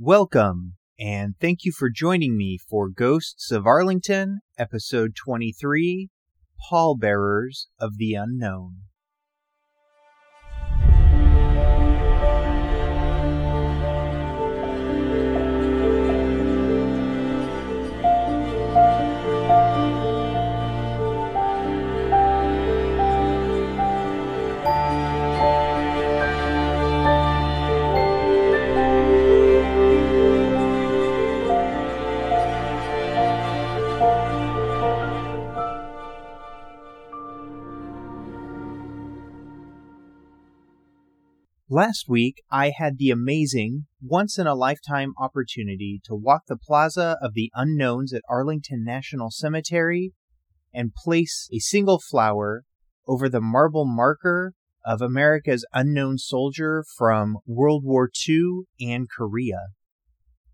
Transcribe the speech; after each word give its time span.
Welcome, 0.00 0.76
and 0.96 1.34
thank 1.40 1.64
you 1.64 1.72
for 1.72 1.90
joining 1.90 2.36
me 2.36 2.56
for 2.56 2.88
Ghosts 2.88 3.50
of 3.50 3.66
Arlington, 3.66 4.38
Episode 4.56 5.16
23 5.16 6.08
Pallbearers 6.70 7.66
of 7.80 7.96
the 7.96 8.14
Unknown. 8.14 8.82
Last 41.78 42.08
week, 42.08 42.42
I 42.50 42.72
had 42.76 42.98
the 42.98 43.10
amazing, 43.10 43.86
once 44.02 44.36
in 44.36 44.48
a 44.48 44.56
lifetime 44.56 45.12
opportunity 45.16 46.00
to 46.06 46.14
walk 46.16 46.46
the 46.48 46.56
Plaza 46.56 47.16
of 47.22 47.34
the 47.34 47.52
Unknowns 47.54 48.12
at 48.12 48.22
Arlington 48.28 48.82
National 48.84 49.30
Cemetery 49.30 50.12
and 50.74 50.92
place 50.92 51.48
a 51.52 51.60
single 51.60 52.00
flower 52.00 52.64
over 53.06 53.28
the 53.28 53.40
marble 53.40 53.84
marker 53.86 54.54
of 54.84 55.00
America's 55.00 55.64
unknown 55.72 56.18
soldier 56.18 56.84
from 56.96 57.38
World 57.46 57.84
War 57.84 58.10
II 58.28 58.62
and 58.80 59.06
Korea. 59.08 59.68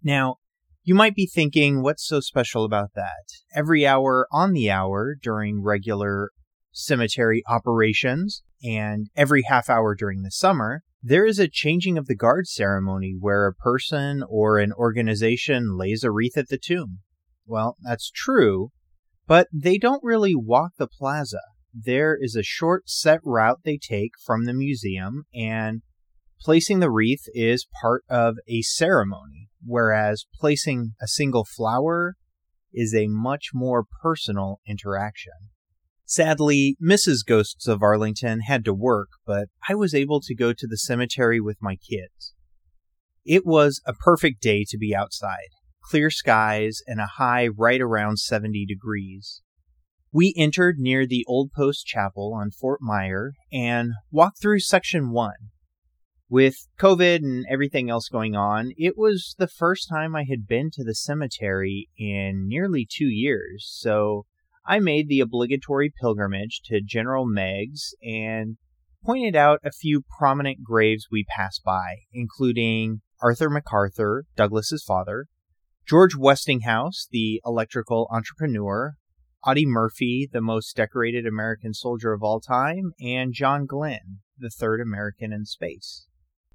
Now, 0.02 0.36
you 0.82 0.94
might 0.94 1.14
be 1.14 1.26
thinking, 1.26 1.82
what's 1.82 2.06
so 2.06 2.20
special 2.20 2.66
about 2.66 2.90
that? 2.96 3.24
Every 3.56 3.86
hour 3.86 4.28
on 4.30 4.52
the 4.52 4.70
hour 4.70 5.14
during 5.18 5.62
regular 5.62 6.32
cemetery 6.74 7.42
operations 7.48 8.42
and 8.62 9.08
every 9.16 9.42
half 9.42 9.70
hour 9.70 9.94
during 9.94 10.22
the 10.22 10.30
summer, 10.30 10.82
there 11.02 11.24
is 11.24 11.38
a 11.38 11.48
changing 11.48 11.96
of 11.96 12.06
the 12.06 12.14
guard 12.14 12.46
ceremony 12.46 13.14
where 13.18 13.46
a 13.46 13.54
person 13.54 14.22
or 14.28 14.58
an 14.58 14.72
organization 14.72 15.76
lays 15.78 16.02
a 16.02 16.10
wreath 16.10 16.36
at 16.36 16.48
the 16.48 16.58
tomb. 16.58 17.00
Well, 17.46 17.76
that's 17.82 18.10
true, 18.10 18.70
but 19.26 19.48
they 19.52 19.78
don't 19.78 20.02
really 20.02 20.34
walk 20.34 20.72
the 20.76 20.88
plaza. 20.88 21.40
There 21.72 22.16
is 22.18 22.36
a 22.36 22.42
short 22.42 22.88
set 22.88 23.20
route 23.22 23.60
they 23.64 23.78
take 23.78 24.12
from 24.24 24.44
the 24.44 24.54
museum, 24.54 25.24
and 25.34 25.82
placing 26.40 26.80
the 26.80 26.90
wreath 26.90 27.24
is 27.34 27.66
part 27.82 28.04
of 28.08 28.36
a 28.48 28.62
ceremony, 28.62 29.48
whereas 29.62 30.26
placing 30.38 30.94
a 31.02 31.08
single 31.08 31.44
flower 31.44 32.14
is 32.72 32.94
a 32.94 33.08
much 33.08 33.50
more 33.52 33.84
personal 34.02 34.60
interaction. 34.66 35.50
Sadly, 36.06 36.76
Mrs. 36.82 37.24
Ghosts 37.26 37.66
of 37.66 37.82
Arlington 37.82 38.40
had 38.40 38.64
to 38.66 38.74
work, 38.74 39.08
but 39.26 39.48
I 39.68 39.74
was 39.74 39.94
able 39.94 40.20
to 40.20 40.34
go 40.34 40.52
to 40.52 40.66
the 40.66 40.76
cemetery 40.76 41.40
with 41.40 41.62
my 41.62 41.76
kids. 41.76 42.34
It 43.24 43.46
was 43.46 43.80
a 43.86 43.94
perfect 43.94 44.42
day 44.42 44.64
to 44.68 44.76
be 44.76 44.94
outside. 44.94 45.48
Clear 45.82 46.10
skies 46.10 46.80
and 46.86 47.00
a 47.00 47.12
high 47.16 47.48
right 47.48 47.80
around 47.80 48.18
70 48.18 48.66
degrees. 48.66 49.40
We 50.12 50.34
entered 50.36 50.78
near 50.78 51.06
the 51.06 51.24
Old 51.26 51.52
Post 51.52 51.86
Chapel 51.86 52.34
on 52.34 52.50
Fort 52.50 52.80
Myer 52.82 53.32
and 53.50 53.92
walked 54.10 54.40
through 54.40 54.60
section 54.60 55.10
1. 55.10 55.32
With 56.28 56.68
COVID 56.78 57.16
and 57.16 57.46
everything 57.50 57.88
else 57.88 58.08
going 58.08 58.36
on, 58.36 58.72
it 58.76 58.94
was 58.96 59.34
the 59.38 59.48
first 59.48 59.88
time 59.88 60.14
I 60.14 60.24
had 60.28 60.46
been 60.46 60.70
to 60.72 60.84
the 60.84 60.94
cemetery 60.94 61.88
in 61.98 62.46
nearly 62.46 62.86
two 62.88 63.06
years, 63.06 63.66
so 63.68 64.26
I 64.66 64.78
made 64.78 65.08
the 65.08 65.20
obligatory 65.20 65.92
pilgrimage 66.00 66.62
to 66.66 66.80
General 66.80 67.26
Meigs 67.26 67.94
and 68.02 68.56
pointed 69.04 69.36
out 69.36 69.60
a 69.62 69.70
few 69.70 70.02
prominent 70.18 70.62
graves 70.64 71.08
we 71.10 71.24
passed 71.24 71.62
by, 71.62 71.96
including 72.12 73.02
Arthur 73.20 73.50
MacArthur, 73.50 74.24
Douglas's 74.36 74.82
father, 74.82 75.26
George 75.86 76.16
Westinghouse, 76.16 77.06
the 77.10 77.42
electrical 77.44 78.08
entrepreneur, 78.10 78.94
Audie 79.46 79.66
Murphy, 79.66 80.26
the 80.32 80.40
most 80.40 80.74
decorated 80.74 81.26
American 81.26 81.74
soldier 81.74 82.14
of 82.14 82.22
all 82.22 82.40
time, 82.40 82.92
and 82.98 83.34
John 83.34 83.66
Glenn, 83.66 84.20
the 84.38 84.48
third 84.48 84.80
American 84.80 85.30
in 85.30 85.44
space. 85.44 86.06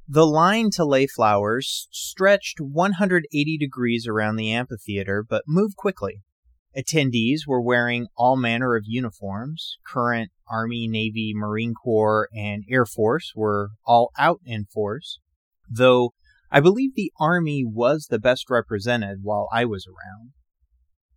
The 0.07 0.25
line 0.25 0.71
to 0.71 0.85
lay 0.85 1.05
flowers 1.05 1.87
stretched 1.91 2.59
180 2.59 3.57
degrees 3.59 4.07
around 4.07 4.37
the 4.37 4.51
amphitheater, 4.51 5.23
but 5.23 5.43
moved 5.45 5.75
quickly. 5.75 6.23
Attendees 6.77 7.47
were 7.47 7.61
wearing 7.61 8.07
all 8.15 8.37
manner 8.37 8.75
of 8.75 8.83
uniforms. 8.85 9.77
Current 9.85 10.31
Army, 10.49 10.87
Navy, 10.87 11.33
Marine 11.35 11.73
Corps, 11.73 12.29
and 12.33 12.63
Air 12.69 12.85
Force 12.85 13.33
were 13.35 13.71
all 13.85 14.11
out 14.17 14.39
in 14.45 14.65
force, 14.65 15.19
though 15.69 16.13
I 16.51 16.59
believe 16.59 16.95
the 16.95 17.11
Army 17.19 17.63
was 17.65 18.07
the 18.09 18.19
best 18.19 18.49
represented 18.49 19.19
while 19.21 19.47
I 19.51 19.65
was 19.65 19.85
around. 19.87 20.31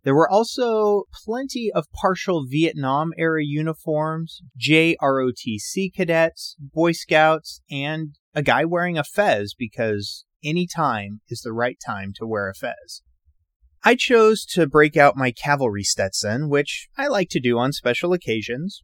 There 0.03 0.15
were 0.15 0.29
also 0.29 1.05
plenty 1.23 1.71
of 1.73 1.87
partial 1.93 2.45
Vietnam 2.45 3.11
era 3.17 3.43
uniforms, 3.43 4.41
JROTC 4.59 5.93
cadets, 5.95 6.57
Boy 6.59 6.91
Scouts, 6.91 7.61
and 7.71 8.15
a 8.35 8.43
guy 8.43 8.65
wearing 8.65 8.97
a 8.97 9.03
fez 9.03 9.55
because 9.57 10.25
any 10.43 10.67
time 10.67 11.21
is 11.29 11.41
the 11.41 11.53
right 11.53 11.77
time 11.83 12.11
to 12.17 12.27
wear 12.27 12.49
a 12.49 12.53
fez. 12.53 13.01
I 13.85 13.95
chose 13.95 14.45
to 14.51 14.65
break 14.65 14.95
out 14.95 15.17
my 15.17 15.31
cavalry 15.31 15.83
Stetson, 15.83 16.47
which 16.47 16.87
I 16.97 17.07
like 17.07 17.27
to 17.31 17.41
do 17.41 17.59
on 17.59 17.73
special 17.73 18.13
occasions, 18.13 18.81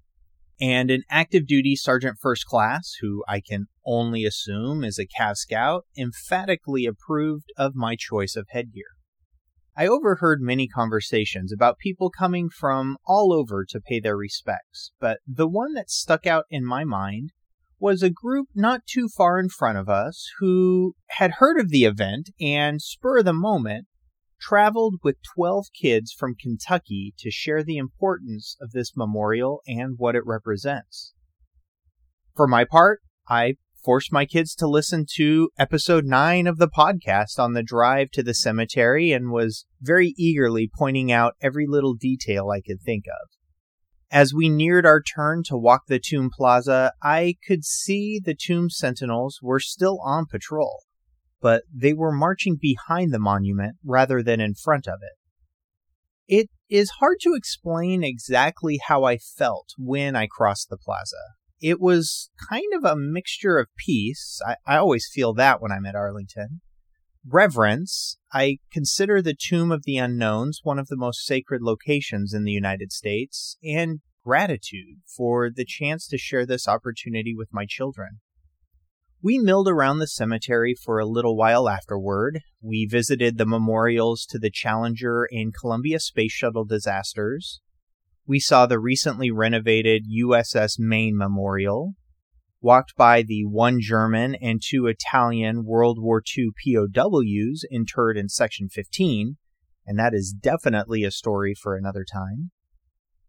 and 0.60 0.92
an 0.92 1.04
active 1.10 1.48
duty 1.48 1.78
Sergeant 1.78 2.18
First 2.20 2.46
Class, 2.46 2.96
who 3.00 3.24
I 3.26 3.40
can 3.40 3.68
only 3.86 4.26
assume 4.26 4.84
is 4.84 5.00
a 5.00 5.08
Cav 5.08 5.38
Scout, 5.38 5.86
emphatically 5.98 6.86
approved 6.86 7.46
of 7.58 7.76
my 7.76 7.96
choice 7.98 8.36
of 8.36 8.48
headgear. 8.50 8.88
I 9.74 9.88
overheard 9.88 10.42
many 10.42 10.68
conversations 10.68 11.54
about 11.54 11.78
people 11.78 12.10
coming 12.10 12.50
from 12.50 12.98
all 13.06 13.32
over 13.32 13.64
to 13.70 13.80
pay 13.80 14.02
their 14.02 14.18
respects, 14.18 14.92
but 15.00 15.20
the 15.26 15.48
one 15.48 15.76
that 15.76 15.90
stuck 15.90 16.28
out 16.28 16.44
in 16.50 16.66
my 16.66 16.84
mind 16.84 17.30
was 17.80 18.04
a 18.04 18.10
group 18.10 18.50
not 18.54 18.82
too 18.86 19.08
far 19.08 19.40
in 19.40 19.48
front 19.48 19.78
of 19.78 19.88
us 19.88 20.28
who 20.40 20.96
had 21.12 21.36
heard 21.38 21.58
of 21.58 21.70
the 21.70 21.86
event 21.86 22.32
and, 22.42 22.82
spur 22.82 23.20
of 23.20 23.26
the 23.26 23.32
moment, 23.32 23.88
traveled 24.40 24.96
with 25.04 25.18
12 25.36 25.68
kids 25.80 26.12
from 26.12 26.36
Kentucky 26.36 27.14
to 27.20 27.32
share 27.32 27.64
the 27.64 27.78
importance 27.78 28.56
of 28.62 28.72
this 28.72 28.96
memorial 28.96 29.62
and 29.68 29.96
what 29.98 30.16
it 30.16 30.26
represents. 30.26 31.14
For 32.36 32.48
my 32.48 32.64
part, 32.64 33.02
I 33.28 33.56
forced 33.84 34.12
my 34.12 34.26
kids 34.26 34.56
to 34.56 34.68
listen 34.68 35.06
to 35.16 35.50
episode 35.58 36.06
9 36.06 36.48
of 36.48 36.58
the 36.58 36.70
podcast 36.70 37.40
on 37.40 37.54
the 37.54 37.64
drive 37.64 38.12
to 38.12 38.24
the 38.24 38.34
cemetery 38.34 39.12
and 39.12 39.32
was 39.32 39.66
very 39.82 40.14
eagerly 40.18 40.70
pointing 40.74 41.12
out 41.12 41.36
every 41.42 41.66
little 41.68 41.94
detail 41.94 42.50
I 42.50 42.62
could 42.62 42.82
think 42.82 43.06
of. 43.08 43.30
As 44.12 44.34
we 44.34 44.50
neared 44.50 44.86
our 44.86 45.02
turn 45.02 45.44
to 45.46 45.58
walk 45.58 45.84
the 45.88 46.00
tomb 46.00 46.30
plaza, 46.36 46.94
I 47.04 47.36
could 47.48 47.64
see 47.64 48.20
the 48.24 48.36
tomb 48.36 48.70
sentinels 48.70 49.40
were 49.42 49.60
still 49.60 50.00
on 50.04 50.26
patrol 50.26 50.84
but 51.42 51.64
they 51.74 51.94
were 51.94 52.12
marching 52.12 52.58
behind 52.60 53.14
the 53.14 53.20
monument 53.20 53.78
rather 53.84 54.22
than 54.22 54.40
in 54.40 54.54
front 54.54 54.88
of 54.88 55.00
it. 55.02 55.18
It 56.28 56.50
is 56.70 56.92
hard 57.00 57.18
to 57.22 57.34
explain 57.34 58.04
exactly 58.04 58.80
how 58.86 59.04
I 59.04 59.18
felt 59.18 59.70
when 59.78 60.16
I 60.16 60.28
crossed 60.28 60.70
the 60.70 60.78
plaza. 60.78 61.16
It 61.62 61.82
was 61.82 62.30
kind 62.50 62.72
of 62.74 62.84
a 62.84 62.96
mixture 62.96 63.58
of 63.58 63.68
peace. 63.78 64.40
I, 64.46 64.56
I 64.66 64.78
always 64.78 65.10
feel 65.12 65.34
that 65.34 65.62
when 65.62 65.72
I'm 65.72 65.86
at 65.86 65.96
Arlington. 65.96 66.62
Reverence. 67.28 68.18
I 68.32 68.60
consider 68.72 69.22
the 69.22 69.36
Tomb 69.38 69.72
of 69.72 69.84
the 69.84 69.98
Unknowns 69.98 70.62
one 70.64 70.80
of 70.80 70.88
the 70.88 70.96
most 70.96 71.26
sacred 71.26 71.62
locations 71.62 72.34
in 72.34 72.44
the 72.44 72.52
United 72.52 72.92
States, 72.92 73.58
and 73.64 74.00
gratitude 74.24 75.00
for 75.06 75.50
the 75.50 75.66
chance 75.66 76.08
to 76.08 76.18
share 76.18 76.46
this 76.46 76.68
opportunity 76.68 77.34
with 77.36 77.50
my 77.52 77.66
children. 77.68 78.20
We 79.22 79.38
milled 79.38 79.68
around 79.68 80.00
the 80.00 80.08
cemetery 80.08 80.74
for 80.74 80.98
a 80.98 81.06
little 81.06 81.36
while 81.36 81.68
afterward. 81.68 82.40
We 82.62 82.88
visited 82.90 83.38
the 83.38 83.46
memorials 83.46 84.26
to 84.30 84.40
the 84.40 84.50
Challenger 84.50 85.28
and 85.30 85.54
Columbia 85.54 86.00
Space 86.00 86.32
Shuttle 86.32 86.64
disasters. 86.64 87.60
We 88.26 88.40
saw 88.40 88.66
the 88.66 88.80
recently 88.80 89.30
renovated 89.30 90.06
USS 90.10 90.80
Maine 90.80 91.18
Memorial, 91.18 91.96
walked 92.62 92.96
by 92.96 93.22
the 93.22 93.44
one 93.44 93.80
German 93.82 94.36
and 94.36 94.62
two 94.66 94.88
Italian 94.88 95.66
World 95.66 95.98
War 96.00 96.24
II 96.38 96.52
POWs 96.64 97.66
interred 97.70 98.16
in 98.16 98.30
Section 98.30 98.70
15, 98.70 99.36
and 99.86 100.00
that 100.00 100.14
is 100.14 100.32
definitely 100.32 101.04
a 101.04 101.12
story 101.12 101.54
for 101.54 101.76
another 101.76 102.06
time. 102.10 102.52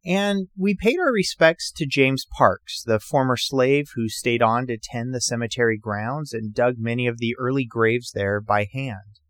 And 0.05 0.49
we 0.56 0.75
paid 0.75 0.99
our 0.99 1.12
respects 1.12 1.70
to 1.73 1.87
James 1.87 2.26
Parks, 2.37 2.82
the 2.82 2.99
former 2.99 3.37
slave 3.37 3.91
who 3.94 4.08
stayed 4.08 4.41
on 4.41 4.67
to 4.67 4.79
tend 4.82 5.12
the 5.12 5.20
cemetery 5.20 5.79
grounds 5.79 6.32
and 6.32 6.55
dug 6.55 6.76
many 6.79 7.06
of 7.06 7.19
the 7.19 7.37
early 7.38 7.67
graves 7.67 8.12
there 8.12 8.41
by 8.41 8.67
hand. 8.73 9.20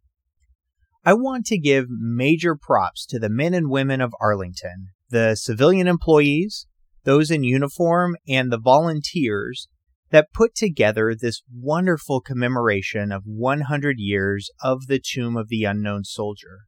I 1.05 1.15
want 1.15 1.47
to 1.47 1.59
give 1.59 1.87
major 1.89 2.55
props 2.55 3.05
to 3.07 3.19
the 3.19 3.31
men 3.31 3.55
and 3.55 3.71
women 3.71 4.01
of 4.01 4.15
Arlington, 4.21 4.89
the 5.09 5.35
civilian 5.35 5.89
employees, 5.89 6.67
those 7.05 7.31
in 7.31 7.43
uniform, 7.43 8.17
and 8.29 8.53
the 8.53 8.61
volunteers 8.61 9.67
that 10.11 10.33
put 10.33 10.55
together 10.55 11.15
this 11.15 11.43
wonderful 11.53 12.21
commemoration 12.21 13.11
of 13.11 13.23
100 13.25 13.97
years 13.99 14.51
of 14.63 14.87
the 14.87 15.01
Tomb 15.03 15.37
of 15.37 15.49
the 15.49 15.65
Unknown 15.65 16.05
Soldier. 16.05 16.61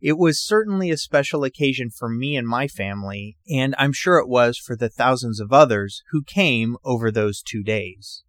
It 0.00 0.16
was 0.16 0.46
certainly 0.46 0.90
a 0.90 0.96
special 0.96 1.42
occasion 1.42 1.90
for 1.90 2.08
me 2.08 2.36
and 2.36 2.46
my 2.46 2.68
family, 2.68 3.36
and 3.50 3.74
I'm 3.78 3.92
sure 3.92 4.18
it 4.18 4.28
was 4.28 4.56
for 4.56 4.76
the 4.76 4.88
thousands 4.88 5.40
of 5.40 5.52
others 5.52 6.02
who 6.10 6.22
came 6.22 6.76
over 6.84 7.10
those 7.10 7.42
two 7.42 7.64
days. 7.64 8.22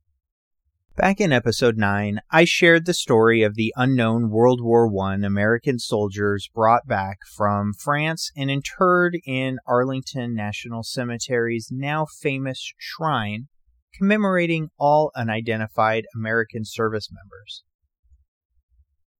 Back 0.95 1.21
in 1.21 1.31
episode 1.31 1.77
9, 1.77 2.21
I 2.31 2.43
shared 2.43 2.85
the 2.85 2.93
story 2.93 3.43
of 3.43 3.55
the 3.55 3.71
unknown 3.77 4.31
World 4.31 4.61
War 4.61 4.91
I 5.01 5.13
American 5.13 5.77
soldiers 5.77 6.49
brought 6.53 6.87
back 6.87 7.19
from 7.37 7.73
France 7.73 8.31
and 8.35 8.49
interred 8.49 9.17
in 9.23 9.59
Arlington 9.67 10.35
National 10.35 10.81
Cemetery's 10.83 11.69
now 11.71 12.05
famous 12.05 12.73
shrine 12.77 13.47
commemorating 13.93 14.69
all 14.77 15.11
unidentified 15.15 16.05
American 16.15 16.65
service 16.65 17.09
members. 17.11 17.63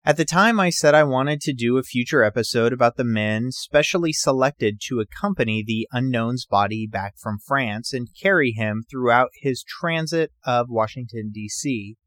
At 0.05 0.15
the 0.15 0.25
time, 0.25 0.61
I 0.61 0.69
said 0.69 0.95
I 0.95 1.03
wanted 1.03 1.41
to 1.41 1.53
do 1.53 1.77
a 1.77 1.83
future 1.83 2.23
episode 2.23 2.71
about 2.71 2.95
the 2.95 3.03
men 3.03 3.51
specially 3.51 4.13
selected 4.13 4.79
to 4.87 5.01
accompany 5.01 5.61
the 5.61 5.89
unknown's 5.91 6.45
body 6.45 6.87
back 6.87 7.15
from 7.17 7.37
France 7.45 7.93
and 7.93 8.07
carry 8.19 8.53
him 8.53 8.83
throughout 8.89 9.29
his 9.41 9.61
transit 9.61 10.31
of 10.45 10.67
Washington, 10.69 11.31
D.C. 11.33 11.97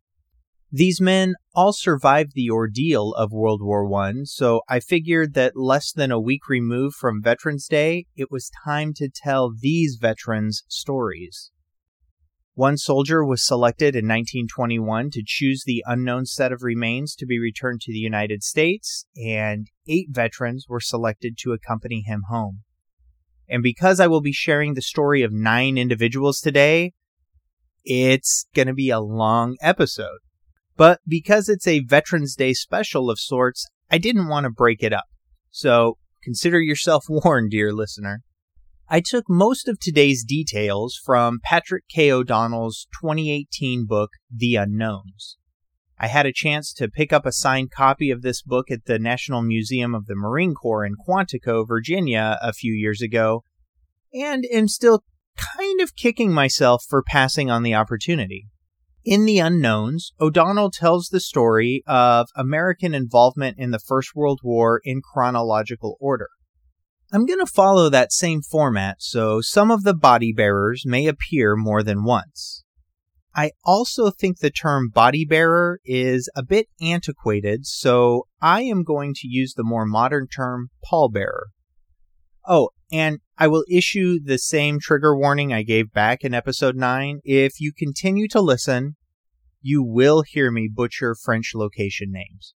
These 0.75 1.03
men 1.03 1.35
all 1.55 1.75
survived 1.75 2.33
the 2.35 2.50
ordeal 2.50 3.12
of 3.12 3.31
World 3.31 3.61
War 3.62 3.87
I, 4.03 4.23
so 4.25 4.62
I 4.71 4.81
figured 4.81 5.35
that 5.35 5.55
less 5.55 5.93
than 5.93 6.11
a 6.11 6.19
week 6.19 6.49
removed 6.49 6.97
from 6.97 7.23
Veterans 7.23 7.69
Day, 7.69 8.06
it 8.17 8.31
was 8.31 8.50
time 8.65 8.94
to 8.94 9.11
tell 9.15 9.53
these 9.55 9.99
veterans' 10.00 10.65
stories. 10.67 11.52
One 12.55 12.77
soldier 12.77 13.25
was 13.25 13.47
selected 13.47 13.95
in 13.97 14.05
1921 14.05 15.11
to 15.13 15.23
choose 15.25 15.65
the 15.65 15.83
unknown 15.87 16.27
set 16.27 16.53
of 16.53 16.63
remains 16.63 17.15
to 17.15 17.25
be 17.25 17.39
returned 17.39 17.81
to 17.83 17.93
the 17.93 17.99
United 17.99 18.43
States, 18.43 19.07
and 19.17 19.69
eight 19.89 20.09
veterans 20.11 20.67
were 20.69 20.81
selected 20.81 21.39
to 21.39 21.53
accompany 21.53 22.03
him 22.03 22.25
home. 22.29 22.63
And 23.49 23.63
because 23.63 24.01
I 24.01 24.07
will 24.07 24.21
be 24.21 24.33
sharing 24.33 24.75
the 24.75 24.83
story 24.83 25.23
of 25.23 25.33
nine 25.33 25.79
individuals 25.79 26.41
today, 26.41 26.93
it's 27.85 28.47
going 28.55 28.69
to 28.69 28.75
be 28.75 28.91
a 28.91 29.01
long 29.01 29.57
episode. 29.63 30.19
But 30.77 31.01
because 31.09 31.49
it's 31.49 31.67
a 31.67 31.81
Veterans 31.81 32.37
Day 32.37 32.53
special 32.53 33.11
of 33.11 33.19
sorts, 33.19 33.67
I 33.91 33.97
didn't 33.97 34.29
want 34.29 34.45
to 34.45 34.51
break 34.51 34.83
it 34.83 34.93
up. 34.93 35.05
So 35.51 35.97
consider 36.23 36.61
yourself 36.61 37.07
warned, 37.09 37.51
dear 37.51 37.73
listener. 37.73 38.21
I 38.88 39.00
took 39.00 39.25
most 39.29 39.69
of 39.69 39.79
today's 39.79 40.25
details 40.25 41.00
from 41.02 41.40
Patrick 41.43 41.84
K. 41.88 42.11
O'Donnell's 42.11 42.87
2018 43.00 43.87
book, 43.87 44.11
The 44.34 44.56
Unknowns. 44.56 45.38
I 45.99 46.08
had 46.08 46.26
a 46.26 46.32
chance 46.32 46.73
to 46.75 46.90
pick 46.90 47.12
up 47.12 47.25
a 47.25 47.32
signed 47.32 47.70
copy 47.70 48.11
of 48.11 48.23
this 48.23 48.43
book 48.43 48.70
at 48.70 48.87
the 48.87 48.99
National 48.99 49.40
Museum 49.40 49.94
of 49.94 50.06
the 50.06 50.17
Marine 50.17 50.55
Corps 50.55 50.84
in 50.84 50.96
Quantico, 50.96 51.67
Virginia, 51.67 52.38
a 52.43 52.52
few 52.52 52.75
years 52.75 53.00
ago, 53.00 53.44
and 54.12 54.44
am 54.52 54.69
still 54.69 55.05
kind 55.37 55.81
of 55.81 55.96
kicking 55.96 56.32
myself 56.32 56.84
for 56.87 57.02
passing 57.02 57.50
on 57.50 57.62
the 57.62 57.75
opportunity. 57.75 58.49
In 59.05 59.25
The 59.25 59.38
Unknowns, 59.38 60.12
O'Donnell 60.20 60.70
tells 60.70 61.08
the 61.08 61.20
story 61.20 61.82
of 61.87 62.29
American 62.37 62.94
involvement 62.94 63.58
in 63.58 63.70
the 63.70 63.81
First 63.81 64.14
World 64.14 64.40
War 64.43 64.81
in 64.84 65.00
chronological 65.02 65.96
order. 66.00 66.29
I'm 67.14 67.26
going 67.26 67.41
to 67.41 67.47
follow 67.47 67.91
that 67.91 68.11
same 68.11 68.41
format, 68.41 69.03
so 69.03 69.43
some 69.43 69.70
of 69.70 69.82
the 69.82 69.93
body 69.93 70.32
bearers 70.32 70.85
may 70.87 71.06
appear 71.06 71.56
more 71.56 71.82
than 71.82 72.05
once. 72.05 72.64
I 73.37 73.50
also 73.67 74.11
think 74.11 74.38
the 74.38 74.50
term 74.50 74.88
body 74.88 75.26
bearer 75.26 75.81
is 75.85 76.31
a 76.35 76.43
bit 76.43 76.69
antiquated, 76.81 77.67
so 77.67 78.29
I 78.41 78.62
am 78.62 78.82
going 78.82 79.12
to 79.17 79.29
use 79.29 79.53
the 79.53 79.62
more 79.62 79.85
modern 79.85 80.26
term 80.26 80.70
pallbearer. 80.91 81.49
Oh, 82.49 82.70
and 82.91 83.19
I 83.37 83.47
will 83.47 83.65
issue 83.70 84.19
the 84.19 84.38
same 84.38 84.81
trigger 84.81 85.15
warning 85.15 85.53
I 85.53 85.65
gave 85.65 85.93
back 85.93 86.25
in 86.25 86.32
episode 86.32 86.76
9. 86.76 87.20
If 87.25 87.61
you 87.61 87.75
continue 87.76 88.26
to 88.29 88.41
listen, 88.41 88.97
you 89.61 89.82
will 89.82 90.23
hear 90.26 90.50
me 90.50 90.67
butcher 90.73 91.15
French 91.15 91.53
location 91.55 92.11
names. 92.11 92.55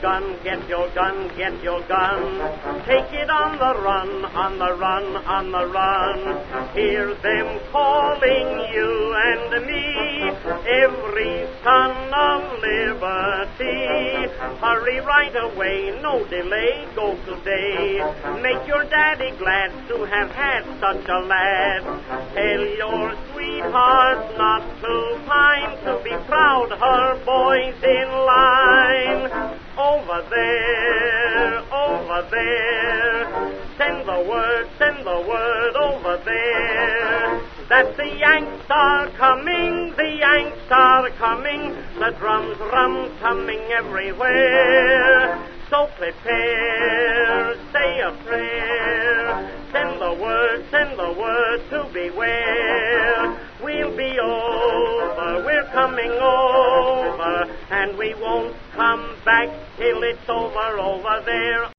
Gun, 0.00 0.38
get 0.44 0.68
your 0.68 0.88
gun, 0.94 1.28
get 1.36 1.54
your 1.62 1.80
gun. 1.88 2.22
Take 2.86 3.10
it 3.12 3.30
on 3.30 3.58
the 3.58 3.72
run, 3.82 4.10
on 4.44 4.52
the 4.58 4.72
run, 4.78 5.06
on 5.26 5.44
the 5.50 5.64
run. 5.66 6.18
Hear 6.74 7.14
them 7.26 7.48
calling 7.72 8.48
you 8.74 8.92
and 9.28 9.66
me, 9.66 10.11
every 10.44 11.46
son 11.62 12.12
of 12.12 12.58
liberty. 12.58 14.28
Hurry 14.60 15.00
right 15.00 15.34
away, 15.36 15.98
no 16.02 16.24
delay, 16.26 16.86
go 16.94 17.14
today. 17.24 18.02
Make 18.42 18.66
your 18.66 18.84
daddy 18.84 19.30
glad 19.38 19.70
to 19.88 20.04
have 20.04 20.30
had 20.30 20.64
such 20.80 21.08
a 21.08 21.20
lad. 21.26 21.82
Tell 22.34 22.64
your 22.76 23.14
sweetheart 23.32 24.36
not 24.36 24.62
to 24.80 25.20
pine, 25.26 25.78
to 25.84 26.00
be 26.02 26.16
proud 26.26 26.70
her 26.70 27.24
boys 27.24 27.76
in 27.82 28.08
line. 28.10 29.58
Over 29.78 30.22
there, 30.28 31.58
over 31.72 32.28
there. 32.30 33.62
Send 33.78 34.06
the 34.06 34.26
word, 34.28 34.68
send 34.78 35.06
the 35.06 35.24
word 35.28 35.76
over 35.76 36.22
there. 36.24 36.71
That 37.72 37.96
the 37.96 38.04
Yanks 38.04 38.66
are 38.68 39.08
coming, 39.16 39.94
the 39.96 40.16
Yanks 40.20 40.70
are 40.70 41.08
coming. 41.16 41.72
The 41.98 42.10
drums 42.20 42.58
rum 42.58 43.16
coming 43.18 43.60
everywhere. 43.72 45.40
So 45.70 45.88
prepare, 45.96 47.54
say 47.72 48.00
a 48.04 48.12
prayer. 48.26 49.48
Send 49.72 50.02
the 50.02 50.12
word, 50.20 50.66
send 50.70 50.98
the 50.98 51.16
word 51.18 51.60
to 51.70 51.88
beware. 51.94 53.40
We'll 53.64 53.96
be 53.96 54.18
over, 54.20 55.42
we're 55.42 55.70
coming 55.72 56.12
over, 56.12 57.56
and 57.70 57.96
we 57.96 58.14
won't 58.20 58.54
come 58.74 59.16
back 59.24 59.48
till 59.78 60.02
it's 60.02 60.28
over 60.28 60.78
over 60.78 61.22
there. 61.24 61.72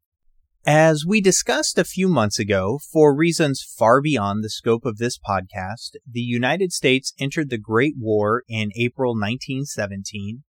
As 0.66 1.04
we 1.06 1.20
discussed 1.20 1.78
a 1.78 1.84
few 1.84 2.08
months 2.08 2.40
ago, 2.40 2.80
for 2.90 3.14
reasons 3.14 3.62
far 3.62 4.00
beyond 4.00 4.42
the 4.42 4.50
scope 4.50 4.86
of 4.86 4.98
this 4.98 5.20
podcast, 5.20 5.98
the 6.10 6.22
United 6.22 6.72
States 6.72 7.12
entered 7.20 7.50
the 7.50 7.58
Great 7.58 7.96
War 7.98 8.44
in 8.48 8.72
April 8.78 9.12
1917 9.12 10.44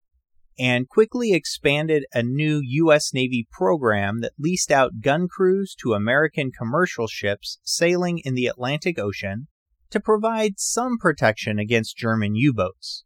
and 0.58 0.88
quickly 0.88 1.32
expanded 1.32 2.06
a 2.12 2.24
new 2.24 2.60
U.S. 2.60 3.14
Navy 3.14 3.46
program 3.52 4.20
that 4.20 4.32
leased 4.36 4.72
out 4.72 5.00
gun 5.00 5.28
crews 5.28 5.76
to 5.80 5.94
American 5.94 6.50
commercial 6.50 7.06
ships 7.06 7.60
sailing 7.62 8.18
in 8.24 8.34
the 8.34 8.48
Atlantic 8.48 8.98
Ocean 8.98 9.46
to 9.90 10.00
provide 10.00 10.58
some 10.58 10.98
protection 10.98 11.60
against 11.60 11.96
German 11.96 12.34
U 12.34 12.52
boats. 12.52 13.04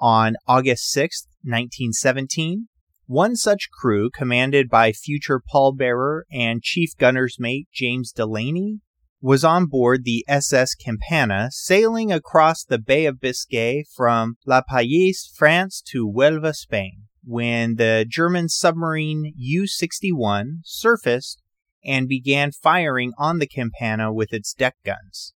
On 0.00 0.34
August 0.48 0.90
6, 0.90 1.28
1917, 1.44 2.66
one 3.08 3.34
such 3.34 3.70
crew, 3.72 4.10
commanded 4.10 4.68
by 4.68 4.92
future 4.92 5.40
pallbearer 5.40 6.22
and 6.30 6.62
chief 6.62 6.90
gunner's 6.98 7.36
mate 7.40 7.66
James 7.72 8.12
Delaney, 8.12 8.80
was 9.20 9.42
on 9.42 9.64
board 9.64 10.04
the 10.04 10.24
SS 10.28 10.74
Campana, 10.74 11.48
sailing 11.50 12.12
across 12.12 12.62
the 12.62 12.78
Bay 12.78 13.06
of 13.06 13.18
Biscay 13.18 13.84
from 13.96 14.36
La 14.46 14.60
Pallice, 14.60 15.26
France 15.34 15.82
to 15.86 16.06
Huelva, 16.06 16.54
Spain, 16.54 17.04
when 17.24 17.76
the 17.76 18.04
German 18.06 18.50
submarine 18.50 19.32
U 19.36 19.66
61 19.66 20.60
surfaced 20.64 21.42
and 21.82 22.08
began 22.08 22.52
firing 22.52 23.12
on 23.16 23.38
the 23.38 23.46
Campana 23.46 24.12
with 24.12 24.34
its 24.34 24.52
deck 24.52 24.76
guns. 24.84 25.32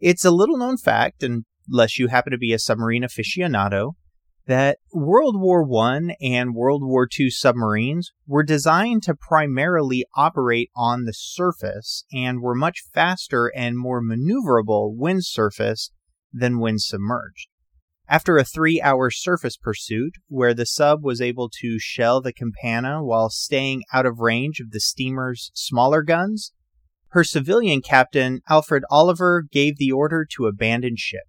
It's 0.00 0.24
a 0.24 0.30
little 0.30 0.56
known 0.56 0.78
fact, 0.78 1.22
unless 1.22 1.98
you 1.98 2.08
happen 2.08 2.30
to 2.30 2.38
be 2.38 2.54
a 2.54 2.58
submarine 2.58 3.02
aficionado, 3.02 3.92
that 4.46 4.78
World 4.92 5.40
War 5.40 5.66
I 5.80 6.16
and 6.20 6.54
World 6.54 6.82
War 6.84 7.08
II 7.18 7.30
submarines 7.30 8.12
were 8.26 8.42
designed 8.42 9.02
to 9.04 9.14
primarily 9.14 10.04
operate 10.14 10.70
on 10.76 11.04
the 11.04 11.14
surface 11.14 12.04
and 12.12 12.42
were 12.42 12.54
much 12.54 12.84
faster 12.92 13.50
and 13.56 13.78
more 13.78 14.02
maneuverable 14.02 14.94
when 14.94 15.22
surfaced 15.22 15.92
than 16.32 16.58
when 16.58 16.78
submerged. 16.78 17.48
After 18.06 18.36
a 18.36 18.44
three 18.44 18.82
hour 18.82 19.10
surface 19.10 19.56
pursuit, 19.56 20.16
where 20.28 20.52
the 20.52 20.66
sub 20.66 21.02
was 21.02 21.22
able 21.22 21.48
to 21.60 21.78
shell 21.78 22.20
the 22.20 22.34
Campana 22.34 23.02
while 23.02 23.30
staying 23.30 23.84
out 23.94 24.04
of 24.04 24.18
range 24.18 24.60
of 24.60 24.72
the 24.72 24.80
steamer's 24.80 25.50
smaller 25.54 26.02
guns, 26.02 26.52
Her 27.08 27.24
civilian 27.24 27.80
captain, 27.80 28.42
Alfred 28.48 28.82
Oliver, 28.90 29.44
gave 29.50 29.78
the 29.78 29.92
order 29.92 30.26
to 30.36 30.46
abandon 30.46 30.96
ship. 30.96 31.22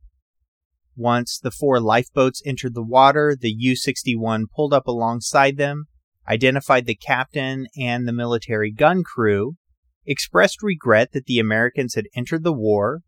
Once 0.95 1.39
the 1.39 1.51
four 1.51 1.79
lifeboats 1.79 2.41
entered 2.45 2.73
the 2.73 2.83
water, 2.83 3.35
the 3.39 3.53
U 3.57 3.75
61 3.75 4.45
pulled 4.53 4.73
up 4.73 4.87
alongside 4.87 5.57
them, 5.57 5.85
identified 6.27 6.85
the 6.85 6.95
captain 6.95 7.67
and 7.77 8.07
the 8.07 8.13
military 8.13 8.71
gun 8.71 9.03
crew, 9.03 9.57
expressed 10.05 10.63
regret 10.63 11.11
that 11.11 11.25
the 11.25 11.39
Americans 11.39 11.95
had 11.95 12.05
entered 12.15 12.43
the 12.43 12.53
war, 12.53 13.01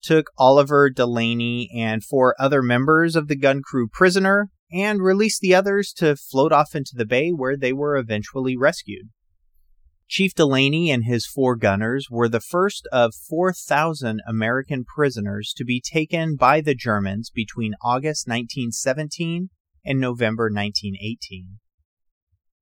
took 0.00 0.30
Oliver 0.38 0.90
Delaney 0.90 1.70
and 1.74 2.04
four 2.04 2.36
other 2.38 2.62
members 2.62 3.16
of 3.16 3.28
the 3.28 3.36
gun 3.36 3.62
crew 3.62 3.88
prisoner, 3.88 4.50
and 4.72 5.02
released 5.02 5.40
the 5.40 5.54
others 5.54 5.92
to 5.92 6.16
float 6.16 6.52
off 6.52 6.74
into 6.74 6.92
the 6.94 7.06
bay 7.06 7.30
where 7.30 7.56
they 7.56 7.72
were 7.72 7.96
eventually 7.96 8.56
rescued. 8.56 9.08
Chief 10.06 10.34
Delaney 10.34 10.90
and 10.90 11.04
his 11.04 11.26
four 11.26 11.56
gunners 11.56 12.08
were 12.10 12.28
the 12.28 12.40
first 12.40 12.86
of 12.92 13.14
4,000 13.14 14.20
American 14.28 14.84
prisoners 14.84 15.54
to 15.56 15.64
be 15.64 15.80
taken 15.80 16.36
by 16.36 16.60
the 16.60 16.74
Germans 16.74 17.30
between 17.30 17.74
August 17.82 18.28
1917 18.28 19.48
and 19.84 19.98
November 19.98 20.44
1918. 20.44 21.58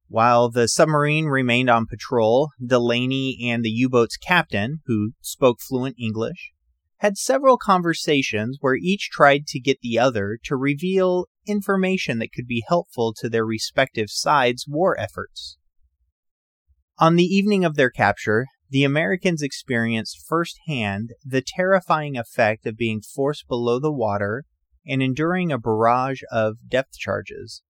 While 0.07 0.51
the 0.51 0.69
submarine 0.69 1.25
remained 1.25 1.69
on 1.69 1.87
patrol, 1.87 2.51
Delaney 2.65 3.39
and 3.51 3.65
the 3.65 3.71
U 3.71 3.89
boat's 3.89 4.17
captain, 4.17 4.81
who 4.87 5.13
spoke 5.21 5.61
fluent 5.61 5.97
English, 5.99 6.53
had 6.99 7.17
several 7.17 7.59
conversations 7.59 8.59
where 8.61 8.77
each 8.77 9.11
tried 9.11 9.47
to 9.49 9.59
get 9.59 9.81
the 9.81 9.99
other 9.99 10.39
to 10.45 10.55
reveal 10.55 11.27
information 11.47 12.21
that 12.21 12.33
could 12.33 12.47
be 12.47 12.63
helpful 12.69 13.13
to 13.15 13.29
their 13.29 13.45
respective 13.45 14.11
sides' 14.11 14.67
war 14.69 14.99
efforts. 14.99 15.57
On 16.99 17.17
the 17.17 17.25
evening 17.25 17.65
of 17.65 17.75
their 17.75 17.91
capture, 17.91 18.47
the 18.71 18.85
Americans 18.85 19.43
experienced 19.43 20.25
firsthand 20.27 21.11
the 21.25 21.43
terrifying 21.45 22.17
effect 22.17 22.67
of 22.67 22.77
being 22.77 23.01
forced 23.01 23.49
below 23.49 23.79
the 23.79 23.93
water 23.93 24.45
and 24.87 25.03
enduring 25.03 25.53
a 25.53 25.59
barrage 25.59 26.23
of 26.31 26.69
depth 26.69 26.95
charges. 26.99 27.63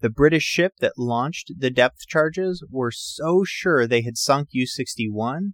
The 0.00 0.10
British 0.10 0.44
ship 0.44 0.74
that 0.80 0.98
launched 0.98 1.52
the 1.58 1.70
depth 1.70 2.06
charges 2.06 2.64
were 2.70 2.90
so 2.90 3.44
sure 3.44 3.86
they 3.86 4.02
had 4.02 4.16
sunk 4.16 4.48
U 4.52 4.66
61 4.66 5.52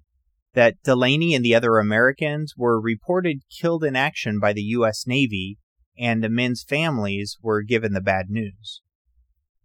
that 0.54 0.82
Delaney 0.82 1.34
and 1.34 1.44
the 1.44 1.54
other 1.54 1.78
Americans 1.78 2.54
were 2.56 2.80
reported 2.80 3.42
killed 3.60 3.84
in 3.84 3.94
action 3.96 4.38
by 4.40 4.52
the 4.52 4.62
U.S. 4.62 5.06
Navy, 5.06 5.58
and 5.98 6.22
the 6.22 6.28
men's 6.28 6.64
families 6.66 7.36
were 7.42 7.62
given 7.62 7.92
the 7.92 8.00
bad 8.00 8.26
news. 8.30 8.80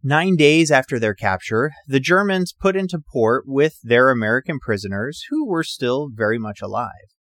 Nine 0.03 0.35
days 0.35 0.71
after 0.71 0.97
their 0.97 1.13
capture, 1.13 1.71
the 1.85 1.99
Germans 1.99 2.53
put 2.59 2.75
into 2.75 2.97
port 2.97 3.43
with 3.45 3.77
their 3.83 4.09
American 4.09 4.57
prisoners, 4.59 5.25
who 5.29 5.47
were 5.47 5.63
still 5.63 6.09
very 6.11 6.39
much 6.39 6.59
alive. 6.59 7.13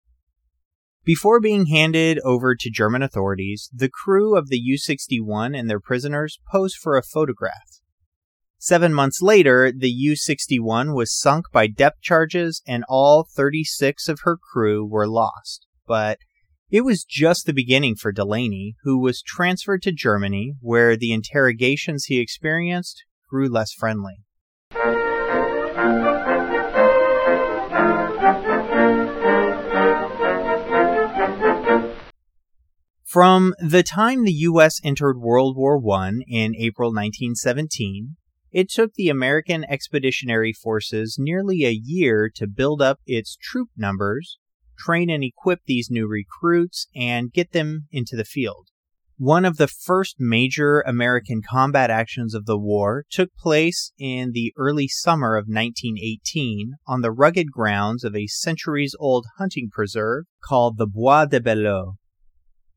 Before 1.03 1.41
being 1.41 1.65
handed 1.65 2.19
over 2.23 2.55
to 2.55 2.69
German 2.69 3.03
authorities, 3.03 3.69
the 3.73 3.89
crew 3.89 4.37
of 4.37 4.47
the 4.47 4.59
U 4.59 4.77
61 4.77 5.55
and 5.55 5.69
their 5.69 5.81
prisoners 5.81 6.39
posed 6.49 6.77
for 6.77 6.95
a 6.95 7.03
photograph. 7.03 7.81
Seven 8.59 8.93
months 8.93 9.21
later, 9.21 9.73
the 9.75 9.89
U 9.89 10.15
61 10.15 10.93
was 10.93 11.17
sunk 11.17 11.47
by 11.51 11.67
depth 11.67 11.99
charges 12.01 12.61
and 12.65 12.85
all 12.87 13.27
36 13.35 14.07
of 14.07 14.19
her 14.23 14.37
crew 14.37 14.85
were 14.85 15.07
lost. 15.07 15.65
But 15.85 16.19
it 16.71 16.81
was 16.81 17.03
just 17.03 17.45
the 17.45 17.53
beginning 17.53 17.95
for 17.95 18.11
Delaney, 18.11 18.75
who 18.83 18.99
was 18.99 19.21
transferred 19.21 19.81
to 19.83 19.91
Germany, 19.91 20.53
where 20.61 20.95
the 20.95 21.11
interrogations 21.11 22.05
he 22.05 22.19
experienced 22.19 23.03
grew 23.29 23.49
less 23.49 23.71
friendly. 23.73 24.17
From 33.05 33.55
the 33.59 33.83
time 33.83 34.23
the 34.23 34.31
U.S. 34.31 34.75
entered 34.83 35.17
World 35.19 35.57
War 35.57 35.81
I 35.95 36.11
in 36.27 36.55
April 36.55 36.89
1917 36.89 38.15
it 38.51 38.69
took 38.69 38.93
the 38.93 39.09
American 39.09 39.63
Expeditionary 39.65 40.53
Forces 40.53 41.17
nearly 41.19 41.65
a 41.65 41.71
year 41.71 42.31
to 42.35 42.47
build 42.47 42.81
up 42.81 42.99
its 43.05 43.37
troop 43.39 43.69
numbers, 43.77 44.39
train 44.79 45.09
and 45.09 45.23
equip 45.23 45.59
these 45.65 45.89
new 45.91 46.07
recruits, 46.07 46.87
and 46.95 47.33
get 47.33 47.51
them 47.51 47.87
into 47.91 48.15
the 48.15 48.25
field. 48.25 48.69
One 49.21 49.43
of 49.43 49.57
the 49.57 49.67
first 49.67 50.15
major 50.17 50.79
American 50.79 51.41
combat 51.41 51.89
actions 51.89 52.33
of 52.33 52.45
the 52.45 52.57
war 52.57 53.03
took 53.11 53.35
place 53.35 53.91
in 53.99 54.31
the 54.31 54.53
early 54.55 54.87
summer 54.87 55.35
of 55.35 55.41
1918 55.41 56.75
on 56.87 57.01
the 57.01 57.11
rugged 57.11 57.51
grounds 57.51 58.05
of 58.05 58.15
a 58.15 58.27
centuries 58.27 58.95
old 58.97 59.25
hunting 59.37 59.69
preserve 59.69 60.23
called 60.41 60.77
the 60.77 60.87
Bois 60.87 61.25
de 61.25 61.41
Belleau. 61.41 61.95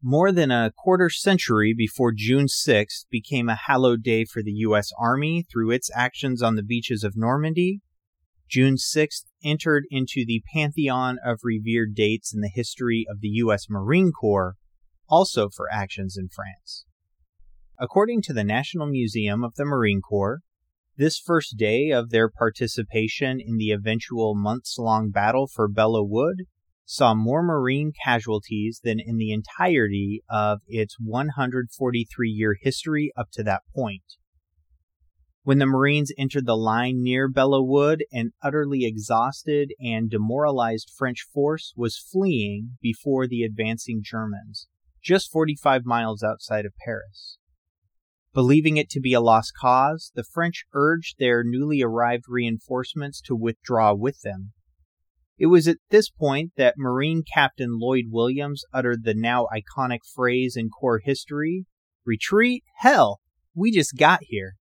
More 0.02 0.32
than 0.32 0.50
a 0.50 0.72
quarter 0.76 1.08
century 1.08 1.72
before 1.78 2.10
June 2.12 2.46
6th 2.46 3.06
became 3.08 3.48
a 3.48 3.60
hallowed 3.68 4.02
day 4.02 4.24
for 4.24 4.42
the 4.42 4.50
U.S. 4.66 4.88
Army 4.98 5.44
through 5.48 5.70
its 5.70 5.92
actions 5.94 6.42
on 6.42 6.56
the 6.56 6.64
beaches 6.64 7.04
of 7.04 7.16
Normandy, 7.16 7.82
June 8.52 8.74
6th 8.74 9.24
entered 9.42 9.84
into 9.90 10.26
the 10.26 10.42
pantheon 10.52 11.16
of 11.24 11.40
revered 11.42 11.94
dates 11.94 12.34
in 12.34 12.42
the 12.42 12.50
history 12.52 13.06
of 13.08 13.20
the 13.20 13.28
U.S. 13.28 13.64
Marine 13.70 14.12
Corps, 14.12 14.56
also 15.08 15.48
for 15.48 15.72
actions 15.72 16.18
in 16.18 16.28
France. 16.28 16.84
According 17.78 18.20
to 18.24 18.34
the 18.34 18.44
National 18.44 18.86
Museum 18.86 19.42
of 19.42 19.54
the 19.54 19.64
Marine 19.64 20.02
Corps, 20.02 20.40
this 20.98 21.18
first 21.18 21.56
day 21.56 21.92
of 21.92 22.10
their 22.10 22.28
participation 22.28 23.40
in 23.40 23.56
the 23.56 23.70
eventual 23.70 24.34
months 24.34 24.76
long 24.76 25.08
battle 25.08 25.46
for 25.46 25.66
Belleau 25.66 26.06
Wood 26.06 26.42
saw 26.84 27.14
more 27.14 27.42
Marine 27.42 27.92
casualties 28.04 28.82
than 28.84 29.00
in 29.00 29.16
the 29.16 29.32
entirety 29.32 30.24
of 30.28 30.60
its 30.66 30.96
143 31.00 32.28
year 32.28 32.58
history 32.60 33.12
up 33.16 33.30
to 33.32 33.42
that 33.44 33.62
point. 33.74 34.02
When 35.42 35.58
the 35.58 35.66
Marines 35.66 36.12
entered 36.16 36.46
the 36.46 36.56
line 36.56 37.02
near 37.02 37.28
Belleau 37.28 37.66
Wood, 37.66 38.04
an 38.12 38.30
utterly 38.42 38.84
exhausted 38.84 39.72
and 39.80 40.08
demoralized 40.08 40.92
French 40.96 41.26
force 41.34 41.72
was 41.76 41.98
fleeing 41.98 42.78
before 42.80 43.26
the 43.26 43.42
advancing 43.42 44.02
Germans, 44.04 44.68
just 45.02 45.32
45 45.32 45.84
miles 45.84 46.22
outside 46.22 46.64
of 46.64 46.72
Paris. 46.84 47.38
Believing 48.32 48.76
it 48.76 48.88
to 48.90 49.00
be 49.00 49.14
a 49.14 49.20
lost 49.20 49.52
cause, 49.60 50.12
the 50.14 50.24
French 50.24 50.64
urged 50.72 51.16
their 51.18 51.42
newly 51.44 51.82
arrived 51.82 52.24
reinforcements 52.28 53.20
to 53.22 53.34
withdraw 53.34 53.92
with 53.92 54.20
them, 54.22 54.52
it 55.42 55.46
was 55.46 55.66
at 55.66 55.78
this 55.90 56.08
point 56.08 56.52
that 56.56 56.78
Marine 56.78 57.24
Captain 57.24 57.78
Lloyd 57.80 58.04
Williams 58.10 58.62
uttered 58.72 59.02
the 59.02 59.12
now 59.12 59.48
iconic 59.52 59.98
phrase 60.14 60.56
in 60.56 60.68
Corps 60.68 61.00
history 61.00 61.66
Retreat? 62.04 62.62
Hell, 62.78 63.20
we 63.52 63.72
just 63.72 63.96
got 63.96 64.20
here. 64.22 64.54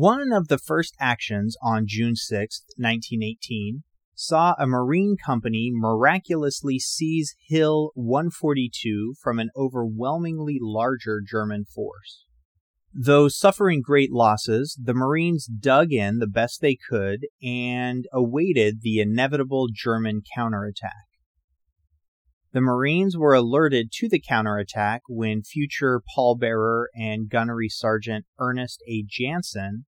One 0.00 0.32
of 0.32 0.46
the 0.46 0.58
first 0.58 0.94
actions 1.00 1.56
on 1.60 1.86
June 1.88 2.14
6, 2.14 2.62
1918, 2.76 3.82
saw 4.14 4.54
a 4.56 4.64
Marine 4.64 5.16
company 5.16 5.72
miraculously 5.74 6.78
seize 6.78 7.34
Hill 7.48 7.90
142 7.96 9.14
from 9.20 9.40
an 9.40 9.50
overwhelmingly 9.56 10.58
larger 10.60 11.20
German 11.20 11.64
force. 11.64 12.26
Though 12.94 13.26
suffering 13.26 13.82
great 13.82 14.12
losses, 14.12 14.78
the 14.80 14.94
Marines 14.94 15.46
dug 15.46 15.92
in 15.92 16.20
the 16.20 16.28
best 16.28 16.60
they 16.60 16.76
could 16.76 17.26
and 17.42 18.06
awaited 18.12 18.82
the 18.82 19.00
inevitable 19.00 19.66
German 19.74 20.22
counterattack. 20.32 21.07
The 22.52 22.62
Marines 22.62 23.14
were 23.14 23.34
alerted 23.34 23.90
to 23.96 24.08
the 24.08 24.18
counterattack 24.18 25.02
when 25.06 25.42
future 25.42 26.00
pallbearer 26.16 26.86
and 26.94 27.28
gunnery 27.28 27.68
sergeant 27.68 28.24
Ernest 28.38 28.82
A. 28.88 29.04
Janson 29.06 29.84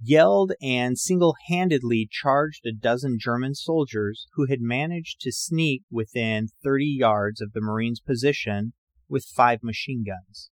yelled 0.00 0.52
and 0.62 0.96
single 0.96 1.34
handedly 1.48 2.08
charged 2.08 2.66
a 2.66 2.72
dozen 2.72 3.18
German 3.18 3.54
soldiers 3.56 4.28
who 4.34 4.46
had 4.46 4.60
managed 4.60 5.20
to 5.22 5.32
sneak 5.32 5.82
within 5.90 6.48
30 6.62 6.84
yards 6.84 7.40
of 7.40 7.52
the 7.52 7.60
Marines' 7.60 8.00
position 8.00 8.74
with 9.08 9.24
five 9.24 9.64
machine 9.64 10.04
guns. 10.04 10.50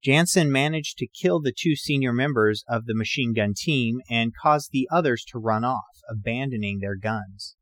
Janson 0.00 0.52
managed 0.52 0.96
to 0.98 1.08
kill 1.08 1.40
the 1.40 1.54
two 1.56 1.74
senior 1.74 2.12
members 2.12 2.62
of 2.68 2.86
the 2.86 2.94
machine 2.94 3.32
gun 3.32 3.54
team 3.56 4.00
and 4.08 4.32
caused 4.40 4.70
the 4.70 4.88
others 4.92 5.24
to 5.28 5.38
run 5.38 5.64
off, 5.64 6.02
abandoning 6.08 6.78
their 6.78 6.96
guns. 6.96 7.56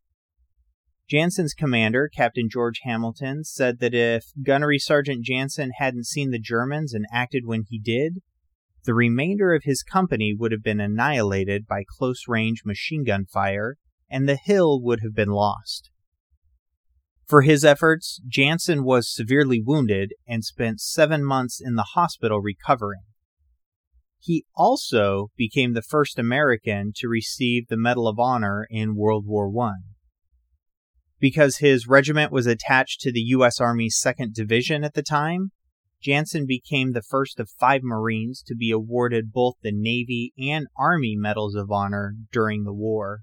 Janson's 1.10 1.54
commander, 1.54 2.08
Captain 2.08 2.48
George 2.48 2.82
Hamilton, 2.84 3.42
said 3.42 3.80
that 3.80 3.94
if 3.94 4.26
Gunnery 4.44 4.78
Sergeant 4.78 5.24
Janson 5.24 5.72
hadn't 5.78 6.06
seen 6.06 6.30
the 6.30 6.38
Germans 6.38 6.94
and 6.94 7.04
acted 7.12 7.42
when 7.44 7.64
he 7.68 7.80
did, 7.80 8.22
the 8.84 8.94
remainder 8.94 9.52
of 9.52 9.64
his 9.64 9.82
company 9.82 10.32
would 10.38 10.52
have 10.52 10.62
been 10.62 10.78
annihilated 10.78 11.66
by 11.66 11.82
close 11.98 12.28
range 12.28 12.62
machine 12.64 13.02
gun 13.02 13.26
fire, 13.26 13.76
and 14.08 14.28
the 14.28 14.36
hill 14.36 14.80
would 14.82 15.00
have 15.02 15.14
been 15.14 15.30
lost. 15.30 15.90
For 17.26 17.42
his 17.42 17.64
efforts, 17.64 18.20
Janson 18.28 18.84
was 18.84 19.12
severely 19.12 19.60
wounded 19.60 20.12
and 20.28 20.44
spent 20.44 20.80
seven 20.80 21.24
months 21.24 21.60
in 21.60 21.74
the 21.74 21.90
hospital 21.94 22.40
recovering. 22.40 23.02
He 24.20 24.44
also 24.54 25.30
became 25.36 25.72
the 25.72 25.82
first 25.82 26.20
American 26.20 26.92
to 26.96 27.08
receive 27.08 27.66
the 27.66 27.76
Medal 27.76 28.06
of 28.06 28.20
Honor 28.20 28.66
in 28.70 28.94
World 28.94 29.26
War 29.26 29.50
I. 29.64 29.72
Because 31.20 31.58
his 31.58 31.86
regiment 31.86 32.32
was 32.32 32.46
attached 32.46 33.00
to 33.02 33.12
the 33.12 33.20
U.S. 33.20 33.60
Army's 33.60 34.00
2nd 34.02 34.32
Division 34.32 34.82
at 34.82 34.94
the 34.94 35.02
time, 35.02 35.52
Janson 36.02 36.46
became 36.46 36.92
the 36.92 37.02
first 37.02 37.38
of 37.38 37.50
five 37.50 37.82
Marines 37.84 38.42
to 38.46 38.54
be 38.54 38.70
awarded 38.70 39.32
both 39.32 39.56
the 39.62 39.72
Navy 39.72 40.32
and 40.38 40.66
Army 40.76 41.14
Medals 41.14 41.54
of 41.54 41.70
Honor 41.70 42.14
during 42.32 42.64
the 42.64 42.72
war. 42.72 43.20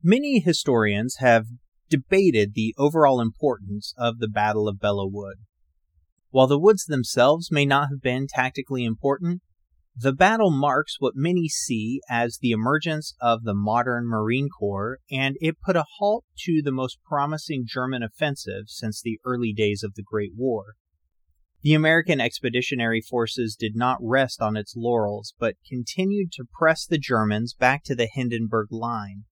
Many 0.00 0.38
historians 0.38 1.16
have 1.18 1.46
debated 1.90 2.54
the 2.54 2.74
overall 2.78 3.20
importance 3.20 3.92
of 3.98 4.18
the 4.18 4.28
Battle 4.28 4.68
of 4.68 4.78
Belleau 4.78 5.10
Wood. 5.10 5.38
While 6.30 6.46
the 6.46 6.58
woods 6.58 6.84
themselves 6.84 7.50
may 7.50 7.66
not 7.66 7.88
have 7.90 8.00
been 8.00 8.26
tactically 8.28 8.84
important, 8.84 9.42
the 9.94 10.12
battle 10.12 10.50
marks 10.50 10.96
what 10.98 11.14
many 11.14 11.48
see 11.48 12.00
as 12.08 12.38
the 12.38 12.50
emergence 12.50 13.14
of 13.20 13.44
the 13.44 13.54
modern 13.54 14.06
Marine 14.06 14.48
Corps, 14.48 14.98
and 15.10 15.36
it 15.40 15.60
put 15.60 15.76
a 15.76 15.84
halt 15.98 16.24
to 16.38 16.62
the 16.62 16.72
most 16.72 16.98
promising 17.04 17.64
German 17.66 18.02
offensive 18.02 18.64
since 18.68 19.02
the 19.02 19.18
early 19.24 19.52
days 19.52 19.82
of 19.82 19.94
the 19.94 20.02
Great 20.02 20.32
War. 20.34 20.76
The 21.62 21.74
American 21.74 22.20
expeditionary 22.20 23.00
forces 23.00 23.54
did 23.54 23.76
not 23.76 23.98
rest 24.00 24.40
on 24.40 24.56
its 24.56 24.74
laurels, 24.74 25.34
but 25.38 25.56
continued 25.68 26.32
to 26.32 26.44
press 26.58 26.86
the 26.86 26.98
Germans 26.98 27.54
back 27.54 27.84
to 27.84 27.94
the 27.94 28.08
Hindenburg 28.12 28.72
Line. 28.72 29.24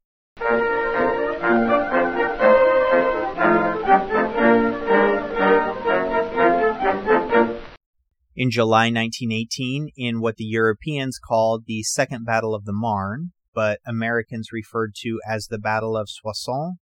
In 8.40 8.50
July 8.50 8.86
1918 8.86 9.90
in 9.98 10.22
what 10.22 10.38
the 10.38 10.46
Europeans 10.46 11.20
called 11.20 11.66
the 11.66 11.84
Second 11.84 12.26
Battle 12.26 12.56
of 12.56 12.64
the 12.64 12.72
Marne, 12.72 13.34
but 13.54 13.82
Americans 13.86 14.54
referred 14.54 14.96
to 15.02 15.20
as 15.28 15.48
the 15.48 15.58
Battle 15.58 15.98
of 15.98 16.08
Soissons. 16.10 16.78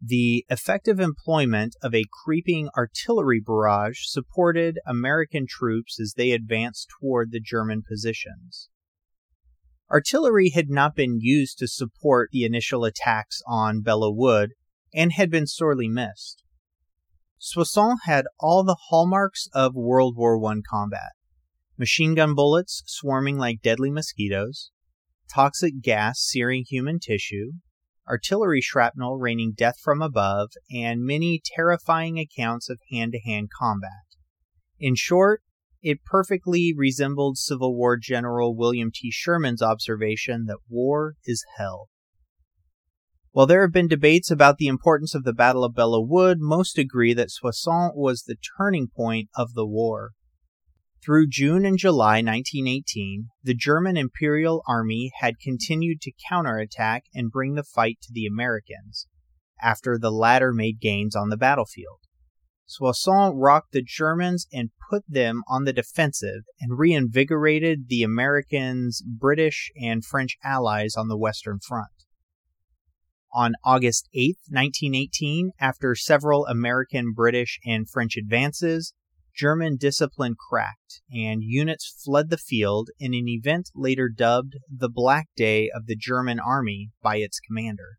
The 0.00 0.46
effective 0.48 1.00
employment 1.00 1.76
of 1.82 1.94
a 1.94 2.06
creeping 2.24 2.70
artillery 2.78 3.42
barrage 3.44 4.04
supported 4.04 4.78
American 4.86 5.44
troops 5.46 6.00
as 6.00 6.14
they 6.16 6.30
advanced 6.30 6.88
toward 6.98 7.30
the 7.30 7.40
German 7.40 7.82
positions. 7.86 8.70
Artillery 9.90 10.52
had 10.54 10.70
not 10.70 10.96
been 10.96 11.18
used 11.20 11.58
to 11.58 11.68
support 11.68 12.30
the 12.32 12.46
initial 12.46 12.86
attacks 12.86 13.42
on 13.46 13.82
Belleau 13.82 14.16
Wood 14.16 14.52
and 14.94 15.12
had 15.12 15.30
been 15.30 15.46
sorely 15.46 15.88
missed. 15.88 16.42
Soissons 17.46 18.00
had 18.04 18.24
all 18.40 18.64
the 18.64 18.78
hallmarks 18.88 19.48
of 19.52 19.74
World 19.74 20.16
War 20.16 20.42
I 20.50 20.62
combat 20.66 21.10
machine 21.76 22.14
gun 22.14 22.34
bullets 22.34 22.82
swarming 22.86 23.36
like 23.36 23.60
deadly 23.60 23.90
mosquitoes, 23.90 24.70
toxic 25.30 25.82
gas 25.82 26.22
searing 26.22 26.64
human 26.66 26.98
tissue, 26.98 27.52
artillery 28.08 28.62
shrapnel 28.62 29.18
raining 29.18 29.52
death 29.54 29.74
from 29.78 30.00
above, 30.00 30.52
and 30.72 31.04
many 31.04 31.38
terrifying 31.44 32.18
accounts 32.18 32.70
of 32.70 32.80
hand 32.90 33.12
to 33.12 33.20
hand 33.20 33.50
combat. 33.54 34.16
In 34.80 34.94
short, 34.94 35.42
it 35.82 36.02
perfectly 36.02 36.72
resembled 36.74 37.36
Civil 37.36 37.76
War 37.76 37.98
General 37.98 38.56
William 38.56 38.90
T. 38.90 39.10
Sherman's 39.10 39.60
observation 39.60 40.46
that 40.46 40.60
war 40.70 41.16
is 41.26 41.44
hell. 41.58 41.90
While 43.34 43.48
there 43.48 43.62
have 43.62 43.72
been 43.72 43.88
debates 43.88 44.30
about 44.30 44.58
the 44.58 44.68
importance 44.68 45.12
of 45.12 45.24
the 45.24 45.32
Battle 45.32 45.64
of 45.64 45.74
Belleau 45.74 46.06
Wood, 46.06 46.38
most 46.38 46.78
agree 46.78 47.12
that 47.14 47.32
Soissons 47.32 47.90
was 47.96 48.22
the 48.22 48.36
turning 48.56 48.86
point 48.86 49.28
of 49.34 49.54
the 49.54 49.66
war. 49.66 50.12
Through 51.04 51.30
June 51.30 51.64
and 51.64 51.76
July 51.76 52.22
1918, 52.22 53.30
the 53.42 53.52
German 53.52 53.96
Imperial 53.96 54.62
Army 54.68 55.10
had 55.18 55.40
continued 55.40 56.00
to 56.02 56.12
counterattack 56.28 57.06
and 57.12 57.32
bring 57.32 57.54
the 57.54 57.64
fight 57.64 57.98
to 58.02 58.12
the 58.12 58.24
Americans, 58.24 59.08
after 59.60 59.98
the 59.98 60.12
latter 60.12 60.52
made 60.52 60.78
gains 60.78 61.16
on 61.16 61.28
the 61.28 61.36
battlefield. 61.36 62.02
Soissons 62.66 63.34
rocked 63.36 63.72
the 63.72 63.82
Germans 63.82 64.46
and 64.52 64.70
put 64.88 65.02
them 65.08 65.42
on 65.48 65.64
the 65.64 65.72
defensive 65.72 66.44
and 66.60 66.78
reinvigorated 66.78 67.88
the 67.88 68.04
Americans' 68.04 69.02
British 69.04 69.72
and 69.74 70.04
French 70.04 70.36
allies 70.44 70.94
on 70.96 71.08
the 71.08 71.18
Western 71.18 71.58
Front. 71.58 72.03
On 73.36 73.54
August 73.64 74.08
8, 74.14 74.36
1918, 74.48 75.50
after 75.58 75.96
several 75.96 76.46
American, 76.46 77.12
British, 77.12 77.58
and 77.66 77.90
French 77.90 78.16
advances, 78.16 78.94
German 79.34 79.76
discipline 79.76 80.36
cracked, 80.38 81.02
and 81.10 81.42
units 81.42 82.00
fled 82.04 82.30
the 82.30 82.38
field 82.38 82.90
in 83.00 83.12
an 83.12 83.26
event 83.26 83.70
later 83.74 84.08
dubbed 84.08 84.54
the 84.70 84.88
Black 84.88 85.26
Day 85.34 85.68
of 85.74 85.86
the 85.86 85.96
German 85.96 86.38
Army 86.38 86.90
by 87.02 87.16
its 87.16 87.40
commander. 87.40 87.98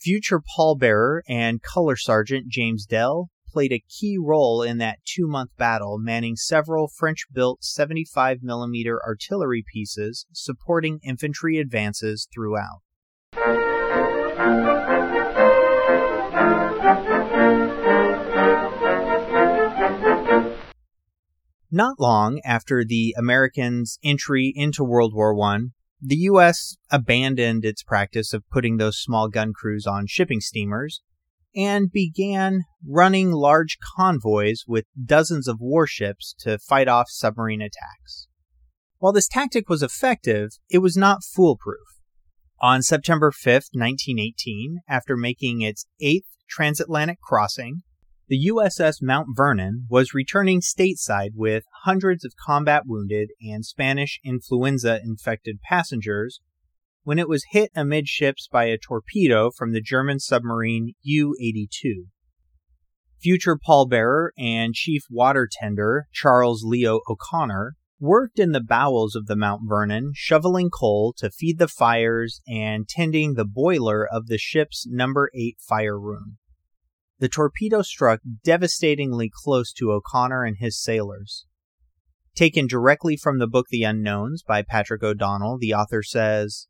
Future 0.00 0.40
pallbearer 0.40 1.22
and 1.28 1.60
color 1.60 1.96
sergeant 1.96 2.46
James 2.46 2.86
Dell 2.86 3.28
played 3.48 3.72
a 3.72 3.82
key 3.88 4.16
role 4.20 4.62
in 4.62 4.78
that 4.78 5.00
two 5.04 5.26
month 5.26 5.50
battle, 5.58 5.98
manning 5.98 6.36
several 6.36 6.86
French 6.86 7.26
built 7.32 7.62
75mm 7.62 8.98
artillery 9.04 9.64
pieces 9.72 10.26
supporting 10.32 11.00
infantry 11.02 11.58
advances 11.58 12.28
throughout. 12.32 12.82
Not 21.74 21.98
long 21.98 22.38
after 22.44 22.84
the 22.84 23.14
Americans' 23.16 23.98
entry 24.04 24.52
into 24.54 24.84
World 24.84 25.14
War 25.14 25.34
I, 25.42 25.58
the 26.02 26.16
U.S. 26.16 26.76
abandoned 26.90 27.64
its 27.64 27.82
practice 27.82 28.34
of 28.34 28.46
putting 28.50 28.76
those 28.76 29.00
small 29.00 29.28
gun 29.28 29.54
crews 29.54 29.86
on 29.86 30.06
shipping 30.06 30.42
steamers 30.42 31.00
and 31.56 31.90
began 31.90 32.64
running 32.86 33.30
large 33.30 33.78
convoys 33.96 34.64
with 34.68 34.84
dozens 35.02 35.48
of 35.48 35.60
warships 35.60 36.34
to 36.40 36.58
fight 36.58 36.88
off 36.88 37.06
submarine 37.08 37.62
attacks. 37.62 38.28
While 38.98 39.14
this 39.14 39.28
tactic 39.28 39.70
was 39.70 39.82
effective, 39.82 40.50
it 40.68 40.78
was 40.78 40.98
not 40.98 41.24
foolproof. 41.24 41.88
On 42.60 42.82
September 42.82 43.32
5, 43.32 43.46
1918, 43.72 44.80
after 44.86 45.16
making 45.16 45.62
its 45.62 45.86
eighth 46.02 46.36
transatlantic 46.50 47.18
crossing, 47.22 47.80
the 48.32 48.50
USS 48.50 49.02
Mount 49.02 49.36
Vernon 49.36 49.84
was 49.90 50.14
returning 50.14 50.62
stateside 50.62 51.32
with 51.34 51.64
hundreds 51.84 52.24
of 52.24 52.32
combat 52.34 52.84
wounded 52.86 53.28
and 53.42 53.62
Spanish 53.62 54.18
influenza 54.24 55.00
infected 55.04 55.60
passengers 55.60 56.40
when 57.02 57.18
it 57.18 57.28
was 57.28 57.44
hit 57.50 57.70
amidships 57.76 58.48
by 58.50 58.64
a 58.64 58.78
torpedo 58.78 59.50
from 59.50 59.72
the 59.72 59.82
German 59.82 60.18
submarine 60.18 60.94
U 61.02 61.36
82. 61.38 62.06
Future 63.20 63.58
pallbearer 63.58 64.30
and 64.38 64.72
chief 64.72 65.02
water 65.10 65.46
tender 65.52 66.06
Charles 66.10 66.64
Leo 66.64 67.00
O'Connor 67.10 67.74
worked 68.00 68.38
in 68.38 68.52
the 68.52 68.64
bowels 68.64 69.14
of 69.14 69.26
the 69.26 69.36
Mount 69.36 69.60
Vernon, 69.68 70.12
shoveling 70.14 70.70
coal 70.70 71.14
to 71.18 71.30
feed 71.30 71.58
the 71.58 71.68
fires 71.68 72.40
and 72.48 72.88
tending 72.88 73.34
the 73.34 73.44
boiler 73.44 74.08
of 74.10 74.28
the 74.28 74.38
ship's 74.38 74.86
number 74.88 75.30
8 75.34 75.58
fire 75.60 76.00
room. 76.00 76.38
The 77.22 77.28
torpedo 77.28 77.82
struck 77.82 78.18
devastatingly 78.42 79.30
close 79.32 79.72
to 79.74 79.92
O'Connor 79.92 80.42
and 80.42 80.56
his 80.58 80.82
sailors. 80.82 81.46
Taken 82.34 82.66
directly 82.66 83.16
from 83.16 83.38
the 83.38 83.46
book 83.46 83.66
The 83.70 83.84
Unknowns 83.84 84.42
by 84.42 84.62
Patrick 84.62 85.04
O'Donnell, 85.04 85.56
the 85.56 85.72
author 85.72 86.02
says 86.02 86.66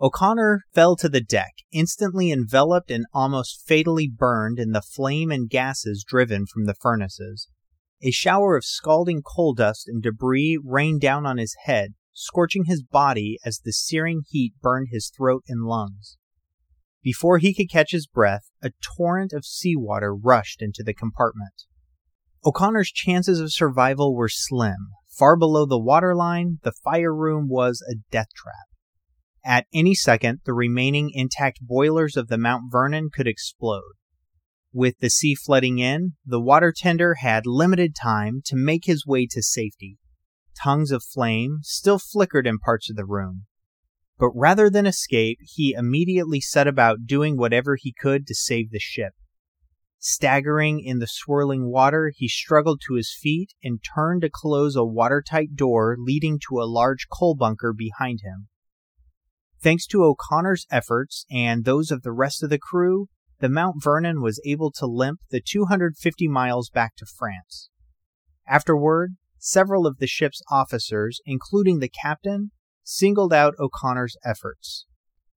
O'Connor 0.00 0.62
fell 0.74 0.96
to 0.96 1.08
the 1.08 1.20
deck, 1.20 1.52
instantly 1.70 2.32
enveloped 2.32 2.90
and 2.90 3.06
almost 3.14 3.64
fatally 3.68 4.08
burned 4.08 4.58
in 4.58 4.72
the 4.72 4.82
flame 4.82 5.30
and 5.30 5.48
gases 5.48 6.04
driven 6.04 6.46
from 6.46 6.64
the 6.64 6.74
furnaces. 6.74 7.48
A 8.02 8.10
shower 8.10 8.56
of 8.56 8.64
scalding 8.64 9.22
coal 9.22 9.54
dust 9.54 9.86
and 9.86 10.02
debris 10.02 10.58
rained 10.60 11.02
down 11.02 11.24
on 11.24 11.38
his 11.38 11.54
head, 11.66 11.94
scorching 12.12 12.64
his 12.64 12.82
body 12.82 13.38
as 13.44 13.60
the 13.60 13.72
searing 13.72 14.22
heat 14.28 14.54
burned 14.60 14.88
his 14.90 15.08
throat 15.16 15.44
and 15.46 15.66
lungs. 15.66 16.18
Before 17.08 17.38
he 17.38 17.54
could 17.54 17.70
catch 17.70 17.92
his 17.92 18.06
breath, 18.06 18.50
a 18.62 18.70
torrent 18.82 19.32
of 19.32 19.46
seawater 19.46 20.14
rushed 20.14 20.60
into 20.60 20.82
the 20.84 20.92
compartment. 20.92 21.64
O'Connor's 22.44 22.92
chances 22.92 23.40
of 23.40 23.50
survival 23.50 24.14
were 24.14 24.28
slim. 24.28 24.88
Far 25.08 25.34
below 25.34 25.64
the 25.64 25.80
waterline, 25.80 26.58
the 26.64 26.74
fire 26.84 27.14
room 27.14 27.48
was 27.48 27.82
a 27.90 27.94
death 28.10 28.28
trap. 28.36 28.66
At 29.42 29.64
any 29.72 29.94
second, 29.94 30.40
the 30.44 30.52
remaining 30.52 31.10
intact 31.14 31.60
boilers 31.62 32.14
of 32.14 32.28
the 32.28 32.36
Mount 32.36 32.64
Vernon 32.70 33.08
could 33.10 33.26
explode. 33.26 33.94
With 34.70 34.98
the 34.98 35.08
sea 35.08 35.34
flooding 35.34 35.78
in, 35.78 36.12
the 36.26 36.42
water 36.42 36.74
tender 36.76 37.14
had 37.14 37.46
limited 37.46 37.96
time 37.96 38.42
to 38.44 38.54
make 38.54 38.84
his 38.84 39.06
way 39.06 39.26
to 39.30 39.42
safety. 39.42 39.96
Tongues 40.62 40.90
of 40.90 41.02
flame 41.02 41.60
still 41.62 41.98
flickered 41.98 42.46
in 42.46 42.58
parts 42.58 42.90
of 42.90 42.96
the 42.96 43.06
room, 43.06 43.46
but 44.18 44.30
rather 44.34 44.68
than 44.68 44.86
escape, 44.86 45.38
he 45.42 45.74
immediately 45.76 46.40
set 46.40 46.66
about 46.66 47.06
doing 47.06 47.36
whatever 47.36 47.76
he 47.76 47.94
could 47.98 48.26
to 48.26 48.34
save 48.34 48.70
the 48.70 48.80
ship. 48.80 49.12
Staggering 50.00 50.80
in 50.80 50.98
the 50.98 51.08
swirling 51.08 51.70
water, 51.70 52.12
he 52.14 52.28
struggled 52.28 52.80
to 52.86 52.94
his 52.94 53.12
feet 53.12 53.54
and 53.62 53.80
turned 53.82 54.22
to 54.22 54.30
close 54.32 54.76
a 54.76 54.84
watertight 54.84 55.56
door 55.56 55.96
leading 55.98 56.38
to 56.48 56.60
a 56.60 56.70
large 56.70 57.06
coal 57.12 57.34
bunker 57.34 57.72
behind 57.72 58.20
him. 58.22 58.48
Thanks 59.60 59.86
to 59.88 60.04
O'Connor's 60.04 60.66
efforts 60.70 61.26
and 61.30 61.64
those 61.64 61.90
of 61.90 62.02
the 62.02 62.12
rest 62.12 62.44
of 62.44 62.50
the 62.50 62.60
crew, 62.60 63.08
the 63.40 63.48
Mount 63.48 63.82
Vernon 63.82 64.20
was 64.22 64.40
able 64.44 64.70
to 64.72 64.86
limp 64.86 65.20
the 65.30 65.42
250 65.44 66.28
miles 66.28 66.70
back 66.70 66.94
to 66.96 67.06
France. 67.06 67.68
Afterward, 68.46 69.16
several 69.38 69.86
of 69.86 69.98
the 69.98 70.06
ship's 70.06 70.42
officers, 70.50 71.20
including 71.26 71.80
the 71.80 71.88
captain, 71.88 72.52
singled 72.90 73.34
out 73.34 73.54
O'Connor's 73.60 74.16
efforts. 74.24 74.86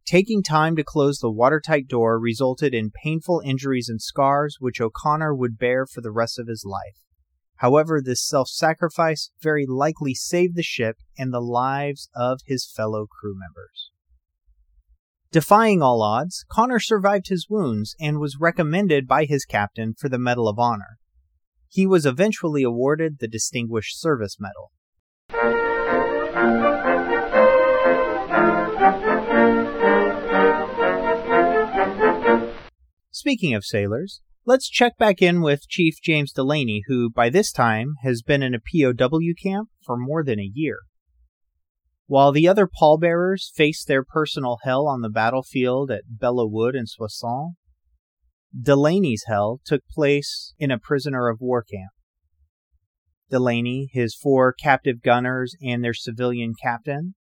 Taking 0.06 0.42
time 0.42 0.78
to 0.78 0.86
close 0.86 1.20
the 1.20 1.30
watertight 1.30 1.86
door 1.90 2.18
resulted 2.18 2.74
in 2.74 2.94
painful 3.04 3.42
injuries 3.44 3.90
and 3.90 4.02
scars 4.02 4.56
which 4.62 4.80
O'Connor 4.80 5.36
would 5.36 5.58
bear 5.58 5.86
for 5.86 6.00
the 6.00 6.14
rest 6.14 6.40
of 6.40 6.48
his 6.48 6.64
life. 6.66 7.04
However, 7.58 8.02
this 8.02 8.26
self 8.26 8.48
sacrifice 8.48 9.32
very 9.42 9.66
likely 9.68 10.14
saved 10.14 10.56
the 10.56 10.64
ship 10.64 10.96
and 11.18 11.34
the 11.34 11.42
lives 11.42 12.10
of 12.16 12.40
his 12.46 12.72
fellow 12.74 13.06
crew 13.06 13.36
members. 13.38 13.92
Defying 15.32 15.82
all 15.82 16.02
odds, 16.02 16.46
Connor 16.50 16.80
survived 16.80 17.28
his 17.28 17.48
wounds 17.50 17.96
and 18.00 18.18
was 18.18 18.38
recommended 18.40 19.08
by 19.08 19.26
his 19.26 19.44
captain 19.44 19.94
for 19.94 20.08
the 20.08 20.18
Medal 20.18 20.48
of 20.48 20.58
Honor. 20.58 21.00
He 21.68 21.86
was 21.86 22.06
eventually 22.06 22.64
awarded 22.64 23.20
the 23.20 23.28
Distinguished 23.28 24.00
Service 24.00 24.38
Medal. 24.40 24.72
Speaking 33.14 33.54
of 33.54 33.66
sailors, 33.66 34.22
let's 34.46 34.70
check 34.70 34.98
back 34.98 35.22
in 35.22 35.42
with 35.42 35.68
Chief 35.68 35.96
James 36.02 36.32
Delaney, 36.32 36.84
who 36.88 37.10
by 37.10 37.30
this 37.30 37.52
time 37.52 37.96
has 38.04 38.22
been 38.22 38.42
in 38.42 38.56
a 38.56 38.60
POW 38.60 39.34
camp 39.44 39.68
for 39.86 39.98
more 39.98 40.24
than 40.24 40.40
a 40.40 40.50
year. 40.54 40.80
While 42.08 42.32
the 42.32 42.48
other 42.48 42.68
pallbearers 42.68 43.52
faced 43.54 43.90
their 43.90 44.06
personal 44.06 44.60
hell 44.64 44.88
on 44.88 45.02
the 45.02 45.10
battlefield 45.10 45.92
at 45.92 46.06
Belleau 46.18 46.50
Wood 46.50 46.74
and 46.74 46.88
Soissons, 46.88 47.58
Delaney's 48.58 49.26
hell 49.28 49.60
took 49.66 49.82
place 49.90 50.54
in 50.58 50.72
a 50.72 50.80
prisoner 50.80 51.28
of 51.28 51.42
war 51.42 51.64
camp. 51.64 51.92
Delaney, 53.30 53.90
his 53.92 54.16
four 54.16 54.54
captive 54.54 55.02
gunners, 55.02 55.54
and 55.62 55.84
their 55.84 55.94
civilian 55.94 56.54
captain 56.62 57.16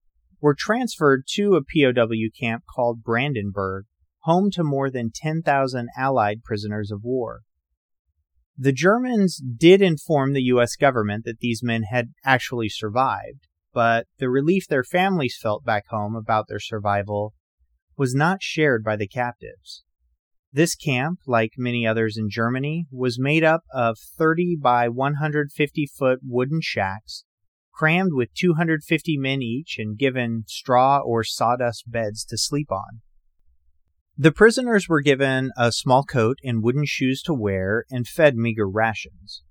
were 0.42 0.56
transferred 0.58 1.24
to 1.36 1.56
a 1.56 1.62
POW 1.62 2.30
camp 2.38 2.64
called 2.76 3.04
Brandenburg, 3.04 3.86
home 4.28 4.52
to 4.52 4.62
more 4.62 4.92
than 4.92 5.10
10,000 5.10 5.88
Allied 5.98 6.44
prisoners 6.44 6.92
of 6.92 7.00
war. 7.02 7.40
The 8.58 8.74
Germans 8.74 9.38
did 9.38 9.82
inform 9.82 10.34
the 10.34 10.44
U.S. 10.44 10.76
government 10.76 11.24
that 11.24 11.40
these 11.40 11.64
men 11.64 11.84
had 11.84 12.10
actually 12.26 12.68
survived, 12.68 13.48
but 13.74 14.06
the 14.20 14.30
relief 14.30 14.68
their 14.68 14.84
families 14.84 15.40
felt 15.42 15.64
back 15.64 15.86
home 15.90 16.14
about 16.14 16.48
their 16.50 16.60
survival 16.60 17.34
was 17.96 18.14
not 18.14 18.44
shared 18.44 18.84
by 18.84 18.98
the 18.98 19.08
captives. 19.08 19.86
This 20.52 20.76
camp, 20.76 21.20
like 21.26 21.52
many 21.58 21.88
others 21.88 22.18
in 22.18 22.30
Germany, 22.30 22.86
was 22.92 23.18
made 23.18 23.46
up 23.46 23.62
of 23.74 23.98
30 24.18 24.58
by 24.62 24.90
150 24.90 25.88
foot 25.98 26.20
wooden 26.22 26.60
shacks, 26.62 27.24
crammed 27.74 28.12
with 28.14 28.34
250 28.34 29.18
men 29.18 29.42
each 29.42 29.78
and 29.78 29.98
given 29.98 30.44
straw 30.48 31.00
or 31.00 31.24
sawdust 31.24 31.90
beds 31.90 32.26
to 32.26 32.38
sleep 32.38 32.72
on. 32.72 33.02
The 34.20 34.32
prisoners 34.32 34.90
were 34.90 35.02
given 35.02 35.52
a 35.56 35.72
small 35.72 36.04
coat 36.04 36.40
and 36.44 36.64
wooden 36.64 36.86
shoes 36.88 37.22
to 37.24 37.36
wear 37.36 37.86
and 37.92 38.08
fed 38.08 38.36
meager 38.36 38.68
rations. 38.68 39.44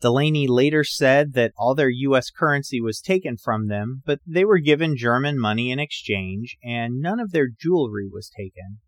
Delaney 0.00 0.46
later 0.46 0.84
said 0.84 1.32
that 1.32 1.50
all 1.58 1.74
their 1.74 1.90
U.S. 1.90 2.30
currency 2.30 2.80
was 2.80 3.00
taken 3.00 3.36
from 3.36 3.66
them, 3.66 4.02
but 4.06 4.20
they 4.24 4.44
were 4.44 4.60
given 4.60 4.96
German 4.96 5.40
money 5.40 5.72
in 5.72 5.80
exchange, 5.80 6.56
and 6.62 7.00
none 7.00 7.18
of 7.18 7.32
their 7.32 7.48
jewelry 7.48 8.08
was 8.08 8.30
taken. 8.30 8.78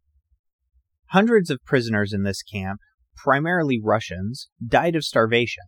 Hundreds 1.07 1.51
of 1.51 1.65
prisoners 1.65 2.13
in 2.13 2.23
this 2.23 2.43
camp, 2.43 2.79
primarily 3.17 3.81
Russians, 3.83 4.49
died 4.65 4.95
of 4.95 5.03
starvation. 5.03 5.65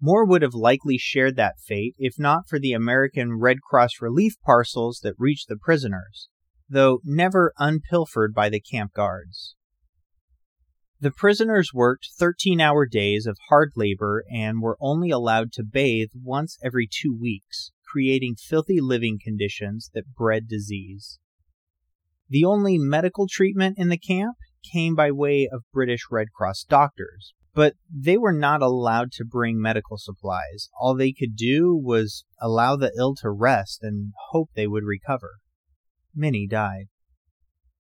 More 0.00 0.24
would 0.24 0.42
have 0.42 0.54
likely 0.54 0.96
shared 0.96 1.34
that 1.34 1.58
fate 1.58 1.96
if 1.98 2.20
not 2.20 2.48
for 2.48 2.60
the 2.60 2.72
American 2.72 3.36
Red 3.40 3.62
Cross 3.62 3.94
relief 4.00 4.34
parcels 4.44 5.00
that 5.02 5.14
reached 5.18 5.48
the 5.48 5.56
prisoners, 5.56 6.28
though 6.68 7.00
never 7.04 7.52
unpilfered 7.58 8.34
by 8.34 8.48
the 8.48 8.60
camp 8.60 8.92
guards. 8.92 9.54
The 11.00 11.10
prisoners 11.10 11.74
worked 11.74 12.08
13 12.18 12.60
hour 12.60 12.86
days 12.86 13.26
of 13.26 13.36
hard 13.48 13.72
labor 13.76 14.24
and 14.32 14.62
were 14.62 14.78
only 14.80 15.10
allowed 15.10 15.52
to 15.52 15.62
bathe 15.62 16.10
once 16.14 16.56
every 16.64 16.88
two 16.90 17.14
weeks, 17.14 17.72
creating 17.86 18.36
filthy 18.36 18.80
living 18.80 19.18
conditions 19.22 19.90
that 19.92 20.14
bred 20.14 20.48
disease. 20.48 21.18
The 22.28 22.44
only 22.44 22.78
medical 22.78 23.26
treatment 23.28 23.76
in 23.78 23.90
the 23.90 23.98
camp 23.98 24.36
came 24.72 24.94
by 24.94 25.10
way 25.10 25.46
of 25.52 25.70
British 25.72 26.06
Red 26.10 26.32
Cross 26.32 26.64
doctors, 26.68 27.34
but 27.52 27.74
they 27.94 28.16
were 28.16 28.32
not 28.32 28.62
allowed 28.62 29.12
to 29.12 29.24
bring 29.24 29.60
medical 29.60 29.98
supplies. 29.98 30.70
All 30.80 30.94
they 30.94 31.12
could 31.12 31.36
do 31.36 31.76
was 31.76 32.24
allow 32.40 32.76
the 32.76 32.92
ill 32.96 33.14
to 33.16 33.30
rest 33.30 33.80
and 33.82 34.12
hope 34.30 34.48
they 34.54 34.66
would 34.66 34.84
recover. 34.84 35.32
Many 36.14 36.46
died. 36.46 36.86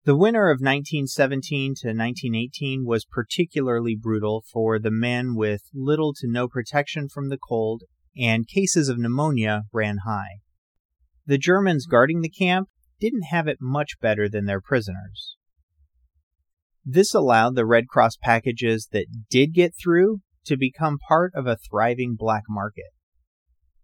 The 0.06 0.15
winter 0.15 0.50
of 0.50 0.62
1917 0.62 1.76
to 1.82 1.88
1918 1.89 2.86
was 2.86 3.06
particularly 3.06 3.96
brutal 3.96 4.44
for 4.52 4.80
the 4.80 4.92
men 4.92 5.36
with 5.36 5.62
little 5.74 6.13
to 6.15 6.28
no 6.28 6.48
protection 6.48 7.10
from 7.10 7.30
the 7.30 7.38
cold, 7.38 7.84
and 8.18 8.48
cases 8.48 8.89
of 8.89 8.98
pneumonia 8.98 9.63
ran 9.74 10.00
high. 10.06 10.39
The 11.26 11.38
Germans 11.38 11.86
guarding 11.86 12.22
the 12.22 12.30
camp 12.30 12.70
didn't 13.00 13.24
have 13.30 13.48
it 13.48 13.58
much 13.62 14.00
better 14.02 14.30
than 14.30 14.46
their 14.46 14.62
prisoners. 14.62 15.36
This 16.86 17.13
allowed 17.13 17.56
the 17.56 17.65
Red 17.65 17.88
Cross 17.88 18.18
packages 18.22 18.88
that 18.92 19.28
did 19.30 19.54
get 19.54 19.74
through 19.82 20.22
to 20.46 20.58
become 20.58 20.98
part 21.08 21.34
of 21.36 21.46
a 21.46 21.58
thriving 21.58 22.15
black 22.18 22.44
market. 22.50 22.92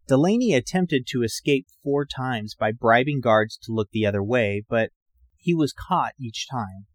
Delaney 0.07 0.53
attempted 0.53 1.07
to 1.07 1.23
escape 1.23 1.65
four 1.83 2.05
times 2.05 2.53
by 2.53 2.71
bribing 2.71 3.21
guards 3.21 3.57
to 3.63 3.71
look 3.71 3.89
the 3.91 4.05
other 4.05 4.23
way, 4.23 4.63
but 4.69 4.91
he 5.35 5.55
was 5.55 5.73
caught 5.73 6.13
each 6.19 6.47
time. 6.47 6.85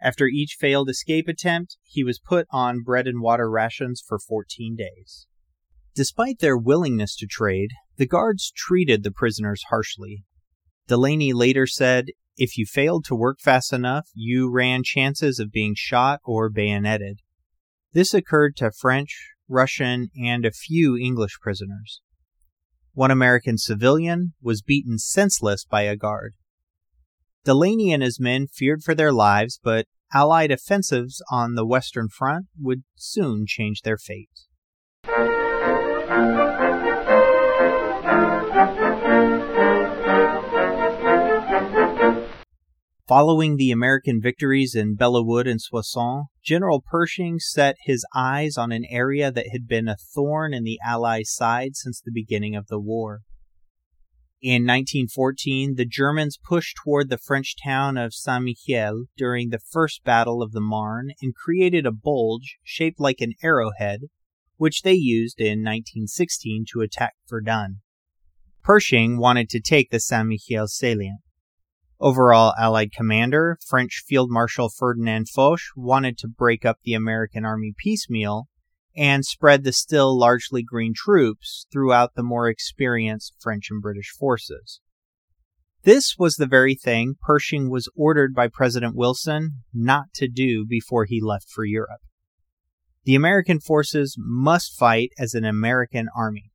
After 0.00 0.26
each 0.26 0.56
failed 0.60 0.90
escape 0.90 1.26
attempt, 1.26 1.78
he 1.84 2.04
was 2.04 2.20
put 2.20 2.46
on 2.50 2.82
bread 2.82 3.06
and 3.06 3.22
water 3.22 3.50
rations 3.50 4.02
for 4.06 4.18
14 4.18 4.76
days. 4.76 5.26
Despite 5.94 6.40
their 6.40 6.56
willingness 6.56 7.16
to 7.16 7.26
trade, 7.26 7.70
the 7.96 8.06
guards 8.06 8.52
treated 8.54 9.02
the 9.02 9.10
prisoners 9.10 9.64
harshly. 9.70 10.24
Delaney 10.86 11.32
later 11.32 11.66
said, 11.66 12.08
if 12.36 12.56
you 12.56 12.66
failed 12.66 13.04
to 13.06 13.16
work 13.16 13.40
fast 13.40 13.72
enough, 13.72 14.10
you 14.14 14.50
ran 14.50 14.84
chances 14.84 15.40
of 15.40 15.50
being 15.50 15.74
shot 15.74 16.20
or 16.24 16.48
bayoneted. 16.50 17.20
This 17.94 18.14
occurred 18.14 18.54
to 18.56 18.70
French, 18.70 19.32
Russian, 19.48 20.10
and 20.22 20.44
a 20.44 20.52
few 20.52 20.96
English 20.96 21.40
prisoners. 21.40 22.00
One 22.98 23.12
American 23.12 23.58
civilian 23.58 24.34
was 24.42 24.60
beaten 24.60 24.98
senseless 24.98 25.64
by 25.64 25.82
a 25.82 25.94
guard. 25.94 26.34
Delaney 27.44 27.92
and 27.92 28.02
his 28.02 28.18
men 28.18 28.48
feared 28.48 28.82
for 28.82 28.92
their 28.92 29.12
lives, 29.12 29.60
but 29.62 29.86
Allied 30.12 30.50
offensives 30.50 31.22
on 31.30 31.54
the 31.54 31.64
Western 31.64 32.08
Front 32.08 32.46
would 32.60 32.82
soon 32.96 33.46
change 33.46 33.82
their 33.82 33.98
fate. 33.98 34.47
Following 43.08 43.56
the 43.56 43.70
American 43.70 44.20
victories 44.20 44.74
in 44.74 44.94
Belleau 44.94 45.24
Wood 45.24 45.46
and 45.46 45.62
Soissons, 45.62 46.26
General 46.44 46.84
Pershing 46.86 47.38
set 47.38 47.76
his 47.84 48.04
eyes 48.14 48.58
on 48.58 48.70
an 48.70 48.84
area 48.90 49.32
that 49.32 49.48
had 49.50 49.66
been 49.66 49.88
a 49.88 49.96
thorn 49.96 50.52
in 50.52 50.62
the 50.62 50.78
Allies' 50.84 51.32
side 51.32 51.74
since 51.74 52.02
the 52.02 52.12
beginning 52.12 52.54
of 52.54 52.66
the 52.66 52.78
war. 52.78 53.22
In 54.42 54.66
1914, 54.66 55.76
the 55.76 55.86
Germans 55.86 56.36
pushed 56.36 56.76
toward 56.84 57.08
the 57.08 57.16
French 57.16 57.56
town 57.64 57.96
of 57.96 58.12
Saint 58.12 58.44
Mihiel 58.44 59.06
during 59.16 59.48
the 59.48 59.58
First 59.70 60.04
Battle 60.04 60.42
of 60.42 60.52
the 60.52 60.60
Marne 60.60 61.12
and 61.22 61.34
created 61.34 61.86
a 61.86 61.92
bulge 61.92 62.58
shaped 62.62 63.00
like 63.00 63.22
an 63.22 63.32
arrowhead, 63.42 64.00
which 64.58 64.82
they 64.82 64.92
used 64.92 65.40
in 65.40 65.60
1916 65.60 66.66
to 66.72 66.82
attack 66.82 67.14
Verdun. 67.26 67.80
Pershing 68.62 69.16
wanted 69.16 69.48
to 69.48 69.60
take 69.60 69.88
the 69.88 69.98
Saint 69.98 70.28
Mihiel 70.28 70.68
salient. 70.68 71.20
Overall 72.00 72.54
Allied 72.56 72.92
commander, 72.92 73.58
French 73.66 74.04
Field 74.06 74.30
Marshal 74.30 74.68
Ferdinand 74.68 75.28
Foch, 75.28 75.60
wanted 75.74 76.16
to 76.18 76.28
break 76.28 76.64
up 76.64 76.78
the 76.84 76.94
American 76.94 77.44
army 77.44 77.74
piecemeal 77.76 78.48
and 78.96 79.24
spread 79.24 79.64
the 79.64 79.72
still 79.72 80.16
largely 80.16 80.62
green 80.62 80.92
troops 80.94 81.66
throughout 81.72 82.14
the 82.14 82.22
more 82.22 82.48
experienced 82.48 83.34
French 83.40 83.68
and 83.70 83.82
British 83.82 84.10
forces. 84.10 84.80
This 85.82 86.16
was 86.18 86.36
the 86.36 86.46
very 86.46 86.74
thing 86.76 87.14
Pershing 87.20 87.68
was 87.70 87.88
ordered 87.96 88.34
by 88.34 88.48
President 88.48 88.94
Wilson 88.94 89.62
not 89.72 90.06
to 90.14 90.28
do 90.28 90.66
before 90.66 91.04
he 91.04 91.20
left 91.20 91.48
for 91.48 91.64
Europe. 91.64 92.00
The 93.04 93.14
American 93.14 93.58
forces 93.58 94.16
must 94.18 94.76
fight 94.76 95.10
as 95.18 95.34
an 95.34 95.44
American 95.44 96.08
army. 96.16 96.50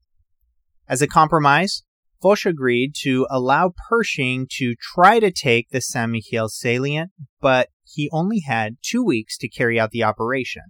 As 0.88 1.02
a 1.02 1.08
compromise, 1.08 1.84
Foch 2.24 2.46
agreed 2.46 2.94
to 3.02 3.28
allow 3.30 3.74
Pershing 3.90 4.48
to 4.52 4.76
try 4.80 5.20
to 5.20 5.30
take 5.30 5.70
the 5.70 5.82
Saint 5.82 6.14
Mihiel 6.14 6.48
salient, 6.48 7.12
but 7.42 7.68
he 7.84 8.10
only 8.14 8.40
had 8.48 8.78
two 8.82 9.04
weeks 9.04 9.38
to 9.40 9.50
carry 9.50 9.78
out 9.78 9.92
the 9.92 10.04
operation, 10.04 10.64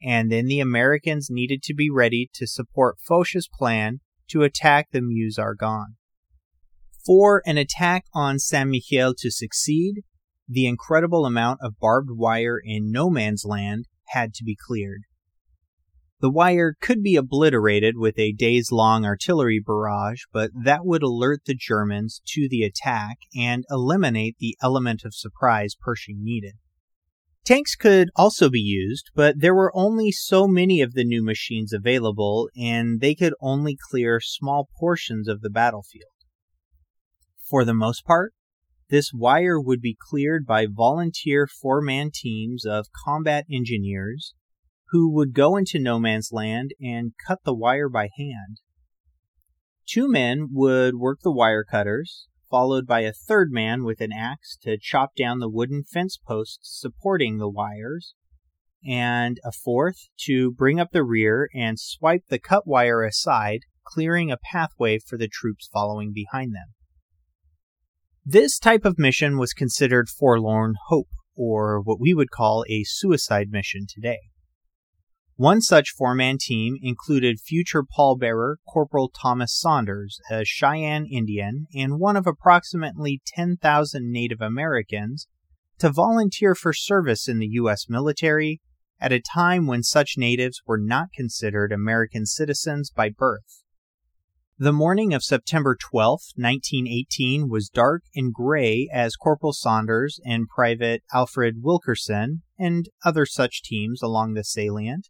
and 0.00 0.30
then 0.30 0.46
the 0.46 0.60
Americans 0.60 1.26
needed 1.28 1.64
to 1.64 1.74
be 1.74 1.90
ready 1.90 2.30
to 2.34 2.46
support 2.46 3.00
Foch's 3.00 3.48
plan 3.52 4.00
to 4.28 4.44
attack 4.44 4.90
the 4.92 5.00
Meuse 5.02 5.36
Argonne. 5.36 5.96
For 7.04 7.42
an 7.44 7.58
attack 7.58 8.04
on 8.14 8.38
Saint 8.38 8.70
Mihiel 8.70 9.14
to 9.18 9.32
succeed, 9.32 10.04
the 10.48 10.66
incredible 10.66 11.26
amount 11.26 11.58
of 11.60 11.78
barbed 11.80 12.10
wire 12.12 12.60
in 12.62 12.92
no 12.92 13.10
man's 13.10 13.44
land 13.44 13.86
had 14.10 14.32
to 14.34 14.44
be 14.44 14.56
cleared. 14.56 15.02
The 16.20 16.30
wire 16.30 16.76
could 16.78 17.02
be 17.02 17.16
obliterated 17.16 17.96
with 17.96 18.18
a 18.18 18.32
days 18.32 18.70
long 18.70 19.06
artillery 19.06 19.58
barrage, 19.58 20.24
but 20.30 20.50
that 20.64 20.84
would 20.84 21.02
alert 21.02 21.46
the 21.46 21.54
Germans 21.54 22.20
to 22.28 22.46
the 22.46 22.62
attack 22.62 23.16
and 23.34 23.64
eliminate 23.70 24.36
the 24.38 24.54
element 24.62 25.02
of 25.04 25.14
surprise 25.14 25.74
Pershing 25.74 26.22
needed. 26.22 26.56
Tanks 27.42 27.74
could 27.74 28.10
also 28.14 28.50
be 28.50 28.60
used, 28.60 29.10
but 29.14 29.40
there 29.40 29.54
were 29.54 29.74
only 29.74 30.12
so 30.12 30.46
many 30.46 30.82
of 30.82 30.92
the 30.92 31.04
new 31.04 31.24
machines 31.24 31.72
available, 31.72 32.50
and 32.54 33.00
they 33.00 33.14
could 33.14 33.32
only 33.40 33.78
clear 33.90 34.20
small 34.20 34.68
portions 34.78 35.26
of 35.26 35.40
the 35.40 35.48
battlefield. 35.48 36.04
For 37.48 37.64
the 37.64 37.74
most 37.74 38.04
part, 38.04 38.34
this 38.90 39.10
wire 39.14 39.58
would 39.58 39.80
be 39.80 39.96
cleared 39.98 40.44
by 40.44 40.66
volunteer 40.66 41.46
four 41.46 41.80
man 41.80 42.10
teams 42.12 42.66
of 42.66 42.88
combat 43.04 43.46
engineers 43.50 44.34
who 44.90 45.12
would 45.12 45.32
go 45.32 45.56
into 45.56 45.78
no 45.78 45.98
man's 45.98 46.30
land 46.32 46.72
and 46.80 47.12
cut 47.26 47.38
the 47.44 47.54
wire 47.54 47.88
by 47.88 48.08
hand. 48.16 48.60
Two 49.88 50.08
men 50.08 50.48
would 50.50 50.94
work 50.96 51.20
the 51.22 51.32
wire 51.32 51.64
cutters, 51.64 52.28
followed 52.50 52.86
by 52.86 53.00
a 53.00 53.12
third 53.12 53.50
man 53.50 53.84
with 53.84 54.00
an 54.00 54.12
axe 54.12 54.56
to 54.62 54.78
chop 54.80 55.14
down 55.16 55.38
the 55.38 55.48
wooden 55.48 55.84
fence 55.84 56.16
posts 56.16 56.78
supporting 56.80 57.38
the 57.38 57.48
wires, 57.48 58.14
and 58.86 59.38
a 59.44 59.52
fourth 59.52 60.08
to 60.18 60.50
bring 60.52 60.80
up 60.80 60.88
the 60.92 61.04
rear 61.04 61.48
and 61.54 61.78
swipe 61.78 62.22
the 62.28 62.38
cut 62.38 62.66
wire 62.66 63.04
aside, 63.04 63.60
clearing 63.84 64.30
a 64.30 64.38
pathway 64.52 64.98
for 64.98 65.16
the 65.16 65.28
troops 65.28 65.68
following 65.72 66.12
behind 66.12 66.54
them. 66.54 66.74
This 68.24 68.58
type 68.58 68.84
of 68.84 68.98
mission 68.98 69.38
was 69.38 69.52
considered 69.52 70.08
forlorn 70.08 70.74
hope, 70.88 71.08
or 71.36 71.80
what 71.80 72.00
we 72.00 72.14
would 72.14 72.30
call 72.30 72.64
a 72.68 72.84
suicide 72.84 73.48
mission 73.50 73.86
today. 73.88 74.18
One 75.40 75.62
such 75.62 75.94
four 75.96 76.14
man 76.14 76.36
team 76.38 76.76
included 76.82 77.40
future 77.40 77.82
pallbearer 77.82 78.56
Corporal 78.68 79.08
Thomas 79.08 79.58
Saunders, 79.58 80.20
a 80.30 80.44
Cheyenne 80.44 81.06
Indian 81.06 81.66
and 81.74 81.98
one 81.98 82.14
of 82.14 82.26
approximately 82.26 83.22
10,000 83.26 84.12
Native 84.12 84.42
Americans, 84.42 85.28
to 85.78 85.88
volunteer 85.88 86.54
for 86.54 86.74
service 86.74 87.26
in 87.26 87.38
the 87.38 87.46
U.S. 87.52 87.88
military 87.88 88.60
at 89.00 89.14
a 89.14 89.18
time 89.18 89.66
when 89.66 89.82
such 89.82 90.18
natives 90.18 90.60
were 90.66 90.76
not 90.76 91.08
considered 91.14 91.72
American 91.72 92.26
citizens 92.26 92.90
by 92.90 93.08
birth. 93.08 93.62
The 94.58 94.74
morning 94.74 95.14
of 95.14 95.24
September 95.24 95.74
12, 95.74 96.20
1918 96.36 97.48
was 97.48 97.70
dark 97.70 98.02
and 98.14 98.30
gray 98.30 98.90
as 98.92 99.16
Corporal 99.16 99.54
Saunders 99.54 100.20
and 100.22 100.48
Private 100.54 101.02
Alfred 101.14 101.62
Wilkerson 101.62 102.42
and 102.58 102.90
other 103.06 103.24
such 103.24 103.62
teams 103.62 104.02
along 104.02 104.34
the 104.34 104.44
salient 104.44 105.08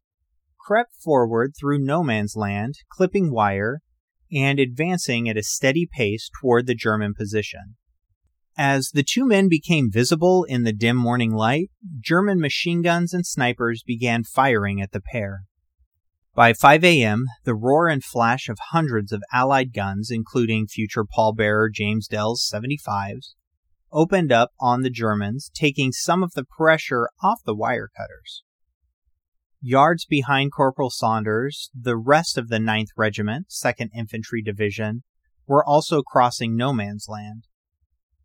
crept 0.66 0.94
forward 1.02 1.52
through 1.58 1.78
no 1.78 2.02
man's 2.02 2.36
land, 2.36 2.74
clipping 2.90 3.32
wire, 3.32 3.80
and 4.32 4.58
advancing 4.58 5.28
at 5.28 5.36
a 5.36 5.42
steady 5.42 5.88
pace 5.90 6.30
toward 6.40 6.66
the 6.66 6.74
German 6.74 7.14
position. 7.14 7.76
As 8.56 8.90
the 8.92 9.02
two 9.02 9.26
men 9.26 9.48
became 9.48 9.90
visible 9.90 10.44
in 10.44 10.64
the 10.64 10.72
dim 10.72 10.96
morning 10.96 11.32
light, 11.32 11.70
German 12.00 12.40
machine 12.40 12.82
guns 12.82 13.14
and 13.14 13.26
snipers 13.26 13.82
began 13.84 14.22
firing 14.22 14.80
at 14.80 14.92
the 14.92 15.00
pair. 15.00 15.44
By 16.34 16.52
5 16.52 16.84
a.m., 16.84 17.26
the 17.44 17.54
roar 17.54 17.88
and 17.88 18.04
flash 18.04 18.48
of 18.48 18.58
hundreds 18.70 19.12
of 19.12 19.22
Allied 19.32 19.72
guns, 19.72 20.10
including 20.10 20.68
future 20.68 21.04
pallbearer 21.04 21.70
James 21.72 22.06
Dell's 22.06 22.48
75s, 22.52 23.34
opened 23.92 24.30
up 24.30 24.50
on 24.60 24.82
the 24.82 24.90
Germans, 24.90 25.50
taking 25.54 25.90
some 25.90 26.22
of 26.22 26.32
the 26.34 26.44
pressure 26.44 27.08
off 27.22 27.40
the 27.44 27.54
wire 27.54 27.88
cutters. 27.96 28.44
Yards 29.62 30.06
behind 30.06 30.52
Corporal 30.52 30.88
Saunders, 30.88 31.70
the 31.78 31.96
rest 31.96 32.38
of 32.38 32.48
the 32.48 32.56
9th 32.56 32.88
Regiment, 32.96 33.48
2nd 33.50 33.90
Infantry 33.94 34.40
Division, 34.40 35.02
were 35.46 35.62
also 35.62 36.00
crossing 36.00 36.56
no 36.56 36.72
man's 36.72 37.06
land. 37.10 37.44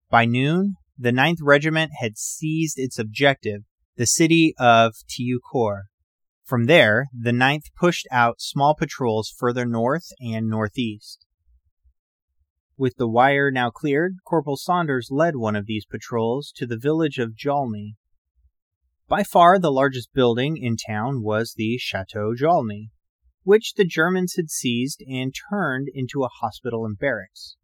By 0.10 0.24
noon, 0.24 0.76
the 0.98 1.12
9th 1.12 1.39
Regiment 1.41 1.91
had 2.00 2.17
seized 2.17 2.80
its 2.80 2.98
objective, 2.98 3.63
the 3.98 4.06
city 4.06 4.54
of 4.58 4.93
Thiaucourt. 5.10 5.84
From 6.45 6.67
there, 6.67 7.08
the 7.13 7.32
9th 7.32 7.74
pushed 7.78 8.08
out 8.12 8.39
small 8.39 8.74
patrols 8.74 9.34
further 9.38 9.65
north 9.65 10.13
and 10.21 10.48
northeast. 10.48 11.26
With 12.78 12.95
the 12.95 13.10
wire 13.10 13.52
now 13.52 13.71
cleared, 13.71 14.19
Corporal 14.26 14.56
Saunders 14.56 15.10
led 15.12 15.36
one 15.36 15.58
of 15.58 15.65
these 15.65 15.86
patrols 15.86 16.54
to 16.56 16.65
the 16.65 16.78
village 16.78 17.19
of 17.19 17.36
Jaulny, 17.36 17.98
by 19.07 19.23
far 19.23 19.59
the 19.59 19.71
largest 19.71 20.13
building 20.13 20.57
in 20.57 20.77
town 20.77 21.21
was 21.21 21.53
the 21.55 21.77
Chateau 21.77 22.33
Jaulny, 22.33 22.89
which 23.43 23.73
the 23.75 23.85
Germans 23.85 24.33
had 24.35 24.49
seized 24.49 25.03
and 25.07 25.33
turned 25.49 25.87
into 25.93 26.23
a 26.23 26.29
hospital 26.41 26.85
and 26.85 26.97
barracks. 26.97 27.55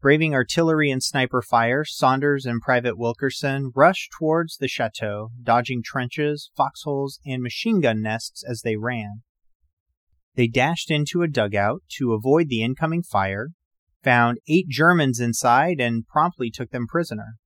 Braving 0.00 0.34
artillery 0.34 0.90
and 0.90 1.02
sniper 1.02 1.42
fire, 1.42 1.84
Saunders 1.84 2.44
and 2.46 2.60
Private 2.60 2.98
Wilkerson 2.98 3.72
rushed 3.74 4.10
towards 4.18 4.56
the 4.56 4.68
chateau, 4.68 5.30
dodging 5.42 5.82
trenches, 5.82 6.50
foxholes, 6.56 7.20
and 7.26 7.42
machine 7.42 7.80
gun 7.80 8.02
nests 8.02 8.44
as 8.46 8.62
they 8.62 8.76
ran. 8.76 9.22
They 10.34 10.46
dashed 10.46 10.90
into 10.90 11.22
a 11.22 11.28
dugout 11.28 11.82
to 11.98 12.12
avoid 12.12 12.48
the 12.48 12.62
incoming 12.62 13.02
fire, 13.02 13.50
found 14.02 14.38
eight 14.48 14.68
Germans 14.68 15.20
inside, 15.20 15.80
and 15.80 16.06
promptly 16.06 16.50
took 16.50 16.70
them 16.70 16.86
prisoner. 16.86 17.36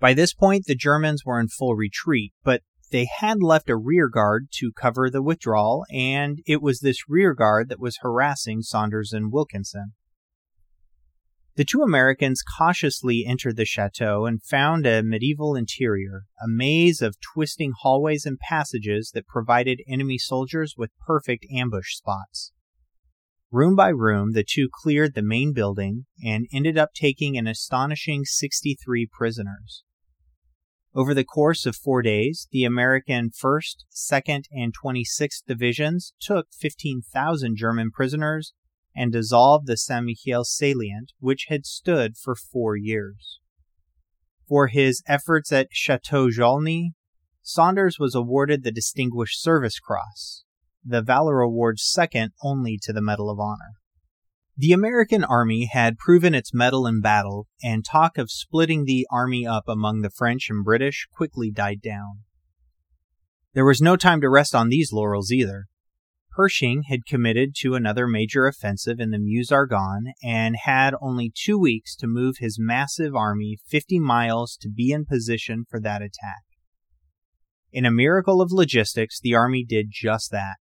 By 0.00 0.14
this 0.14 0.32
point, 0.32 0.66
the 0.66 0.76
Germans 0.76 1.24
were 1.24 1.40
in 1.40 1.48
full 1.48 1.74
retreat, 1.74 2.32
but 2.44 2.62
they 2.90 3.08
had 3.18 3.42
left 3.42 3.68
a 3.68 3.76
rear 3.76 4.08
guard 4.08 4.48
to 4.58 4.72
cover 4.72 5.10
the 5.10 5.22
withdrawal, 5.22 5.84
and 5.92 6.38
it 6.46 6.62
was 6.62 6.80
this 6.80 7.08
rear 7.08 7.34
guard 7.34 7.68
that 7.68 7.80
was 7.80 7.98
harassing 8.00 8.62
Saunders 8.62 9.12
and 9.12 9.32
Wilkinson. 9.32 9.94
The 11.56 11.64
two 11.64 11.82
Americans 11.82 12.44
cautiously 12.56 13.24
entered 13.26 13.56
the 13.56 13.64
chateau 13.64 14.26
and 14.26 14.40
found 14.40 14.86
a 14.86 15.02
medieval 15.02 15.56
interior, 15.56 16.22
a 16.40 16.46
maze 16.46 17.02
of 17.02 17.18
twisting 17.20 17.72
hallways 17.80 18.24
and 18.24 18.38
passages 18.38 19.10
that 19.12 19.26
provided 19.26 19.82
enemy 19.88 20.18
soldiers 20.18 20.74
with 20.78 20.96
perfect 21.04 21.44
ambush 21.52 21.96
spots. 21.96 22.52
Room 23.50 23.74
by 23.74 23.88
room, 23.88 24.32
the 24.32 24.44
two 24.48 24.68
cleared 24.72 25.14
the 25.14 25.22
main 25.22 25.52
building 25.52 26.06
and 26.24 26.46
ended 26.52 26.78
up 26.78 26.90
taking 26.94 27.36
an 27.36 27.48
astonishing 27.48 28.24
63 28.24 29.08
prisoners. 29.10 29.82
Over 30.98 31.14
the 31.14 31.22
course 31.22 31.64
of 31.64 31.76
four 31.76 32.02
days, 32.02 32.48
the 32.50 32.64
American 32.64 33.30
1st, 33.30 33.84
2nd, 33.94 34.46
and 34.50 34.74
26th 34.76 35.44
Divisions 35.46 36.12
took 36.20 36.48
15,000 36.58 37.56
German 37.56 37.92
prisoners 37.92 38.52
and 38.96 39.12
dissolved 39.12 39.68
the 39.68 39.76
Saint 39.76 40.06
Mihiel 40.06 40.44
salient, 40.44 41.12
which 41.20 41.46
had 41.48 41.66
stood 41.66 42.16
for 42.16 42.34
four 42.34 42.76
years. 42.76 43.38
For 44.48 44.66
his 44.66 45.00
efforts 45.06 45.52
at 45.52 45.68
Chateau 45.70 46.30
Jaulny, 46.30 46.94
Saunders 47.42 48.00
was 48.00 48.16
awarded 48.16 48.64
the 48.64 48.72
Distinguished 48.72 49.40
Service 49.40 49.78
Cross, 49.78 50.42
the 50.84 51.00
Valor 51.00 51.42
Award 51.42 51.78
second 51.78 52.32
only 52.42 52.76
to 52.82 52.92
the 52.92 53.00
Medal 53.00 53.30
of 53.30 53.38
Honor. 53.38 53.74
The 54.60 54.72
American 54.72 55.22
Army 55.22 55.66
had 55.66 55.98
proven 55.98 56.34
its 56.34 56.52
mettle 56.52 56.84
in 56.84 57.00
battle, 57.00 57.46
and 57.62 57.84
talk 57.84 58.18
of 58.18 58.28
splitting 58.28 58.84
the 58.84 59.06
army 59.08 59.46
up 59.46 59.68
among 59.68 60.00
the 60.00 60.10
French 60.10 60.50
and 60.50 60.64
British 60.64 61.06
quickly 61.12 61.52
died 61.52 61.80
down. 61.80 62.24
There 63.54 63.64
was 63.64 63.80
no 63.80 63.94
time 63.94 64.20
to 64.20 64.28
rest 64.28 64.56
on 64.56 64.68
these 64.68 64.92
laurels 64.92 65.30
either. 65.30 65.66
Pershing 66.32 66.82
had 66.88 67.06
committed 67.06 67.54
to 67.60 67.76
another 67.76 68.08
major 68.08 68.48
offensive 68.48 68.98
in 68.98 69.10
the 69.10 69.20
Meuse 69.20 69.52
Argonne 69.52 70.12
and 70.24 70.56
had 70.64 70.92
only 71.00 71.32
two 71.32 71.56
weeks 71.56 71.94
to 71.94 72.08
move 72.08 72.38
his 72.38 72.58
massive 72.58 73.14
army 73.14 73.58
50 73.68 74.00
miles 74.00 74.56
to 74.60 74.68
be 74.68 74.90
in 74.90 75.06
position 75.06 75.66
for 75.70 75.78
that 75.78 76.02
attack. 76.02 76.42
In 77.70 77.84
a 77.84 77.92
miracle 77.92 78.42
of 78.42 78.50
logistics, 78.50 79.20
the 79.20 79.36
army 79.36 79.64
did 79.64 79.86
just 79.92 80.32
that, 80.32 80.56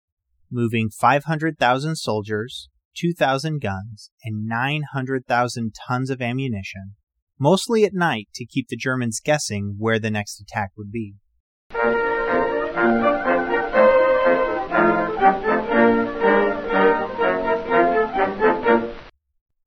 moving 0.50 0.90
500,000 0.90 1.96
soldiers, 1.96 2.68
2,000 2.96 3.61
guns, 3.61 4.11
and 4.24 4.46
900,000 4.46 5.74
tons 5.87 6.11
of 6.11 6.22
ammunition, 6.22 6.94
mostly 7.38 7.85
at 7.85 7.92
night 7.92 8.28
to 8.35 8.46
keep 8.46 8.68
the 8.68 8.76
Germans 8.76 9.20
guessing 9.22 9.76
where 9.78 9.98
the 9.98 10.11
next 10.11 10.40
attack 10.40 10.70
would 10.76 10.90
be. 10.90 11.14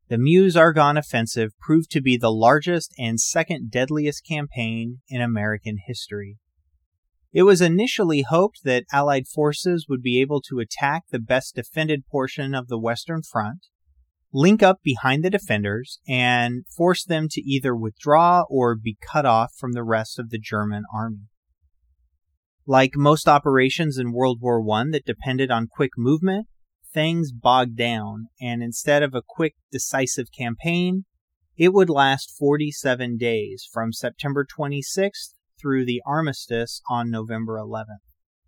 The 0.09 0.17
Meuse 0.17 0.57
Argonne 0.57 0.97
offensive 0.97 1.51
proved 1.59 1.91
to 1.91 2.01
be 2.01 2.17
the 2.17 2.31
largest 2.31 2.91
and 2.97 3.19
second 3.19 3.69
deadliest 3.69 4.25
campaign 4.27 5.01
in 5.07 5.21
American 5.21 5.77
history. 5.85 6.37
It 7.31 7.43
was 7.43 7.61
initially 7.61 8.23
hoped 8.27 8.63
that 8.63 8.85
Allied 8.91 9.27
forces 9.27 9.85
would 9.87 10.01
be 10.01 10.19
able 10.19 10.41
to 10.49 10.59
attack 10.59 11.03
the 11.09 11.19
best 11.19 11.55
defended 11.55 12.07
portion 12.07 12.55
of 12.55 12.67
the 12.67 12.79
Western 12.79 13.21
Front, 13.21 13.67
link 14.33 14.63
up 14.63 14.79
behind 14.83 15.23
the 15.23 15.29
defenders, 15.29 15.99
and 16.07 16.65
force 16.75 17.05
them 17.05 17.27
to 17.29 17.41
either 17.41 17.75
withdraw 17.75 18.45
or 18.49 18.75
be 18.75 18.97
cut 18.99 19.27
off 19.27 19.53
from 19.55 19.73
the 19.73 19.83
rest 19.83 20.17
of 20.17 20.31
the 20.31 20.39
German 20.39 20.83
army. 20.93 21.27
Like 22.65 22.93
most 22.95 23.27
operations 23.27 23.99
in 23.99 24.11
World 24.11 24.39
War 24.41 24.63
I 24.71 24.85
that 24.91 25.05
depended 25.05 25.51
on 25.51 25.67
quick 25.67 25.91
movement, 25.97 26.47
things 26.91 27.31
bogged 27.31 27.77
down, 27.77 28.27
and 28.41 28.63
instead 28.63 29.03
of 29.03 29.13
a 29.13 29.23
quick, 29.27 29.53
decisive 29.71 30.27
campaign, 30.35 31.05
it 31.55 31.73
would 31.73 31.89
last 31.89 32.33
47 32.37 33.17
days 33.17 33.67
from 33.71 33.91
September 33.91 34.45
26th 34.45 35.33
through 35.59 35.85
the 35.85 36.01
armistice 36.05 36.81
on 36.89 37.11
November 37.11 37.57
11th 37.57 38.03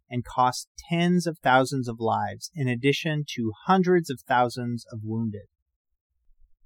and 0.10 0.26
cost 0.26 0.68
tens 0.90 1.26
of 1.26 1.40
thousands 1.40 1.88
of 1.88 2.00
lives 2.00 2.52
in 2.54 2.68
addition 2.68 3.24
to 3.36 3.54
hundreds 3.66 4.10
of 4.10 4.22
thousands 4.28 4.86
of 4.92 5.00
wounded. 5.04 5.48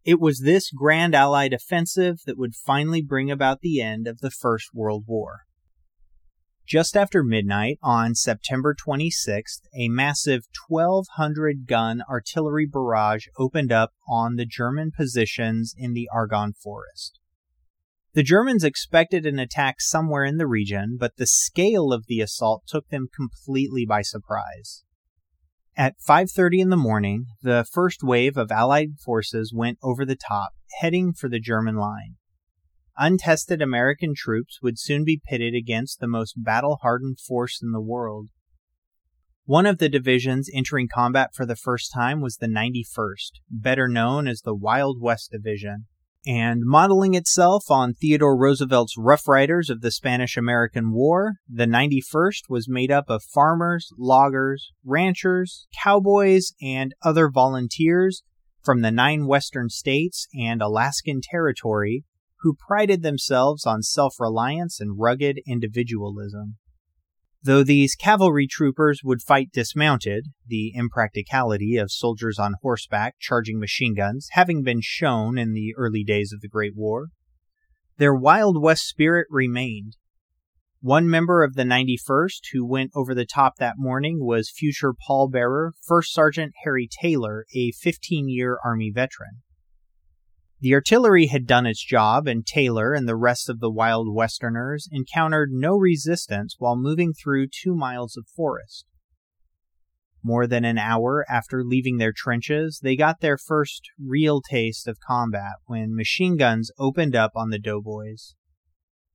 It 0.04 0.20
was 0.20 0.42
this 0.42 0.72
Grand 0.72 1.16
Allied 1.16 1.54
offensive 1.54 2.18
that 2.26 2.38
would 2.38 2.56
finally 2.56 3.02
bring 3.02 3.32
about 3.32 3.62
the 3.62 3.82
end 3.82 4.08
of 4.08 4.20
the 4.20 4.32
First 4.32 4.70
World 4.74 5.06
War. 5.08 5.42
Just 6.68 6.98
after 6.98 7.24
midnight 7.24 7.78
on 7.84 8.16
September 8.16 8.76
26th, 8.76 9.62
a 9.78 9.88
massive 9.88 10.48
1,200 10.68 11.68
gun 11.68 12.02
artillery 12.10 12.66
barrage 12.66 13.28
opened 13.38 13.72
up 13.72 13.92
on 14.08 14.36
the 14.36 14.48
German 14.48 14.92
positions 14.96 15.76
in 15.78 15.94
the 15.94 16.10
Argonne 16.12 16.54
Forest. 16.54 17.20
The 18.16 18.24
Germans 18.24 18.64
expected 18.64 19.26
an 19.26 19.40
attack 19.40 19.82
somewhere 19.82 20.24
in 20.24 20.38
the 20.38 20.48
region, 20.48 20.96
but 20.98 21.18
the 21.18 21.28
scale 21.28 21.92
of 21.92 22.06
the 22.06 22.22
assault 22.22 22.64
took 22.66 22.88
them 22.88 23.10
completely 23.14 23.86
by 23.86 24.04
surprise. 24.04 24.86
At 25.76 26.00
5:30 26.00 26.62
in 26.62 26.70
the 26.70 26.78
morning, 26.78 27.26
the 27.42 27.66
first 27.70 28.04
wave 28.04 28.38
of 28.38 28.54
allied 28.54 29.00
forces 29.04 29.52
went 29.54 29.80
over 29.84 30.06
the 30.06 30.16
top, 30.16 30.54
heading 30.80 31.12
for 31.12 31.28
the 31.28 31.42
German 31.42 31.76
line. 31.76 32.16
Untested 32.98 33.62
American 33.62 34.14
troops 34.16 34.62
would 34.62 34.80
soon 34.80 35.04
be 35.04 35.22
pitted 35.28 35.54
against 35.54 36.00
the 36.00 36.08
most 36.08 36.42
battle 36.42 36.78
hardened 36.84 37.20
force 37.20 37.62
in 37.62 37.74
the 37.74 37.82
world. 37.82 38.30
One 39.44 39.66
of 39.66 39.78
the 39.78 39.90
divisions 39.90 40.50
entering 40.54 40.88
combat 40.88 41.32
for 41.36 41.46
the 41.46 41.58
first 41.58 41.92
time 41.94 42.22
was 42.22 42.38
the 42.38 42.48
91st, 42.48 43.42
better 43.50 43.90
known 43.90 44.26
as 44.26 44.40
the 44.40 44.56
Wild 44.56 45.02
West 45.02 45.32
Division, 45.32 45.88
and 46.26 46.62
modeling 46.64 47.14
itself 47.14 47.66
on 47.70 47.94
Theodore 47.94 48.38
Roosevelt's 48.38 48.96
Rough 48.98 49.28
Riders 49.28 49.70
of 49.70 49.82
the 49.82 49.92
Spanish 49.92 50.38
American 50.38 50.92
War, 50.92 51.36
the 51.48 51.66
91st 51.66 52.50
was 52.50 52.68
made 52.68 52.92
up 52.92 53.10
of 53.10 53.24
farmers, 53.24 53.90
loggers, 53.98 54.72
ranchers, 54.84 55.68
cowboys, 55.84 56.54
and 56.62 56.94
other 57.04 57.30
volunteers 57.30 58.24
from 58.64 58.82
the 58.82 58.92
nine 58.92 59.28
western 59.28 59.70
states 59.70 60.28
and 60.34 60.62
Alaskan 60.62 61.22
Territory 61.22 62.04
who 62.46 62.56
prided 62.56 63.02
themselves 63.02 63.66
on 63.66 63.82
self 63.82 64.20
reliance 64.20 64.80
and 64.80 65.00
rugged 65.00 65.40
individualism. 65.48 66.58
Though 67.46 67.64
these 67.64 67.94
cavalry 67.94 68.48
troopers 68.48 69.02
would 69.04 69.22
fight 69.22 69.52
dismounted, 69.54 70.30
the 70.48 70.72
impracticality 70.74 71.78
of 71.78 71.92
soldiers 71.92 72.40
on 72.40 72.56
horseback 72.64 73.18
charging 73.20 73.60
machine 73.60 73.94
guns 73.94 74.30
having 74.32 74.64
been 74.64 74.80
shown 74.82 75.38
in 75.38 75.54
the 75.54 75.76
early 75.78 76.04
days 76.04 76.34
of 76.34 76.42
the 76.42 76.48
Great 76.48 76.76
War, 76.76 77.10
their 77.98 78.16
Wild 78.16 78.60
West 78.60 78.88
spirit 78.88 79.28
remained. 79.30 79.96
One 80.82 81.08
member 81.08 81.44
of 81.44 81.54
the 81.54 81.62
91st 81.62 82.40
who 82.52 82.66
went 82.66 82.90
over 82.96 83.14
the 83.14 83.28
top 83.28 83.58
that 83.58 83.76
morning 83.78 84.26
was 84.26 84.50
future 84.50 84.96
pallbearer 85.08 85.74
First 85.86 86.16
Sergeant 86.16 86.54
Harry 86.64 86.90
Taylor, 87.00 87.46
a 87.56 87.74
15 87.74 88.28
year 88.28 88.58
Army 88.66 88.90
veteran. 88.90 89.44
The 90.66 90.74
artillery 90.74 91.28
had 91.28 91.46
done 91.46 91.68
its 91.68 91.86
job, 91.86 92.28
and 92.28 92.44
Taylor 92.44 92.92
and 92.92 93.08
the 93.08 93.16
rest 93.16 93.50
of 93.50 93.60
the 93.60 93.70
wild 93.70 94.12
Westerners 94.12 94.90
encountered 94.92 95.52
no 95.52 95.76
resistance 95.76 96.56
while 96.58 96.76
moving 96.76 97.14
through 97.14 97.50
two 97.50 97.76
miles 97.76 98.18
of 98.18 98.26
forest. 98.36 98.88
More 100.24 100.48
than 100.48 100.66
an 100.66 100.80
hour 100.80 101.24
after 101.30 101.64
leaving 101.64 101.98
their 101.98 102.12
trenches, 102.12 102.80
they 102.82 102.96
got 102.96 103.20
their 103.20 103.38
first 103.38 103.84
real 104.04 104.42
taste 104.42 104.88
of 104.88 104.98
combat 105.08 105.58
when 105.68 105.96
machine 105.96 106.36
guns 106.36 106.72
opened 106.80 107.16
up 107.16 107.34
on 107.36 107.52
the 107.52 107.60
doughboys. 107.60 108.34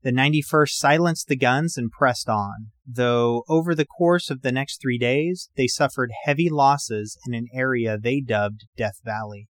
The 0.03 0.13
91st 0.13 0.71
silenced 0.71 1.27
the 1.27 1.37
guns 1.37 1.77
and 1.77 1.91
pressed 1.91 2.29
on, 2.29 2.69
though 2.87 3.43
over 3.49 3.75
the 3.75 3.85
course 3.85 4.31
of 4.31 4.43
the 4.43 4.53
next 4.53 4.81
three 4.81 4.99
days, 4.99 5.51
they 5.57 5.67
suffered 5.67 6.13
heavy 6.27 6.49
losses 6.49 7.19
in 7.27 7.35
an 7.35 7.49
area 7.53 7.99
they 7.99 8.21
dubbed 8.21 8.67
Death 8.77 9.01
Valley. 9.05 9.49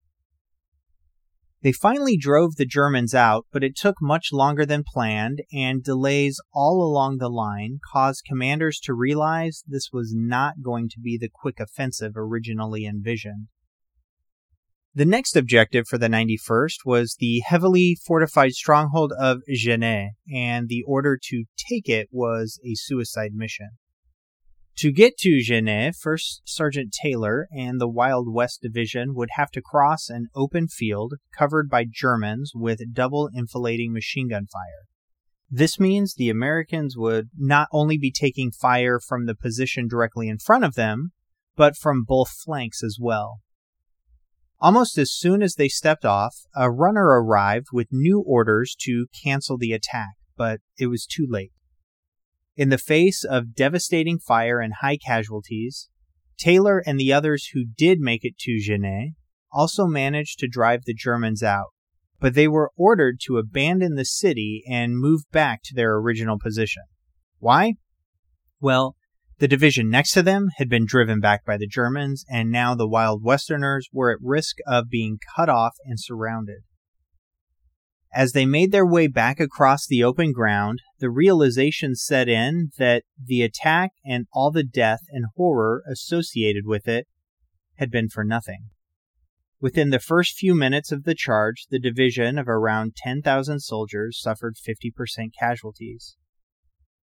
They 1.62 1.70
finally 1.70 2.16
drove 2.16 2.56
the 2.56 2.66
Germans 2.66 3.14
out, 3.14 3.46
but 3.52 3.62
it 3.62 3.76
took 3.76 3.96
much 4.02 4.32
longer 4.32 4.66
than 4.66 4.82
planned, 4.84 5.42
and 5.52 5.82
delays 5.82 6.40
all 6.52 6.82
along 6.82 7.18
the 7.18 7.28
line 7.28 7.78
caused 7.92 8.24
commanders 8.26 8.80
to 8.80 8.94
realize 8.94 9.62
this 9.66 9.90
was 9.92 10.12
not 10.12 10.60
going 10.60 10.88
to 10.88 11.00
be 11.00 11.16
the 11.16 11.30
quick 11.32 11.60
offensive 11.60 12.14
originally 12.16 12.84
envisioned. 12.84 13.46
The 14.94 15.04
next 15.06 15.36
objective 15.36 15.86
for 15.88 15.98
the 15.98 16.08
91st 16.08 16.78
was 16.84 17.16
the 17.18 17.40
heavily 17.46 17.96
fortified 18.04 18.52
stronghold 18.52 19.12
of 19.16 19.38
Gesnes, 19.48 20.10
and 20.34 20.68
the 20.68 20.82
order 20.84 21.16
to 21.30 21.44
take 21.56 21.88
it 21.88 22.08
was 22.10 22.58
a 22.64 22.74
suicide 22.74 23.34
mission. 23.34 23.70
To 24.78 24.90
get 24.90 25.18
to 25.18 25.40
Gesnes, 25.46 25.96
First 26.00 26.42
Sergeant 26.44 26.94
Taylor 27.02 27.46
and 27.52 27.80
the 27.80 27.88
Wild 27.88 28.32
West 28.32 28.62
Division 28.62 29.14
would 29.14 29.28
have 29.36 29.50
to 29.50 29.60
cross 29.60 30.08
an 30.08 30.28
open 30.34 30.66
field 30.66 31.14
covered 31.36 31.68
by 31.68 31.84
Germans 31.88 32.52
with 32.54 32.80
double 32.92 33.28
enfilading 33.36 33.92
machine 33.92 34.28
gun 34.28 34.46
fire. 34.46 34.88
This 35.50 35.78
means 35.78 36.14
the 36.14 36.30
Americans 36.30 36.96
would 36.96 37.28
not 37.36 37.68
only 37.70 37.98
be 37.98 38.10
taking 38.10 38.50
fire 38.50 38.98
from 38.98 39.26
the 39.26 39.34
position 39.34 39.86
directly 39.86 40.28
in 40.28 40.38
front 40.38 40.64
of 40.64 40.74
them, 40.74 41.12
but 41.54 41.76
from 41.76 42.04
both 42.06 42.30
flanks 42.30 42.82
as 42.82 42.96
well. 42.98 43.40
Almost 44.58 44.96
as 44.96 45.12
soon 45.12 45.42
as 45.42 45.56
they 45.56 45.68
stepped 45.68 46.06
off, 46.06 46.34
a 46.56 46.70
runner 46.70 47.04
arrived 47.04 47.66
with 47.72 47.88
new 47.90 48.24
orders 48.26 48.74
to 48.80 49.06
cancel 49.22 49.58
the 49.58 49.72
attack, 49.72 50.14
but 50.36 50.60
it 50.78 50.86
was 50.86 51.04
too 51.04 51.26
late. 51.28 51.52
In 52.54 52.68
the 52.68 52.78
face 52.78 53.24
of 53.24 53.54
devastating 53.54 54.18
fire 54.18 54.60
and 54.60 54.74
high 54.80 54.98
casualties, 54.98 55.88
Taylor 56.38 56.82
and 56.84 56.98
the 56.98 57.12
others 57.12 57.50
who 57.54 57.64
did 57.64 57.98
make 57.98 58.24
it 58.24 58.36
to 58.40 58.58
Gesnes 58.60 59.14
also 59.50 59.86
managed 59.86 60.38
to 60.38 60.48
drive 60.48 60.84
the 60.84 60.94
Germans 60.94 61.42
out, 61.42 61.68
but 62.20 62.34
they 62.34 62.48
were 62.48 62.70
ordered 62.76 63.20
to 63.24 63.38
abandon 63.38 63.94
the 63.94 64.04
city 64.04 64.62
and 64.68 64.98
move 64.98 65.22
back 65.30 65.60
to 65.64 65.74
their 65.74 65.96
original 65.96 66.38
position. 66.38 66.82
Why? 67.38 67.74
Well, 68.60 68.96
the 69.38 69.48
division 69.48 69.88
next 69.88 70.12
to 70.12 70.22
them 70.22 70.48
had 70.56 70.68
been 70.68 70.86
driven 70.86 71.20
back 71.20 71.44
by 71.44 71.56
the 71.56 71.66
Germans, 71.66 72.24
and 72.28 72.50
now 72.50 72.74
the 72.74 72.88
Wild 72.88 73.24
Westerners 73.24 73.88
were 73.92 74.12
at 74.12 74.18
risk 74.20 74.56
of 74.66 74.88
being 74.88 75.18
cut 75.36 75.48
off 75.48 75.74
and 75.84 75.98
surrounded. 75.98 76.60
As 78.14 78.32
they 78.32 78.44
made 78.44 78.72
their 78.72 78.86
way 78.86 79.06
back 79.06 79.40
across 79.40 79.86
the 79.86 80.04
open 80.04 80.32
ground, 80.32 80.82
the 80.98 81.08
realization 81.08 81.94
set 81.94 82.28
in 82.28 82.70
that 82.76 83.04
the 83.18 83.40
attack 83.40 83.92
and 84.04 84.26
all 84.34 84.50
the 84.50 84.64
death 84.64 85.00
and 85.10 85.24
horror 85.34 85.82
associated 85.90 86.66
with 86.66 86.86
it 86.86 87.06
had 87.76 87.90
been 87.90 88.10
for 88.10 88.22
nothing. 88.22 88.68
Within 89.62 89.90
the 89.90 89.98
first 89.98 90.36
few 90.36 90.54
minutes 90.54 90.92
of 90.92 91.04
the 91.04 91.14
charge, 91.14 91.66
the 91.70 91.78
division 91.78 92.36
of 92.36 92.48
around 92.48 92.96
10,000 92.96 93.60
soldiers 93.60 94.20
suffered 94.20 94.56
50% 94.56 95.30
casualties. 95.38 96.16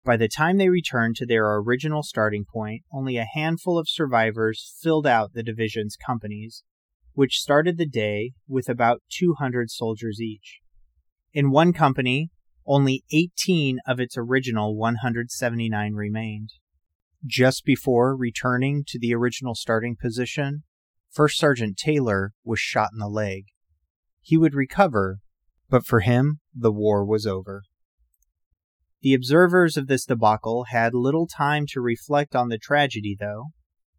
By 0.06 0.16
the 0.16 0.28
time 0.28 0.58
they 0.58 0.70
returned 0.70 1.16
to 1.18 1.26
their 1.26 1.56
original 1.56 2.04
starting 2.04 2.46
point, 2.46 2.84
only 2.94 3.18
a 3.18 3.28
handful 3.34 3.80
of 3.80 3.90
survivors 3.90 4.76
filled 4.80 5.08
out 5.08 5.34
the 5.34 5.42
division's 5.42 5.96
companies, 5.96 6.64
which 7.14 7.40
started 7.40 7.78
the 7.78 7.88
day 7.88 8.34
with 8.48 8.70
about 8.70 9.02
200 9.10 9.72
soldiers 9.72 10.22
each. 10.22 10.60
In 11.32 11.52
one 11.52 11.74
company, 11.74 12.32
only 12.66 13.04
18 13.12 13.80
of 13.86 14.00
its 14.00 14.16
original 14.18 14.76
179 14.76 15.94
remained. 15.94 16.50
Just 17.26 17.66
before 17.66 18.16
returning 18.16 18.84
to 18.88 18.98
the 18.98 19.14
original 19.14 19.54
starting 19.54 19.96
position, 20.00 20.64
First 21.12 21.38
Sergeant 21.38 21.78
Taylor 21.78 22.34
was 22.44 22.60
shot 22.60 22.90
in 22.94 23.00
the 23.00 23.08
leg. 23.08 23.46
He 24.22 24.38
would 24.38 24.54
recover, 24.54 25.20
but 25.70 25.86
for 25.86 26.00
him, 26.00 26.40
the 26.56 26.72
war 26.72 27.06
was 27.06 27.28
over. 27.28 27.64
The 29.02 29.14
observers 29.14 29.78
of 29.78 29.88
this 29.88 30.06
debacle 30.06 30.66
had 30.70 30.94
little 30.94 31.28
time 31.28 31.66
to 31.70 31.82
reflect 31.82 32.36
on 32.36 32.50
the 32.50 32.58
tragedy, 32.58 33.16
though. 33.20 33.48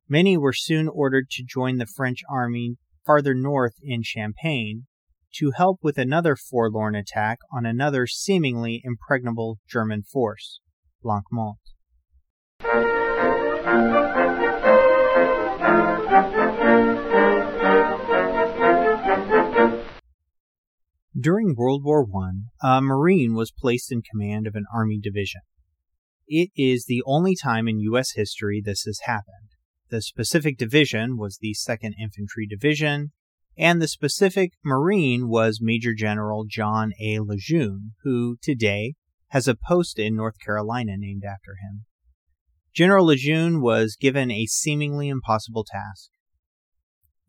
Many 0.09 0.37
were 0.37 0.53
soon 0.53 0.89
ordered 0.89 1.31
to 1.31 1.45
join 1.45 1.79
the 1.79 1.87
French 1.87 2.23
army 2.29 2.77
farther 3.07 3.35
north 3.35 3.75
in 3.83 4.03
Champagne, 4.03 4.87
to 5.37 5.53
help 5.57 5.79
with 5.83 5.99
another 5.99 6.37
forlorn 6.37 6.95
attack 6.95 7.39
on 7.53 7.65
another 7.65 8.07
seemingly 8.07 8.81
impregnable 8.85 9.59
German 9.69 10.03
force, 10.03 10.61
Blancmont. 11.05 11.57
During 21.19 21.55
World 21.55 21.85
War 21.85 22.07
I, 22.63 22.79
a 22.79 22.81
Marine 22.81 23.35
was 23.35 23.53
placed 23.53 23.93
in 23.93 24.01
command 24.01 24.47
of 24.47 24.55
an 24.55 24.65
Army 24.75 24.99
division. 24.99 25.43
It 26.27 26.51
is 26.57 26.87
the 26.87 27.03
only 27.05 27.35
time 27.37 27.69
in 27.69 27.81
U.S. 27.81 28.13
history 28.15 28.63
this 28.65 28.85
has 28.85 29.01
happened. 29.05 29.51
The 29.91 30.01
specific 30.01 30.57
division 30.57 31.19
was 31.19 31.39
the 31.39 31.55
2nd 31.55 31.93
Infantry 32.01 32.47
Division, 32.47 33.13
and 33.61 33.83
the 33.83 33.89
specific 33.89 34.55
Marine 34.65 35.29
was 35.29 35.61
Major 35.61 35.93
General 35.93 36.47
John 36.49 36.93
A. 36.99 37.21
Lejeune, 37.21 37.93
who 38.03 38.39
today 38.41 38.95
has 39.29 39.47
a 39.47 39.55
post 39.55 39.99
in 39.99 40.17
North 40.17 40.37
Carolina 40.43 40.95
named 40.97 41.25
after 41.27 41.57
him. 41.63 41.85
General 42.75 43.05
Lejeune 43.05 43.61
was 43.61 43.99
given 44.01 44.31
a 44.31 44.47
seemingly 44.47 45.11
impossible 45.11 45.67
task. 45.71 46.09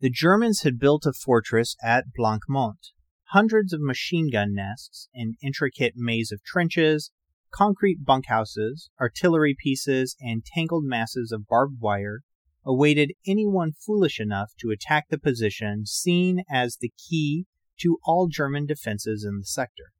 The 0.00 0.08
Germans 0.08 0.62
had 0.62 0.78
built 0.78 1.04
a 1.04 1.12
fortress 1.12 1.76
at 1.84 2.06
Blancmont, 2.18 2.92
hundreds 3.32 3.74
of 3.74 3.82
machine 3.82 4.30
gun 4.32 4.54
nests, 4.54 5.08
an 5.12 5.34
intricate 5.42 5.92
maze 5.96 6.32
of 6.32 6.42
trenches, 6.42 7.10
concrete 7.52 8.06
bunkhouses, 8.06 8.88
artillery 8.98 9.54
pieces, 9.62 10.16
and 10.18 10.46
tangled 10.46 10.84
masses 10.86 11.30
of 11.30 11.46
barbed 11.46 11.76
wire 11.78 12.22
awaited 12.64 13.12
anyone 13.26 13.72
foolish 13.72 14.20
enough 14.20 14.52
to 14.60 14.70
attack 14.70 15.06
the 15.08 15.18
position 15.18 15.86
seen 15.86 16.42
as 16.50 16.76
the 16.76 16.92
key 16.96 17.46
to 17.80 17.98
all 18.04 18.28
German 18.28 18.66
defenses 18.66 19.24
in 19.24 19.38
the 19.38 19.46
sector. 19.46 19.92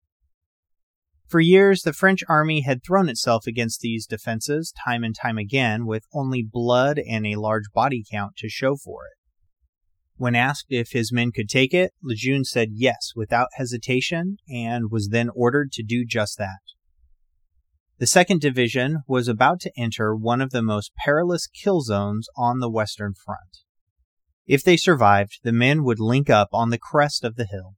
For 1.27 1.41
years, 1.41 1.81
the 1.81 1.95
French 1.95 2.23
army 2.29 2.61
had 2.61 2.85
thrown 2.85 3.09
itself 3.09 3.47
against 3.47 3.81
these 3.81 4.07
defenses 4.07 4.73
time 4.85 5.03
and 5.03 5.15
time 5.15 5.39
again 5.39 5.87
with 5.87 6.05
only 6.13 6.43
blood 6.43 6.99
and 6.99 7.27
a 7.27 7.41
large 7.41 7.71
body 7.73 8.05
count 8.11 8.37
to 8.37 8.51
show 8.51 8.77
for 8.77 9.07
it. 9.07 9.19
When 10.17 10.35
asked 10.35 10.67
if 10.69 10.91
his 10.93 11.11
men 11.11 11.33
could 11.33 11.49
take 11.49 11.73
it, 11.73 11.93
Lejeune 12.03 12.45
said 12.45 12.69
yes 12.73 13.13
without 13.17 13.49
hesitation 13.55 14.37
and 14.47 14.91
was 14.91 15.09
then 15.09 15.31
ordered 15.35 15.73
to 15.73 15.83
do 15.83 16.05
just 16.07 16.37
that. 16.39 16.61
The 18.03 18.09
2nd 18.09 18.41
Division 18.41 19.05
was 19.07 19.29
about 19.29 19.61
to 19.61 19.71
enter 19.79 20.13
one 20.13 20.41
of 20.41 20.51
the 20.51 20.61
most 20.61 20.91
perilous 21.05 21.47
kill 21.47 21.83
zones 21.83 22.27
on 22.37 22.59
the 22.59 22.69
Western 22.69 23.15
Front. 23.15 23.59
If 24.45 24.65
they 24.65 24.77
survived, 24.77 25.39
the 25.45 25.53
men 25.53 25.85
would 25.85 26.01
link 26.01 26.29
up 26.29 26.49
on 26.53 26.71
the 26.71 26.81
crest 26.81 27.23
of 27.23 27.37
the 27.37 27.45
hill. 27.45 27.77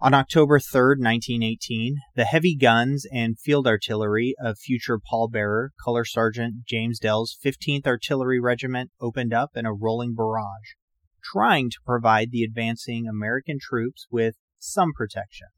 On 0.00 0.14
October 0.14 0.58
3, 0.58 0.96
1918, 0.98 1.96
the 2.14 2.24
heavy 2.24 2.56
guns 2.56 3.04
and 3.12 3.38
field 3.38 3.66
artillery 3.66 4.34
of 4.42 4.56
future 4.58 4.98
pallbearer 4.98 5.72
Color 5.84 6.06
Sergeant 6.06 6.64
James 6.66 6.98
Dell's 6.98 7.36
15th 7.44 7.86
Artillery 7.86 8.40
Regiment 8.40 8.90
opened 9.02 9.34
up 9.34 9.50
in 9.54 9.66
a 9.66 9.74
rolling 9.74 10.14
barrage, 10.14 10.76
trying 11.22 11.68
to 11.68 11.76
provide 11.84 12.30
the 12.30 12.42
advancing 12.42 13.06
American 13.06 13.58
troops 13.60 14.06
with 14.10 14.36
some 14.58 14.92
protection. 14.96 15.48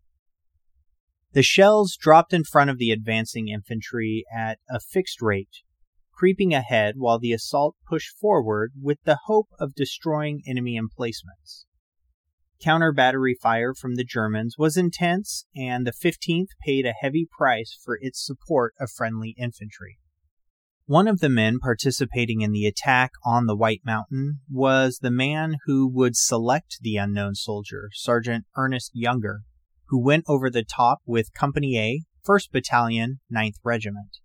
The 1.36 1.42
shells 1.42 1.98
dropped 2.00 2.32
in 2.32 2.44
front 2.44 2.70
of 2.70 2.78
the 2.78 2.90
advancing 2.90 3.48
infantry 3.48 4.24
at 4.34 4.58
a 4.70 4.80
fixed 4.80 5.20
rate, 5.20 5.60
creeping 6.10 6.54
ahead 6.54 6.94
while 6.96 7.18
the 7.18 7.34
assault 7.34 7.76
pushed 7.86 8.16
forward 8.16 8.72
with 8.80 8.96
the 9.04 9.18
hope 9.26 9.48
of 9.60 9.74
destroying 9.74 10.40
enemy 10.48 10.76
emplacements. 10.76 11.66
Counter 12.58 12.90
battery 12.90 13.36
fire 13.38 13.74
from 13.74 13.96
the 13.96 14.02
Germans 14.02 14.56
was 14.56 14.78
intense, 14.78 15.44
and 15.54 15.86
the 15.86 15.92
15th 15.92 16.52
paid 16.64 16.86
a 16.86 16.94
heavy 16.98 17.28
price 17.30 17.78
for 17.84 17.98
its 18.00 18.24
support 18.24 18.72
of 18.80 18.90
friendly 18.90 19.34
infantry. 19.38 19.98
One 20.86 21.06
of 21.06 21.18
the 21.18 21.28
men 21.28 21.58
participating 21.58 22.40
in 22.40 22.52
the 22.52 22.64
attack 22.64 23.10
on 23.26 23.44
the 23.44 23.56
White 23.56 23.82
Mountain 23.84 24.40
was 24.50 25.00
the 25.02 25.10
man 25.10 25.56
who 25.66 25.86
would 25.86 26.16
select 26.16 26.78
the 26.80 26.96
unknown 26.96 27.34
soldier, 27.34 27.90
Sergeant 27.92 28.46
Ernest 28.56 28.92
Younger, 28.94 29.42
who 29.88 30.02
went 30.02 30.24
over 30.26 30.50
the 30.50 30.64
top 30.64 30.98
with 31.06 31.32
Company 31.32 31.78
A, 31.78 32.02
1st 32.26 32.50
Battalion, 32.52 33.20
9th 33.32 33.56
Regiment. 33.64 34.18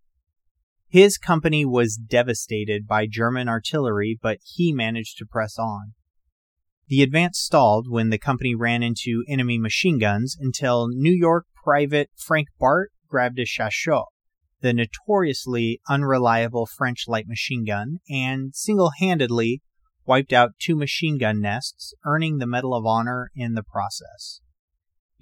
His 0.88 1.18
company 1.18 1.66
was 1.66 1.96
devastated 1.96 2.86
by 2.86 3.08
German 3.08 3.48
artillery, 3.48 4.20
but 4.22 4.40
he 4.44 4.74
managed 4.74 5.18
to 5.20 5.26
press 5.26 5.58
on. 5.58 5.94
The 6.88 7.02
advance 7.02 7.40
stalled 7.40 7.88
when 7.90 8.10
the 8.10 8.18
company 8.18 8.54
ran 8.56 8.84
into 8.84 9.24
enemy 9.30 9.58
machine 9.58 10.00
guns 10.00 10.36
until 10.38 10.90
New 10.90 11.14
York 11.14 11.46
Private 11.64 12.10
Frank 12.18 12.50
Bart 12.60 12.92
grabbed 13.08 13.40
a 13.40 13.46
Chauchat, 13.46 14.08
the 14.60 14.74
notoriously 14.74 15.80
unreliable 15.88 16.66
French 16.66 17.06
light 17.08 17.28
machine 17.28 17.64
gun, 17.64 18.00
and 18.10 18.54
single 18.54 18.92
handedly 19.00 19.62
wiped 20.06 20.34
out 20.34 20.52
two 20.60 20.76
machine 20.76 21.18
gun 21.18 21.40
nests, 21.40 21.94
earning 22.06 22.40
the 22.40 22.48
Medal 22.48 22.74
of 22.74 22.86
Honor 22.86 23.32
in 23.36 23.54
the 23.54 23.64
process. 23.64 24.42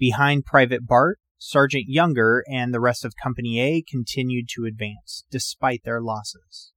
Behind 0.00 0.46
Private 0.46 0.86
Bart, 0.86 1.18
Sergeant 1.36 1.84
Younger 1.86 2.42
and 2.50 2.72
the 2.72 2.80
rest 2.80 3.04
of 3.04 3.12
Company 3.22 3.60
A 3.60 3.82
continued 3.82 4.48
to 4.54 4.64
advance, 4.64 5.24
despite 5.30 5.82
their 5.84 6.00
losses. 6.00 6.72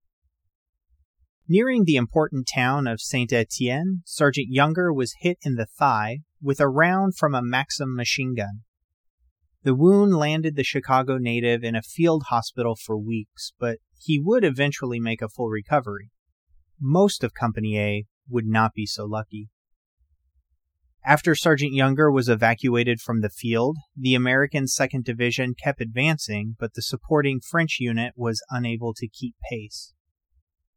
Nearing 1.48 1.86
the 1.86 1.96
important 1.96 2.50
town 2.54 2.86
of 2.86 3.00
Saint 3.00 3.32
Etienne, 3.32 4.02
Sergeant 4.06 4.48
Younger 4.50 4.92
was 4.92 5.16
hit 5.22 5.38
in 5.42 5.56
the 5.56 5.66
thigh 5.66 6.20
with 6.42 6.60
a 6.60 6.68
round 6.68 7.16
from 7.16 7.34
a 7.34 7.42
Maxim 7.42 7.96
machine 7.96 8.36
gun. 8.36 8.64
The 9.64 9.74
wound 9.74 10.14
landed 10.16 10.58
the 10.58 10.64
Chicago 10.66 11.18
native 11.18 11.64
in 11.64 11.78
a 11.78 11.82
field 11.82 12.24
hospital 12.28 12.76
for 12.76 12.98
weeks, 12.98 13.54
but 13.58 13.78
he 13.98 14.20
would 14.22 14.44
eventually 14.44 15.00
make 15.00 15.22
a 15.22 15.30
full 15.30 15.48
recovery. 15.48 16.12
Most 16.78 17.24
of 17.24 17.34
Company 17.34 17.80
A 17.80 18.06
would 18.28 18.48
not 18.48 18.74
be 18.74 18.86
so 18.86 19.06
lucky. 19.06 19.48
After 21.06 21.36
Sergeant 21.36 21.74
Younger 21.74 22.10
was 22.10 22.30
evacuated 22.30 23.02
from 23.02 23.20
the 23.20 23.30
field, 23.30 23.78
the 23.98 24.16
American 24.16 24.66
2nd 24.66 25.04
Division 25.04 25.54
kept 25.54 25.82
advancing, 25.82 26.56
but 26.58 26.76
the 26.76 26.82
supporting 26.82 27.42
French 27.42 27.78
unit 27.82 28.14
was 28.16 28.42
unable 28.50 28.94
to 28.94 29.10
keep 29.10 29.36
pace. 29.52 29.94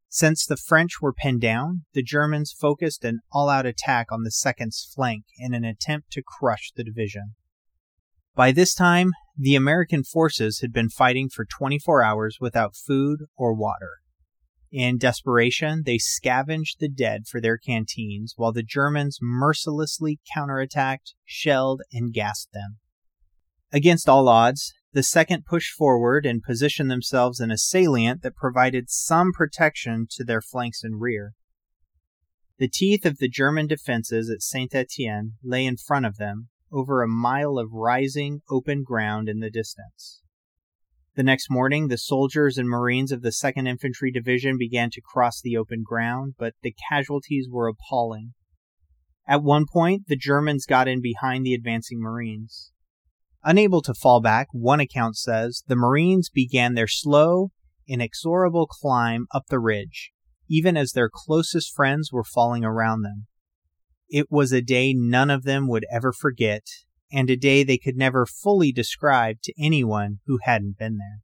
Since 0.08 0.44
the 0.44 0.56
French 0.56 1.00
were 1.00 1.12
pinned 1.12 1.42
down, 1.42 1.84
the 1.94 2.02
Germans 2.02 2.52
focused 2.52 3.04
an 3.04 3.20
all 3.30 3.48
out 3.48 3.66
attack 3.66 4.10
on 4.10 4.24
the 4.24 4.30
2nd's 4.30 4.90
flank 4.92 5.26
in 5.38 5.54
an 5.54 5.64
attempt 5.64 6.10
to 6.12 6.24
crush 6.26 6.72
the 6.74 6.82
division. 6.82 7.36
By 8.34 8.50
this 8.50 8.74
time, 8.74 9.12
the 9.36 9.54
American 9.54 10.02
forces 10.02 10.58
had 10.60 10.72
been 10.72 10.88
fighting 10.88 11.28
for 11.28 11.44
24 11.44 12.02
hours 12.02 12.38
without 12.40 12.74
food 12.74 13.20
or 13.36 13.54
water. 13.54 13.98
In 14.72 14.98
desperation, 14.98 15.82
they 15.84 15.98
scavenged 15.98 16.80
the 16.80 16.88
dead 16.88 17.26
for 17.26 17.40
their 17.40 17.56
canteens 17.56 18.34
while 18.36 18.52
the 18.52 18.62
Germans 18.62 19.18
mercilessly 19.22 20.18
counterattacked, 20.34 21.14
shelled, 21.24 21.82
and 21.92 22.12
gassed 22.12 22.50
them. 22.52 22.78
Against 23.72 24.08
all 24.08 24.28
odds, 24.28 24.72
the 24.92 25.02
second 25.02 25.44
pushed 25.44 25.72
forward 25.72 26.24
and 26.24 26.42
positioned 26.42 26.90
themselves 26.90 27.40
in 27.40 27.50
a 27.50 27.58
salient 27.58 28.22
that 28.22 28.34
provided 28.34 28.90
some 28.90 29.32
protection 29.32 30.06
to 30.10 30.24
their 30.24 30.40
flanks 30.40 30.82
and 30.82 31.00
rear. 31.00 31.34
The 32.58 32.68
teeth 32.68 33.04
of 33.04 33.18
the 33.18 33.28
German 33.28 33.66
defenses 33.66 34.30
at 34.30 34.42
Saint 34.42 34.74
Etienne 34.74 35.34
lay 35.44 35.66
in 35.66 35.76
front 35.76 36.06
of 36.06 36.16
them, 36.16 36.48
over 36.72 37.02
a 37.02 37.08
mile 37.08 37.58
of 37.58 37.72
rising, 37.72 38.40
open 38.48 38.82
ground 38.82 39.28
in 39.28 39.40
the 39.40 39.50
distance. 39.50 40.22
The 41.16 41.22
next 41.22 41.48
morning, 41.48 41.88
the 41.88 41.96
soldiers 41.96 42.58
and 42.58 42.68
Marines 42.68 43.10
of 43.10 43.22
the 43.22 43.30
2nd 43.30 43.66
Infantry 43.66 44.12
Division 44.12 44.58
began 44.58 44.90
to 44.90 45.00
cross 45.00 45.40
the 45.40 45.56
open 45.56 45.82
ground, 45.82 46.34
but 46.38 46.52
the 46.62 46.74
casualties 46.90 47.48
were 47.50 47.68
appalling. 47.68 48.34
At 49.26 49.42
one 49.42 49.64
point, 49.66 50.08
the 50.08 50.16
Germans 50.16 50.66
got 50.66 50.88
in 50.88 51.00
behind 51.00 51.46
the 51.46 51.54
advancing 51.54 52.02
Marines. 52.02 52.70
Unable 53.42 53.80
to 53.80 53.94
fall 53.94 54.20
back, 54.20 54.48
one 54.52 54.78
account 54.78 55.16
says, 55.16 55.62
the 55.66 55.74
Marines 55.74 56.28
began 56.28 56.74
their 56.74 56.86
slow, 56.86 57.50
inexorable 57.88 58.66
climb 58.66 59.26
up 59.32 59.44
the 59.48 59.58
ridge, 59.58 60.12
even 60.50 60.76
as 60.76 60.92
their 60.92 61.08
closest 61.10 61.74
friends 61.74 62.12
were 62.12 62.24
falling 62.24 62.62
around 62.62 63.00
them. 63.00 63.26
It 64.10 64.26
was 64.28 64.52
a 64.52 64.60
day 64.60 64.92
none 64.94 65.30
of 65.30 65.44
them 65.44 65.66
would 65.68 65.86
ever 65.90 66.12
forget, 66.12 66.66
and 67.12 67.30
a 67.30 67.36
day 67.36 67.62
they 67.62 67.78
could 67.78 67.96
never 67.96 68.26
fully 68.26 68.72
describe 68.72 69.36
to 69.42 69.52
anyone 69.58 70.20
who 70.26 70.38
hadn't 70.42 70.78
been 70.78 70.98
there. 70.98 71.20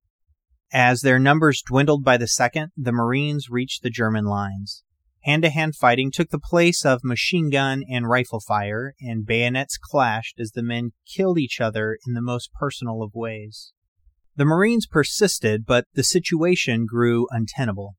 As 0.73 1.01
their 1.03 1.19
numbers 1.19 1.63
dwindled 1.65 2.03
by 2.03 2.17
the 2.17 2.29
second, 2.29 2.73
the 2.77 2.93
Marines 2.93 3.51
reached 3.51 3.83
the 3.83 3.91
German 3.91 4.25
lines. 4.25 4.83
Hand 5.25 5.43
to 5.43 5.51
hand 5.51 5.77
fighting 5.77 6.11
took 6.11 6.31
the 6.31 6.39
place 6.39 6.85
of 6.85 7.05
machine 7.05 7.51
gun 7.51 7.83
and 7.89 8.09
rifle 8.09 8.41
fire, 8.41 8.95
and 9.01 9.27
bayonets 9.27 9.77
clashed 9.77 10.41
as 10.41 10.53
the 10.53 10.63
men 10.63 10.93
killed 11.07 11.39
each 11.39 11.61
other 11.61 11.99
in 12.07 12.15
the 12.15 12.23
most 12.23 12.53
personal 12.55 13.03
of 13.03 13.15
ways. 13.15 13.73
The 14.35 14.47
Marines 14.47 14.87
persisted, 14.87 15.67
but 15.67 15.87
the 15.93 16.03
situation 16.03 16.87
grew 16.87 17.27
untenable. 17.31 17.97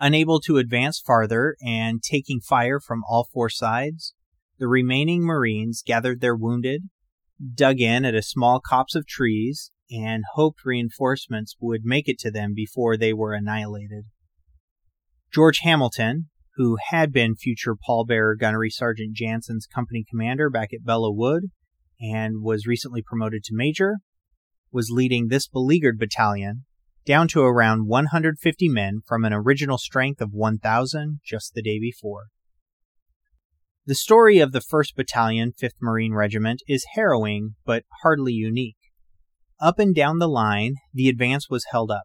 Unable 0.00 0.40
to 0.40 0.58
advance 0.58 1.00
farther 1.00 1.56
and 1.64 2.02
taking 2.02 2.40
fire 2.40 2.80
from 2.80 3.02
all 3.08 3.28
four 3.32 3.48
sides, 3.48 4.12
the 4.58 4.68
remaining 4.68 5.22
Marines 5.22 5.82
gathered 5.84 6.20
their 6.20 6.36
wounded, 6.36 6.88
dug 7.54 7.80
in 7.80 8.04
at 8.04 8.14
a 8.14 8.22
small 8.22 8.60
copse 8.60 8.94
of 8.94 9.06
trees, 9.06 9.72
and 9.90 10.24
hoped 10.34 10.64
reinforcements 10.64 11.56
would 11.60 11.84
make 11.84 12.08
it 12.08 12.18
to 12.18 12.30
them 12.30 12.54
before 12.54 12.96
they 12.96 13.12
were 13.12 13.34
annihilated. 13.34 14.04
George 15.32 15.58
Hamilton, 15.58 16.30
who 16.56 16.76
had 16.90 17.12
been 17.12 17.34
future 17.34 17.74
pallbearer 17.74 18.38
gunnery 18.38 18.70
Sergeant 18.70 19.14
Janson's 19.14 19.66
company 19.66 20.04
commander 20.08 20.48
back 20.48 20.72
at 20.72 20.84
Belleau 20.84 21.12
Wood 21.12 21.50
and 22.00 22.42
was 22.42 22.66
recently 22.66 23.02
promoted 23.02 23.42
to 23.44 23.54
major, 23.54 23.96
was 24.70 24.90
leading 24.90 25.28
this 25.28 25.48
beleaguered 25.48 25.98
battalion 25.98 26.64
down 27.04 27.28
to 27.28 27.40
around 27.40 27.86
150 27.86 28.68
men 28.68 29.00
from 29.06 29.24
an 29.24 29.32
original 29.32 29.78
strength 29.78 30.20
of 30.20 30.32
1,000 30.32 31.20
just 31.24 31.54
the 31.54 31.62
day 31.62 31.78
before. 31.78 32.26
The 33.86 33.94
story 33.94 34.38
of 34.38 34.52
the 34.52 34.62
1st 34.62 34.94
Battalion, 34.96 35.52
5th 35.60 35.74
Marine 35.82 36.14
Regiment 36.14 36.62
is 36.66 36.86
harrowing 36.94 37.56
but 37.66 37.84
hardly 38.02 38.32
unique. 38.32 38.78
Up 39.60 39.78
and 39.78 39.94
down 39.94 40.18
the 40.18 40.26
line, 40.26 40.76
the 40.94 41.10
advance 41.10 41.50
was 41.50 41.66
held 41.70 41.90
up. 41.90 42.04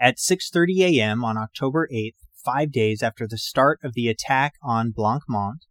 At 0.00 0.18
6:30 0.18 0.98
a.m. 0.98 1.24
on 1.24 1.36
October 1.36 1.88
8th, 1.92 2.20
5 2.44 2.70
days 2.70 3.02
after 3.02 3.26
the 3.26 3.38
start 3.38 3.80
of 3.82 3.94
the 3.94 4.06
attack 4.06 4.52
on 4.62 4.92
Blancmont, 4.96 5.66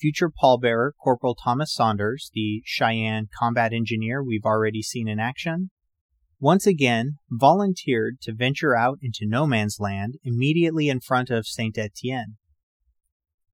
future 0.00 0.30
pallbearer 0.30 0.92
Corporal 0.98 1.34
Thomas 1.34 1.74
Saunders, 1.74 2.30
the 2.32 2.62
Cheyenne 2.64 3.28
combat 3.38 3.74
engineer 3.74 4.24
we've 4.24 4.46
already 4.46 4.80
seen 4.80 5.08
in 5.08 5.18
action, 5.18 5.68
once 6.40 6.66
again 6.66 7.18
volunteered 7.30 8.18
to 8.22 8.32
venture 8.32 8.74
out 8.74 8.96
into 9.02 9.26
no 9.26 9.46
man's 9.46 9.76
land 9.78 10.14
immediately 10.24 10.88
in 10.88 11.00
front 11.00 11.28
of 11.28 11.46
Saint 11.46 11.76
Etienne. 11.76 12.38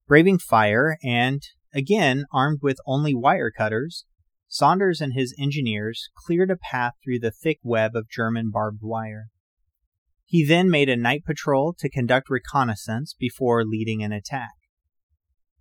Braving 0.06 0.38
fire 0.38 0.98
and, 1.02 1.42
again, 1.74 2.24
armed 2.30 2.58
with 2.62 2.76
only 2.86 3.14
wire 3.14 3.50
cutters, 3.50 4.04
Saunders 4.46 5.00
and 5.00 5.14
his 5.14 5.34
engineers 5.40 6.10
cleared 6.14 6.50
a 6.50 6.56
path 6.56 6.92
through 7.02 7.20
the 7.20 7.30
thick 7.30 7.58
web 7.62 7.96
of 7.96 8.10
German 8.10 8.50
barbed 8.50 8.82
wire. 8.82 9.28
He 10.26 10.44
then 10.44 10.68
made 10.70 10.88
a 10.88 10.96
night 10.96 11.24
patrol 11.24 11.74
to 11.78 11.88
conduct 11.88 12.28
reconnaissance 12.28 13.14
before 13.18 13.64
leading 13.64 14.02
an 14.02 14.12
attack. 14.12 14.52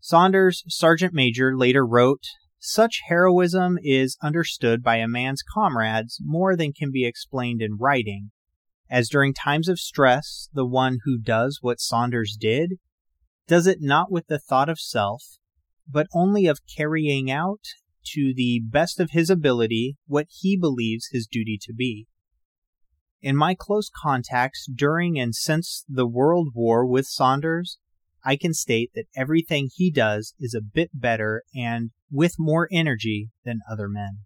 Saunders, 0.02 0.64
Sergeant 0.68 1.14
Major, 1.14 1.58
later 1.58 1.86
wrote, 1.86 2.24
Such 2.60 3.02
heroism 3.08 3.78
is 3.82 4.18
understood 4.22 4.84
by 4.84 4.98
a 4.98 5.08
man's 5.08 5.42
comrades 5.42 6.20
more 6.22 6.58
than 6.58 6.74
can 6.74 6.92
be 6.92 7.06
explained 7.06 7.62
in 7.62 7.78
writing, 7.78 8.32
as 8.90 9.10
during 9.10 9.34
times 9.34 9.70
of 9.70 9.80
stress, 9.80 10.50
the 10.54 10.66
one 10.66 11.00
who 11.06 11.18
does 11.18 11.60
what 11.62 11.80
Saunders 11.80 12.36
did 12.38 12.74
does 13.48 13.68
it 13.68 13.80
not 13.82 14.12
with 14.12 14.28
the 14.28 14.40
thought 14.40 14.70
of 14.70 14.80
self, 14.80 15.38
but 15.90 16.08
only 16.14 16.48
of 16.48 16.60
carrying 16.76 17.30
out 17.30 17.62
to 18.06 18.34
the 18.36 18.62
best 18.64 19.00
of 19.00 19.12
his 19.12 19.30
ability 19.30 19.98
what 20.08 20.28
he 20.30 20.58
believes 20.58 21.10
his 21.12 21.28
duty 21.28 21.58
to 21.62 21.74
be. 21.74 22.08
In 23.22 23.38
my 23.38 23.56
close 23.58 23.90
contacts 23.90 24.68
during 24.74 25.18
and 25.18 25.34
since 25.34 25.86
the 25.88 26.08
World 26.08 26.50
War 26.54 26.86
with 26.86 27.06
Saunders, 27.06 27.78
I 28.26 28.36
can 28.36 28.54
state 28.54 28.92
that 28.96 29.08
everything 29.16 29.70
he 29.74 29.92
does 29.92 30.34
is 30.40 30.54
a 30.54 30.62
bit 30.62 30.92
better 30.94 31.44
and 31.56 31.92
with 32.12 32.36
more 32.38 32.68
energy 32.72 33.30
than 33.46 33.60
other 33.70 33.90
men. 33.90 34.20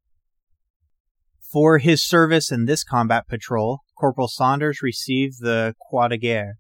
For 1.51 1.78
his 1.78 2.03
service 2.03 2.51
in 2.51 2.65
this 2.65 2.84
combat 2.84 3.28
patrol, 3.28 3.80
Corporal 3.97 4.28
Saunders 4.28 4.82
received 4.82 5.36
the 5.39 5.76
Croix 5.89 6.09
de 6.09 6.18
Guerre, 6.18 6.57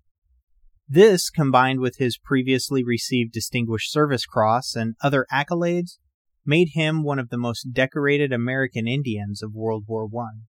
this, 0.87 1.29
combined 1.29 1.79
with 1.79 1.97
his 1.97 2.17
previously 2.17 2.83
received 2.83 3.33
Distinguished 3.33 3.91
Service 3.91 4.25
Cross 4.25 4.75
and 4.75 4.95
other 5.01 5.25
accolades, 5.31 5.97
made 6.45 6.69
him 6.73 7.03
one 7.03 7.19
of 7.19 7.29
the 7.29 7.37
most 7.37 7.73
decorated 7.73 8.31
American 8.31 8.87
Indians 8.87 9.43
of 9.43 9.53
World 9.53 9.83
War 9.87 10.07
I. 10.07 10.41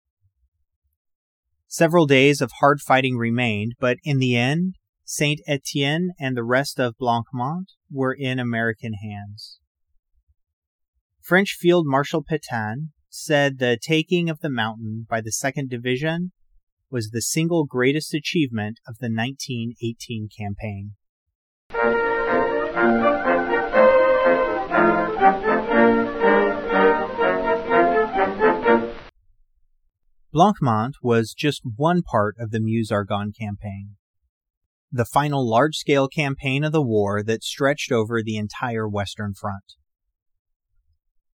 Several 1.67 2.05
days 2.05 2.39
of 2.39 2.51
hard 2.59 2.79
fighting 2.79 3.17
remained, 3.17 3.73
but 3.79 3.97
in 4.03 4.19
the 4.19 4.35
end, 4.35 4.75
Saint 5.03 5.41
Etienne 5.47 6.11
and 6.19 6.35
the 6.35 6.43
rest 6.43 6.79
of 6.79 6.97
Blancmont 6.97 7.67
were 7.91 8.13
in 8.13 8.39
American 8.39 8.93
hands. 8.93 9.59
French 11.21 11.57
Field 11.59 11.85
Marshal 11.87 12.23
Petain 12.23 12.91
said 13.09 13.57
the 13.57 13.77
taking 13.81 14.29
of 14.29 14.39
the 14.39 14.49
mountain 14.49 15.07
by 15.09 15.19
the 15.19 15.31
2nd 15.31 15.69
Division 15.69 16.31
was 16.89 17.09
the 17.09 17.21
single 17.21 17.65
greatest 17.65 18.13
achievement 18.13 18.79
of 18.87 18.97
the 18.99 19.09
1918 19.09 20.29
campaign. 20.37 20.93
Blancmont 30.33 30.93
was 31.01 31.33
just 31.33 31.61
one 31.75 32.03
part 32.03 32.35
of 32.39 32.51
the 32.51 32.59
Meuse-Argonne 32.59 33.31
campaign, 33.37 33.95
the 34.91 35.05
final 35.05 35.49
large-scale 35.49 36.07
campaign 36.09 36.63
of 36.63 36.71
the 36.71 36.81
war 36.81 37.23
that 37.23 37.43
stretched 37.43 37.91
over 37.91 38.21
the 38.21 38.37
entire 38.37 38.87
Western 38.87 39.33
Front. 39.33 39.73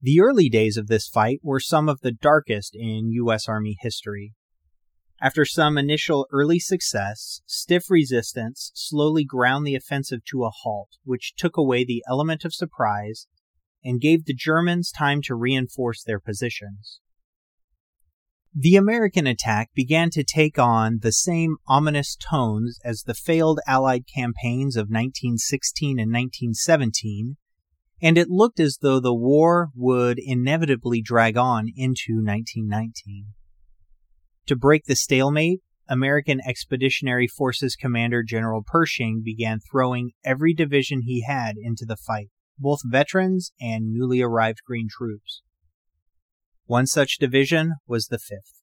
The 0.00 0.20
early 0.20 0.48
days 0.48 0.76
of 0.76 0.86
this 0.86 1.06
fight 1.06 1.40
were 1.42 1.60
some 1.60 1.88
of 1.88 2.00
the 2.00 2.12
darkest 2.12 2.74
in 2.74 3.10
U.S. 3.10 3.48
Army 3.48 3.76
history. 3.80 4.34
After 5.20 5.44
some 5.44 5.78
initial 5.78 6.26
early 6.32 6.58
success, 6.58 7.40
stiff 7.46 7.88
resistance 7.88 8.72
slowly 8.74 9.24
ground 9.24 9.66
the 9.66 9.74
offensive 9.74 10.24
to 10.30 10.44
a 10.44 10.50
halt, 10.50 10.90
which 11.04 11.34
took 11.36 11.56
away 11.56 11.84
the 11.84 12.02
element 12.08 12.44
of 12.44 12.52
surprise 12.52 13.26
and 13.84 14.00
gave 14.00 14.24
the 14.24 14.34
Germans 14.34 14.90
time 14.90 15.22
to 15.22 15.34
reinforce 15.34 16.02
their 16.02 16.18
positions. 16.18 17.00
The 18.56 18.76
American 18.76 19.26
attack 19.26 19.70
began 19.74 20.10
to 20.10 20.22
take 20.22 20.58
on 20.58 21.00
the 21.02 21.12
same 21.12 21.56
ominous 21.66 22.16
tones 22.16 22.78
as 22.84 23.02
the 23.02 23.14
failed 23.14 23.60
Allied 23.66 24.04
campaigns 24.06 24.76
of 24.76 24.88
1916 24.88 25.98
and 25.98 26.12
1917, 26.12 27.36
and 28.00 28.16
it 28.16 28.30
looked 28.30 28.60
as 28.60 28.78
though 28.80 29.00
the 29.00 29.14
war 29.14 29.70
would 29.74 30.18
inevitably 30.18 31.02
drag 31.02 31.36
on 31.36 31.66
into 31.74 32.22
1919. 32.22 33.34
To 34.46 34.56
break 34.56 34.84
the 34.84 34.96
stalemate, 34.96 35.60
American 35.88 36.40
Expeditionary 36.46 37.26
Forces 37.26 37.76
Commander 37.76 38.22
General 38.22 38.62
Pershing 38.62 39.22
began 39.24 39.58
throwing 39.58 40.12
every 40.24 40.52
division 40.52 41.02
he 41.02 41.24
had 41.26 41.56
into 41.56 41.86
the 41.86 41.96
fight, 41.96 42.30
both 42.58 42.80
veterans 42.84 43.52
and 43.60 43.92
newly 43.92 44.20
arrived 44.20 44.60
Green 44.66 44.88
troops. 44.90 45.42
One 46.66 46.86
such 46.86 47.18
division 47.18 47.74
was 47.86 48.08
the 48.08 48.18
5th. 48.18 48.62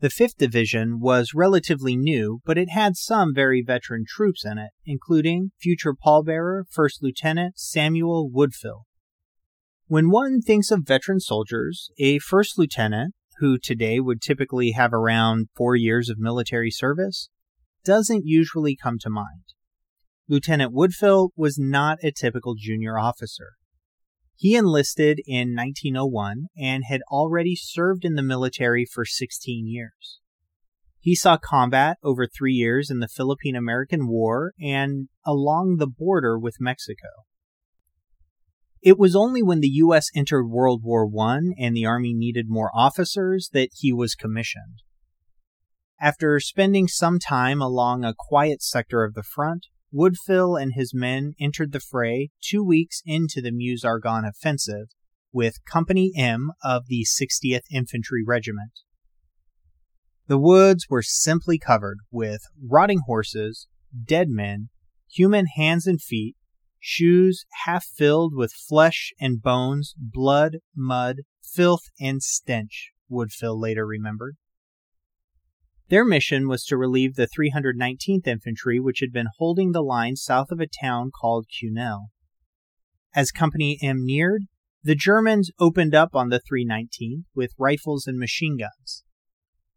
The 0.00 0.08
5th 0.08 0.36
Division 0.36 1.00
was 1.00 1.34
relatively 1.34 1.96
new, 1.96 2.40
but 2.44 2.56
it 2.56 2.70
had 2.70 2.96
some 2.96 3.34
very 3.34 3.62
veteran 3.62 4.04
troops 4.06 4.44
in 4.44 4.56
it, 4.56 4.70
including 4.84 5.50
future 5.60 5.92
pallbearer 5.92 6.64
First 6.70 7.02
Lieutenant 7.02 7.58
Samuel 7.58 8.30
Woodfill. 8.32 8.82
When 9.88 10.10
one 10.10 10.40
thinks 10.40 10.70
of 10.70 10.86
veteran 10.86 11.18
soldiers, 11.18 11.90
a 11.98 12.20
first 12.20 12.56
lieutenant, 12.56 13.14
who 13.38 13.58
today 13.58 14.00
would 14.00 14.20
typically 14.20 14.72
have 14.72 14.92
around 14.92 15.48
four 15.56 15.76
years 15.76 16.08
of 16.08 16.18
military 16.18 16.70
service, 16.70 17.28
doesn't 17.84 18.26
usually 18.26 18.76
come 18.76 18.98
to 19.00 19.10
mind. 19.10 19.44
Lieutenant 20.28 20.74
Woodfill 20.74 21.30
was 21.36 21.58
not 21.58 21.98
a 22.02 22.12
typical 22.12 22.54
junior 22.56 22.98
officer. 22.98 23.52
He 24.36 24.54
enlisted 24.54 25.20
in 25.26 25.54
1901 25.56 26.46
and 26.56 26.84
had 26.84 27.00
already 27.10 27.56
served 27.56 28.04
in 28.04 28.14
the 28.14 28.22
military 28.22 28.84
for 28.84 29.04
16 29.04 29.66
years. 29.66 30.20
He 31.00 31.14
saw 31.14 31.38
combat 31.38 31.96
over 32.02 32.26
three 32.26 32.52
years 32.52 32.90
in 32.90 33.00
the 33.00 33.08
Philippine 33.08 33.56
American 33.56 34.06
War 34.06 34.52
and 34.60 35.08
along 35.24 35.76
the 35.76 35.86
border 35.86 36.38
with 36.38 36.60
Mexico. 36.60 37.08
It 38.82 38.98
was 38.98 39.16
only 39.16 39.42
when 39.42 39.60
the 39.60 39.68
U.S. 39.68 40.08
entered 40.14 40.46
World 40.46 40.82
War 40.84 41.08
I 41.20 41.40
and 41.58 41.76
the 41.76 41.86
Army 41.86 42.14
needed 42.14 42.46
more 42.48 42.70
officers 42.74 43.50
that 43.52 43.70
he 43.74 43.92
was 43.92 44.14
commissioned. 44.14 44.82
After 46.00 46.38
spending 46.38 46.86
some 46.86 47.18
time 47.18 47.60
along 47.60 48.04
a 48.04 48.14
quiet 48.16 48.62
sector 48.62 49.02
of 49.02 49.14
the 49.14 49.24
front, 49.24 49.66
Woodfill 49.92 50.60
and 50.60 50.74
his 50.74 50.94
men 50.94 51.34
entered 51.40 51.72
the 51.72 51.80
fray 51.80 52.30
two 52.40 52.62
weeks 52.62 53.02
into 53.04 53.40
the 53.40 53.50
Meuse 53.50 53.84
Argonne 53.84 54.24
offensive 54.24 54.88
with 55.32 55.64
Company 55.64 56.12
M 56.16 56.52
of 56.62 56.86
the 56.86 57.04
60th 57.04 57.62
Infantry 57.70 58.22
Regiment. 58.24 58.72
The 60.26 60.38
woods 60.38 60.86
were 60.88 61.02
simply 61.02 61.58
covered 61.58 61.98
with 62.10 62.42
rotting 62.62 63.00
horses, 63.06 63.66
dead 64.04 64.28
men, 64.28 64.68
human 65.10 65.46
hands 65.46 65.86
and 65.86 66.00
feet, 66.00 66.36
shoes 66.80 67.44
half 67.64 67.84
filled 67.84 68.34
with 68.34 68.52
flesh 68.52 69.12
and 69.20 69.42
bones, 69.42 69.94
blood, 69.98 70.58
mud, 70.76 71.18
filth, 71.42 71.84
and 72.00 72.22
stench, 72.22 72.90
Woodfill 73.10 73.60
later 73.60 73.86
remembered. 73.86 74.36
Their 75.88 76.04
mission 76.04 76.48
was 76.48 76.64
to 76.64 76.76
relieve 76.76 77.14
the 77.14 77.28
319th 77.28 78.26
Infantry, 78.26 78.78
which 78.78 79.00
had 79.00 79.12
been 79.12 79.28
holding 79.38 79.72
the 79.72 79.82
line 79.82 80.16
south 80.16 80.50
of 80.50 80.60
a 80.60 80.66
town 80.66 81.10
called 81.18 81.46
Cunel. 81.48 82.08
As 83.14 83.30
Company 83.30 83.78
M 83.82 84.04
neared, 84.04 84.44
the 84.82 84.94
Germans 84.94 85.50
opened 85.58 85.94
up 85.94 86.14
on 86.14 86.28
the 86.28 86.40
319th 86.40 87.24
with 87.34 87.54
rifles 87.58 88.06
and 88.06 88.18
machine 88.18 88.58
guns. 88.58 89.04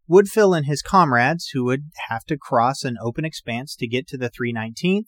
Woodfill 0.09 0.55
and 0.55 0.65
his 0.65 0.81
comrades, 0.81 1.49
who 1.53 1.63
would 1.63 1.91
have 2.09 2.25
to 2.25 2.37
cross 2.37 2.83
an 2.83 2.97
open 3.01 3.23
expanse 3.23 3.75
to 3.77 3.87
get 3.87 4.05
to 4.07 4.17
the 4.17 4.29
319th, 4.29 5.07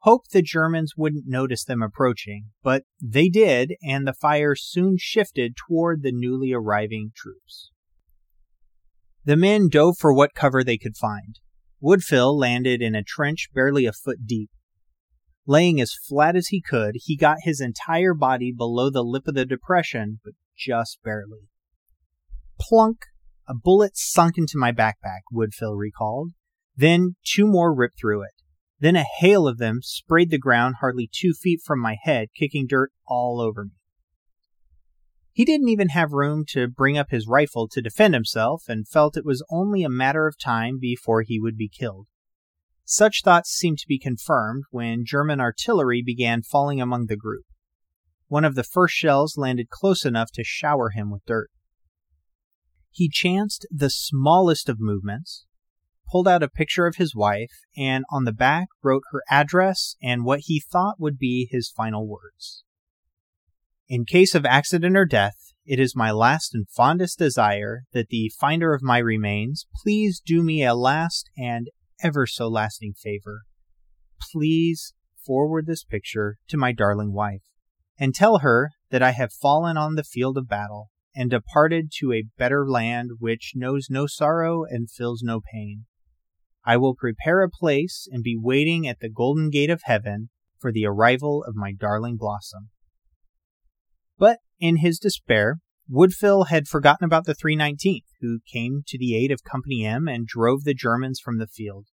hoped 0.00 0.30
the 0.30 0.42
Germans 0.42 0.94
wouldn't 0.96 1.24
notice 1.26 1.64
them 1.64 1.82
approaching, 1.82 2.50
but 2.62 2.84
they 3.02 3.28
did, 3.28 3.74
and 3.82 4.06
the 4.06 4.12
fire 4.12 4.54
soon 4.54 4.96
shifted 4.98 5.56
toward 5.56 6.02
the 6.02 6.12
newly 6.12 6.52
arriving 6.52 7.12
troops. 7.14 7.70
The 9.24 9.36
men 9.36 9.68
dove 9.68 9.96
for 9.98 10.12
what 10.12 10.34
cover 10.34 10.62
they 10.62 10.78
could 10.78 10.96
find. 10.96 11.40
Woodfill 11.82 12.38
landed 12.38 12.80
in 12.80 12.94
a 12.94 13.02
trench 13.02 13.48
barely 13.52 13.84
a 13.86 13.92
foot 13.92 14.26
deep. 14.26 14.50
Laying 15.46 15.80
as 15.80 15.94
flat 15.94 16.36
as 16.36 16.48
he 16.48 16.60
could, 16.60 16.94
he 16.96 17.16
got 17.16 17.38
his 17.42 17.60
entire 17.60 18.14
body 18.14 18.52
below 18.56 18.90
the 18.90 19.02
lip 19.02 19.24
of 19.26 19.34
the 19.34 19.44
depression, 19.44 20.20
but 20.24 20.34
just 20.56 20.98
barely. 21.04 21.48
Plunk! 22.60 22.98
A 23.48 23.54
bullet 23.54 23.96
sunk 23.96 24.38
into 24.38 24.58
my 24.58 24.72
backpack, 24.72 25.22
Woodfill 25.32 25.76
recalled. 25.76 26.32
Then 26.76 27.16
two 27.24 27.46
more 27.46 27.74
ripped 27.74 28.00
through 28.00 28.22
it. 28.22 28.42
Then 28.78 28.96
a 28.96 29.04
hail 29.18 29.48
of 29.48 29.58
them 29.58 29.80
sprayed 29.82 30.30
the 30.30 30.38
ground 30.38 30.76
hardly 30.80 31.08
two 31.10 31.32
feet 31.32 31.60
from 31.64 31.80
my 31.80 31.96
head, 32.02 32.28
kicking 32.36 32.66
dirt 32.66 32.92
all 33.06 33.40
over 33.40 33.64
me. 33.64 33.70
He 35.32 35.44
didn't 35.44 35.68
even 35.68 35.90
have 35.90 36.12
room 36.12 36.44
to 36.48 36.66
bring 36.66 36.96
up 36.96 37.10
his 37.10 37.26
rifle 37.26 37.68
to 37.68 37.82
defend 37.82 38.14
himself 38.14 38.64
and 38.68 38.88
felt 38.88 39.16
it 39.16 39.24
was 39.24 39.44
only 39.50 39.82
a 39.82 39.90
matter 39.90 40.26
of 40.26 40.38
time 40.38 40.78
before 40.80 41.22
he 41.22 41.38
would 41.38 41.56
be 41.56 41.68
killed. 41.68 42.06
Such 42.84 43.22
thoughts 43.22 43.50
seemed 43.50 43.78
to 43.78 43.88
be 43.88 43.98
confirmed 43.98 44.64
when 44.70 45.04
German 45.04 45.40
artillery 45.40 46.02
began 46.04 46.42
falling 46.42 46.80
among 46.80 47.06
the 47.06 47.16
group. 47.16 47.44
One 48.28 48.44
of 48.44 48.54
the 48.54 48.64
first 48.64 48.94
shells 48.94 49.36
landed 49.36 49.68
close 49.68 50.04
enough 50.04 50.30
to 50.34 50.44
shower 50.44 50.90
him 50.90 51.10
with 51.10 51.24
dirt. 51.26 51.50
He 52.90 53.10
chanced 53.12 53.66
the 53.70 53.90
smallest 53.90 54.68
of 54.68 54.80
movements, 54.80 55.44
pulled 56.10 56.28
out 56.28 56.42
a 56.42 56.48
picture 56.48 56.86
of 56.86 56.96
his 56.96 57.14
wife, 57.14 57.52
and 57.76 58.04
on 58.10 58.24
the 58.24 58.32
back 58.32 58.68
wrote 58.82 59.02
her 59.12 59.22
address 59.30 59.96
and 60.02 60.24
what 60.24 60.40
he 60.44 60.60
thought 60.60 61.00
would 61.00 61.18
be 61.18 61.48
his 61.50 61.68
final 61.68 62.06
words. 62.06 62.64
In 63.88 64.04
case 64.04 64.34
of 64.34 64.44
accident 64.44 64.96
or 64.96 65.04
death, 65.04 65.52
it 65.64 65.80
is 65.80 65.96
my 65.96 66.10
last 66.10 66.54
and 66.54 66.68
fondest 66.68 67.18
desire 67.18 67.82
that 67.92 68.08
the 68.08 68.32
finder 68.38 68.72
of 68.72 68.82
my 68.82 68.98
remains 68.98 69.66
please 69.82 70.20
do 70.24 70.42
me 70.42 70.64
a 70.64 70.74
last 70.74 71.28
and 71.36 71.68
ever 72.02 72.26
so 72.26 72.48
lasting 72.48 72.94
favor. 72.94 73.42
Please 74.32 74.92
forward 75.24 75.66
this 75.66 75.84
picture 75.84 76.38
to 76.48 76.56
my 76.56 76.72
darling 76.72 77.12
wife, 77.12 77.42
and 77.98 78.14
tell 78.14 78.38
her 78.38 78.70
that 78.90 79.02
I 79.02 79.10
have 79.10 79.32
fallen 79.32 79.76
on 79.76 79.96
the 79.96 80.04
field 80.04 80.38
of 80.38 80.48
battle 80.48 80.90
and 81.14 81.30
departed 81.30 81.90
to 81.98 82.12
a 82.12 82.26
better 82.36 82.68
land 82.68 83.12
which 83.18 83.52
knows 83.56 83.88
no 83.90 84.06
sorrow 84.06 84.64
and 84.64 84.90
feels 84.90 85.22
no 85.22 85.40
pain. 85.52 85.86
I 86.66 86.76
will 86.76 86.96
prepare 86.96 87.42
a 87.42 87.48
place 87.48 88.08
and 88.10 88.24
be 88.24 88.36
waiting 88.36 88.88
at 88.88 88.98
the 88.98 89.08
golden 89.08 89.50
gate 89.50 89.70
of 89.70 89.82
heaven 89.84 90.30
for 90.58 90.72
the 90.72 90.84
arrival 90.84 91.44
of 91.44 91.54
my 91.54 91.72
darling 91.72 92.16
Blossom. 92.16 92.70
But 94.18 94.38
in 94.58 94.78
his 94.78 94.98
despair, 94.98 95.60
Woodfill 95.88 96.48
had 96.48 96.66
forgotten 96.66 97.04
about 97.04 97.26
the 97.26 97.34
319th, 97.34 98.06
who 98.20 98.40
came 98.52 98.82
to 98.88 98.98
the 98.98 99.14
aid 99.14 99.30
of 99.30 99.44
Company 99.44 99.86
M 99.86 100.08
and 100.08 100.26
drove 100.26 100.64
the 100.64 100.74
Germans 100.74 101.20
from 101.20 101.38
the 101.38 101.46
field. 101.46 101.86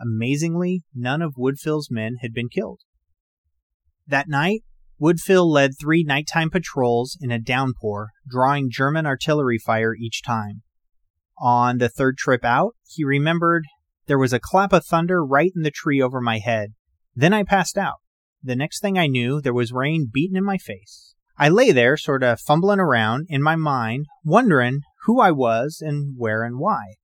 Amazingly, 0.00 0.82
none 0.92 1.22
of 1.22 1.36
Woodfill's 1.36 1.88
men 1.88 2.16
had 2.20 2.32
been 2.32 2.48
killed. 2.48 2.80
That 4.06 4.28
night, 4.28 4.62
Woodfill 5.00 5.46
led 5.46 5.72
three 5.78 6.02
nighttime 6.02 6.50
patrols 6.50 7.16
in 7.20 7.30
a 7.30 7.38
downpour, 7.38 8.08
drawing 8.28 8.70
German 8.70 9.06
artillery 9.06 9.58
fire 9.58 9.94
each 9.94 10.22
time. 10.24 10.62
On 11.40 11.78
the 11.78 11.88
third 11.88 12.16
trip 12.16 12.44
out, 12.44 12.74
he 12.84 13.04
remembered 13.04 13.64
there 14.08 14.18
was 14.18 14.32
a 14.32 14.40
clap 14.40 14.72
of 14.72 14.84
thunder 14.84 15.24
right 15.24 15.52
in 15.54 15.62
the 15.62 15.70
tree 15.70 16.02
over 16.02 16.20
my 16.20 16.38
head. 16.38 16.74
Then 17.14 17.32
I 17.32 17.44
passed 17.44 17.78
out. 17.78 17.96
The 18.42 18.56
next 18.56 18.80
thing 18.80 18.98
I 18.98 19.06
knew, 19.06 19.40
there 19.40 19.54
was 19.54 19.72
rain 19.72 20.08
beating 20.12 20.36
in 20.36 20.44
my 20.44 20.58
face. 20.58 21.14
I 21.36 21.48
lay 21.48 21.70
there, 21.70 21.96
sort 21.96 22.24
of 22.24 22.40
fumbling 22.40 22.80
around 22.80 23.26
in 23.28 23.42
my 23.42 23.54
mind, 23.54 24.06
wondering 24.24 24.80
who 25.04 25.20
I 25.20 25.30
was 25.30 25.80
and 25.80 26.14
where 26.16 26.42
and 26.42 26.58
why. 26.58 26.94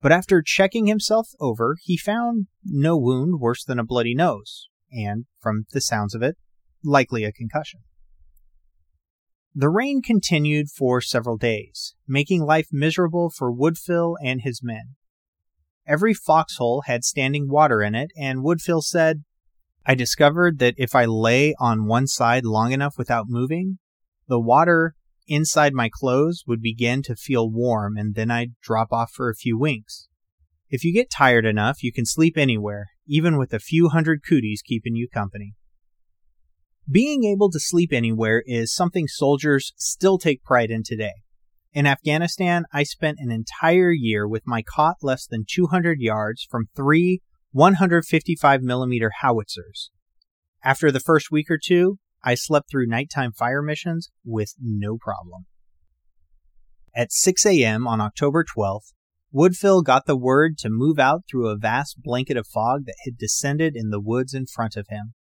But 0.00 0.12
after 0.12 0.42
checking 0.42 0.86
himself 0.86 1.28
over, 1.38 1.76
he 1.82 1.98
found 1.98 2.46
no 2.64 2.96
wound 2.96 3.40
worse 3.40 3.64
than 3.64 3.78
a 3.78 3.84
bloody 3.84 4.14
nose, 4.14 4.68
and, 4.90 5.26
from 5.38 5.64
the 5.72 5.80
sounds 5.80 6.14
of 6.14 6.22
it, 6.22 6.36
likely 6.82 7.24
a 7.24 7.32
concussion. 7.32 7.80
The 9.54 9.68
rain 9.68 10.00
continued 10.00 10.68
for 10.70 11.00
several 11.00 11.36
days, 11.36 11.94
making 12.06 12.42
life 12.42 12.68
miserable 12.70 13.30
for 13.30 13.52
Woodfill 13.52 14.14
and 14.22 14.40
his 14.42 14.62
men. 14.62 14.94
Every 15.86 16.14
foxhole 16.14 16.82
had 16.86 17.04
standing 17.04 17.48
water 17.48 17.82
in 17.82 17.94
it, 17.94 18.10
and 18.16 18.44
Woodfill 18.44 18.82
said, 18.82 19.24
I 19.86 19.94
discovered 19.94 20.58
that 20.58 20.74
if 20.76 20.94
I 20.94 21.06
lay 21.06 21.54
on 21.58 21.86
one 21.86 22.06
side 22.06 22.44
long 22.44 22.72
enough 22.72 22.94
without 22.98 23.26
moving, 23.28 23.78
the 24.28 24.40
water 24.40 24.94
inside 25.26 25.72
my 25.72 25.88
clothes 25.92 26.44
would 26.46 26.60
begin 26.60 27.02
to 27.02 27.16
feel 27.16 27.50
warm 27.50 27.96
and 27.96 28.14
then 28.14 28.30
I'd 28.30 28.52
drop 28.60 28.92
off 28.92 29.10
for 29.12 29.30
a 29.30 29.34
few 29.34 29.58
winks. 29.58 30.08
If 30.68 30.84
you 30.84 30.92
get 30.92 31.10
tired 31.10 31.46
enough, 31.46 31.82
you 31.82 31.92
can 31.92 32.04
sleep 32.04 32.36
anywhere, 32.36 32.90
even 33.06 33.38
with 33.38 33.52
a 33.52 33.58
few 33.58 33.88
hundred 33.88 34.22
cooties 34.26 34.62
keeping 34.64 34.94
you 34.94 35.08
company. 35.08 35.54
Being 36.88 37.24
able 37.24 37.50
to 37.50 37.60
sleep 37.60 37.92
anywhere 37.92 38.42
is 38.46 38.74
something 38.74 39.06
soldiers 39.08 39.72
still 39.76 40.18
take 40.18 40.44
pride 40.44 40.70
in 40.70 40.82
today. 40.84 41.22
In 41.72 41.86
Afghanistan, 41.86 42.64
I 42.72 42.82
spent 42.82 43.18
an 43.20 43.30
entire 43.30 43.92
year 43.92 44.26
with 44.26 44.42
my 44.44 44.62
cot 44.62 44.96
less 45.02 45.26
than 45.26 45.44
200 45.48 46.00
yards 46.00 46.46
from 46.50 46.68
three 46.74 47.20
155 47.52 48.62
millimeter 48.62 49.10
howitzers. 49.22 49.90
After 50.64 50.90
the 50.90 51.00
first 51.00 51.30
week 51.30 51.46
or 51.48 51.58
two, 51.62 51.98
I 52.24 52.34
slept 52.34 52.70
through 52.70 52.86
nighttime 52.86 53.32
fire 53.32 53.62
missions 53.62 54.10
with 54.24 54.54
no 54.60 54.98
problem. 54.98 55.46
At 56.94 57.12
6 57.12 57.46
a.m. 57.46 57.86
on 57.86 58.00
October 58.00 58.44
12th, 58.44 58.92
Woodfill 59.32 59.84
got 59.84 60.06
the 60.06 60.16
word 60.16 60.58
to 60.58 60.68
move 60.68 60.98
out 60.98 61.22
through 61.30 61.48
a 61.48 61.56
vast 61.56 62.02
blanket 62.02 62.36
of 62.36 62.48
fog 62.48 62.84
that 62.86 62.96
had 63.04 63.16
descended 63.16 63.76
in 63.76 63.90
the 63.90 64.00
woods 64.00 64.34
in 64.34 64.46
front 64.46 64.76
of 64.76 64.88
him. 64.90 65.14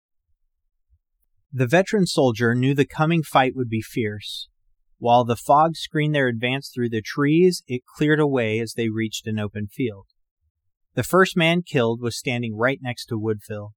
The 1.52 1.68
veteran 1.68 2.06
soldier 2.06 2.56
knew 2.56 2.74
the 2.74 2.86
coming 2.86 3.22
fight 3.22 3.54
would 3.54 3.70
be 3.70 3.82
fierce. 3.82 4.48
While 5.00 5.26
the 5.26 5.36
fog 5.36 5.76
screened 5.76 6.16
their 6.16 6.28
advance 6.28 6.72
through 6.74 6.90
the 6.90 7.02
trees, 7.02 7.64
it 7.68 7.84
cleared 7.86 8.20
away 8.20 8.60
as 8.60 8.74
they 8.74 8.90
reached 8.90 9.28
an 9.28 9.38
open 9.38 9.68
field. 9.68 10.08
The 10.96 11.04
first 11.04 11.38
man 11.38 11.62
killed 11.62 12.02
was 12.02 12.18
standing 12.18 12.56
right 12.56 12.80
next 12.82 13.06
to 13.08 13.20
Woodfill. 13.20 13.74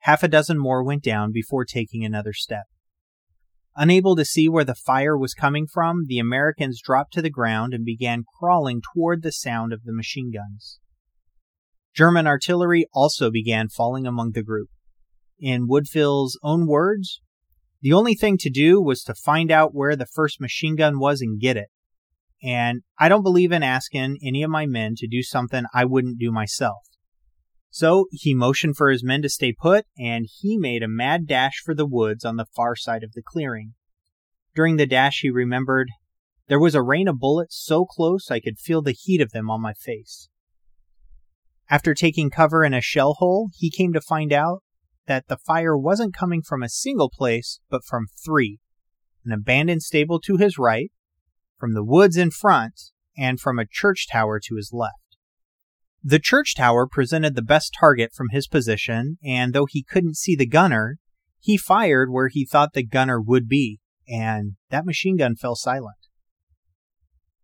Half 0.00 0.22
a 0.22 0.28
dozen 0.28 0.58
more 0.58 0.84
went 0.84 1.02
down 1.02 1.32
before 1.32 1.64
taking 1.64 2.04
another 2.04 2.32
step. 2.32 2.64
Unable 3.76 4.14
to 4.14 4.24
see 4.24 4.48
where 4.48 4.64
the 4.64 4.76
fire 4.76 5.18
was 5.18 5.34
coming 5.34 5.66
from, 5.66 6.04
the 6.06 6.20
Americans 6.20 6.80
dropped 6.80 7.12
to 7.14 7.22
the 7.22 7.30
ground 7.30 7.74
and 7.74 7.84
began 7.84 8.22
crawling 8.38 8.80
toward 8.80 9.22
the 9.22 9.32
sound 9.32 9.72
of 9.72 9.82
the 9.82 9.92
machine 9.92 10.30
guns. 10.30 10.78
German 11.92 12.28
artillery 12.28 12.86
also 12.92 13.32
began 13.32 13.68
falling 13.68 14.06
among 14.06 14.32
the 14.32 14.44
group. 14.44 14.68
In 15.40 15.66
Woodfill's 15.66 16.38
own 16.44 16.68
words, 16.68 17.20
the 17.84 17.92
only 17.92 18.14
thing 18.14 18.38
to 18.38 18.48
do 18.48 18.80
was 18.80 19.02
to 19.02 19.14
find 19.14 19.50
out 19.50 19.74
where 19.74 19.94
the 19.94 20.06
first 20.06 20.40
machine 20.40 20.74
gun 20.74 20.98
was 20.98 21.20
and 21.20 21.38
get 21.38 21.58
it. 21.58 21.68
And 22.42 22.80
I 22.98 23.10
don't 23.10 23.22
believe 23.22 23.52
in 23.52 23.62
asking 23.62 24.20
any 24.24 24.42
of 24.42 24.50
my 24.50 24.64
men 24.64 24.94
to 24.96 25.06
do 25.06 25.22
something 25.22 25.64
I 25.74 25.84
wouldn't 25.84 26.18
do 26.18 26.32
myself. 26.32 26.78
So 27.68 28.06
he 28.10 28.34
motioned 28.34 28.78
for 28.78 28.90
his 28.90 29.04
men 29.04 29.20
to 29.20 29.28
stay 29.28 29.52
put, 29.52 29.84
and 29.98 30.26
he 30.40 30.56
made 30.56 30.82
a 30.82 30.88
mad 30.88 31.26
dash 31.26 31.60
for 31.62 31.74
the 31.74 31.84
woods 31.84 32.24
on 32.24 32.36
the 32.36 32.46
far 32.56 32.74
side 32.74 33.04
of 33.04 33.12
the 33.12 33.22
clearing. 33.22 33.74
During 34.54 34.76
the 34.76 34.86
dash, 34.86 35.18
he 35.20 35.28
remembered 35.28 35.88
there 36.48 36.60
was 36.60 36.74
a 36.74 36.82
rain 36.82 37.06
of 37.06 37.18
bullets 37.18 37.62
so 37.62 37.84
close 37.84 38.30
I 38.30 38.40
could 38.40 38.58
feel 38.58 38.80
the 38.80 38.96
heat 38.98 39.20
of 39.20 39.32
them 39.32 39.50
on 39.50 39.60
my 39.60 39.74
face. 39.74 40.30
After 41.68 41.92
taking 41.92 42.30
cover 42.30 42.64
in 42.64 42.72
a 42.72 42.80
shell 42.80 43.16
hole, 43.18 43.50
he 43.54 43.70
came 43.70 43.92
to 43.92 44.00
find 44.00 44.32
out 44.32 44.62
that 45.06 45.28
the 45.28 45.36
fire 45.36 45.76
wasn't 45.76 46.14
coming 46.14 46.42
from 46.42 46.62
a 46.62 46.68
single 46.68 47.10
place, 47.10 47.60
but 47.68 47.84
from 47.84 48.06
three 48.24 48.58
an 49.24 49.32
abandoned 49.32 49.82
stable 49.82 50.20
to 50.20 50.36
his 50.36 50.58
right, 50.58 50.92
from 51.58 51.72
the 51.72 51.84
woods 51.84 52.16
in 52.16 52.30
front, 52.30 52.74
and 53.16 53.40
from 53.40 53.58
a 53.58 53.66
church 53.66 54.06
tower 54.10 54.38
to 54.40 54.56
his 54.56 54.70
left. 54.72 55.16
The 56.02 56.18
church 56.18 56.54
tower 56.54 56.86
presented 56.86 57.34
the 57.34 57.42
best 57.42 57.74
target 57.78 58.12
from 58.12 58.28
his 58.30 58.46
position, 58.46 59.18
and 59.24 59.54
though 59.54 59.66
he 59.66 59.82
couldn't 59.82 60.16
see 60.16 60.36
the 60.36 60.46
gunner, 60.46 60.98
he 61.40 61.56
fired 61.56 62.10
where 62.10 62.28
he 62.28 62.44
thought 62.44 62.74
the 62.74 62.84
gunner 62.84 63.20
would 63.20 63.48
be, 63.48 63.80
and 64.06 64.56
that 64.70 64.84
machine 64.84 65.16
gun 65.16 65.36
fell 65.36 65.56
silent. 65.56 65.96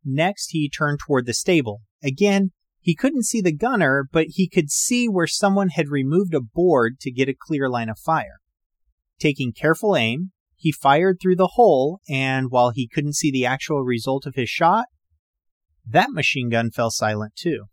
Next, 0.05 0.51
he 0.51 0.69
turned 0.69 0.99
toward 0.99 1.27
the 1.27 1.35
stable. 1.35 1.83
Again, 2.03 2.53
he 2.81 2.95
couldn't 2.95 3.25
see 3.25 3.41
the 3.41 3.53
gunner, 3.53 4.09
but 4.11 4.27
he 4.31 4.49
could 4.49 4.71
see 4.71 5.09
where 5.09 5.27
someone 5.27 5.69
had 5.69 5.89
removed 5.89 6.35
a 6.35 6.41
board 6.41 6.99
to 7.01 7.11
get 7.11 7.29
a 7.29 7.35
clear 7.39 7.69
line 7.69 7.89
of 7.89 7.99
fire. 7.99 8.41
Taking 9.19 9.53
careful 9.53 9.97
aim, 9.97 10.33
he 10.57 10.73
fired 10.73 11.19
through 11.21 11.37
the 11.37 11.53
hole, 11.55 12.01
and 12.09 12.51
while 12.51 12.71
he 12.71 12.89
couldn't 12.89 13.17
see 13.17 13.31
the 13.31 13.47
actual 13.47 13.83
result 13.83 14.27
of 14.27 14.35
his 14.35 14.49
shot, 14.49 14.87
that 15.87 16.11
machine 16.11 16.49
gun 16.49 16.71
fell 16.71 16.91
silent 16.91 17.35
too. 17.37 17.65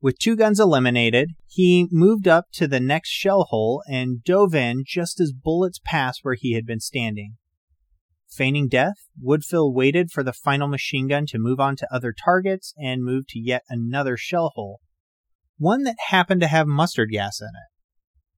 With 0.00 0.18
two 0.18 0.36
guns 0.36 0.60
eliminated, 0.60 1.30
he 1.46 1.88
moved 1.90 2.28
up 2.28 2.46
to 2.52 2.68
the 2.68 2.80
next 2.80 3.08
shell 3.08 3.46
hole 3.48 3.82
and 3.88 4.22
dove 4.22 4.54
in 4.54 4.84
just 4.86 5.18
as 5.18 5.32
bullets 5.32 5.80
passed 5.82 6.20
where 6.22 6.34
he 6.34 6.52
had 6.52 6.66
been 6.66 6.80
standing. 6.80 7.36
Feigning 8.34 8.66
death, 8.66 8.96
Woodfill 9.22 9.72
waited 9.72 10.10
for 10.10 10.24
the 10.24 10.32
final 10.32 10.66
machine 10.66 11.06
gun 11.06 11.24
to 11.26 11.38
move 11.38 11.60
on 11.60 11.76
to 11.76 11.94
other 11.94 12.12
targets 12.12 12.74
and 12.76 13.04
move 13.04 13.28
to 13.28 13.38
yet 13.38 13.62
another 13.68 14.16
shell 14.16 14.50
hole, 14.56 14.80
one 15.56 15.84
that 15.84 15.94
happened 16.08 16.40
to 16.40 16.48
have 16.48 16.66
mustard 16.66 17.10
gas 17.12 17.40
in 17.40 17.46
it. 17.46 17.70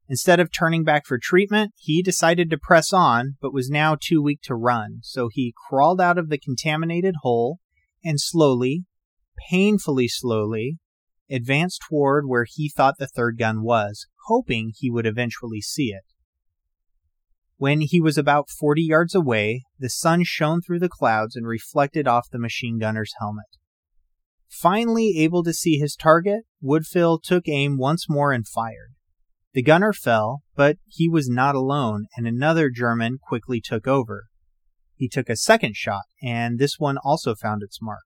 Instead 0.06 0.38
of 0.38 0.52
turning 0.52 0.84
back 0.84 1.06
for 1.06 1.18
treatment, 1.18 1.72
he 1.76 2.02
decided 2.02 2.50
to 2.50 2.58
press 2.58 2.92
on, 2.92 3.36
but 3.40 3.54
was 3.54 3.70
now 3.70 3.96
too 3.98 4.22
weak 4.22 4.40
to 4.42 4.54
run, 4.54 4.98
so 5.02 5.30
he 5.32 5.54
crawled 5.66 6.00
out 6.00 6.18
of 6.18 6.28
the 6.28 6.38
contaminated 6.38 7.14
hole 7.22 7.58
and 8.04 8.20
slowly, 8.20 8.84
painfully 9.48 10.08
slowly, 10.08 10.78
advanced 11.30 11.82
toward 11.88 12.26
where 12.28 12.46
he 12.46 12.68
thought 12.68 12.98
the 12.98 13.08
third 13.08 13.38
gun 13.38 13.62
was, 13.62 14.06
hoping 14.26 14.72
he 14.76 14.90
would 14.90 15.06
eventually 15.06 15.62
see 15.62 15.86
it. 15.86 16.04
When 17.58 17.80
he 17.80 18.00
was 18.02 18.18
about 18.18 18.50
40 18.50 18.82
yards 18.82 19.14
away, 19.14 19.64
the 19.78 19.88
sun 19.88 20.24
shone 20.24 20.60
through 20.60 20.80
the 20.80 20.90
clouds 20.90 21.36
and 21.36 21.46
reflected 21.46 22.06
off 22.06 22.28
the 22.30 22.38
machine 22.38 22.78
gunner's 22.78 23.14
helmet. 23.18 23.46
Finally 24.48 25.14
able 25.18 25.42
to 25.42 25.54
see 25.54 25.78
his 25.78 25.96
target, 25.96 26.44
Woodfill 26.62 27.20
took 27.22 27.48
aim 27.48 27.78
once 27.78 28.08
more 28.08 28.32
and 28.32 28.46
fired. 28.46 28.94
The 29.54 29.62
gunner 29.62 29.94
fell, 29.94 30.42
but 30.54 30.76
he 30.86 31.08
was 31.08 31.30
not 31.30 31.54
alone, 31.54 32.06
and 32.14 32.26
another 32.26 32.68
German 32.68 33.18
quickly 33.26 33.62
took 33.62 33.88
over. 33.88 34.26
He 34.94 35.08
took 35.08 35.30
a 35.30 35.36
second 35.36 35.76
shot, 35.76 36.04
and 36.22 36.58
this 36.58 36.74
one 36.78 36.98
also 36.98 37.34
found 37.34 37.62
its 37.62 37.80
mark. 37.80 38.04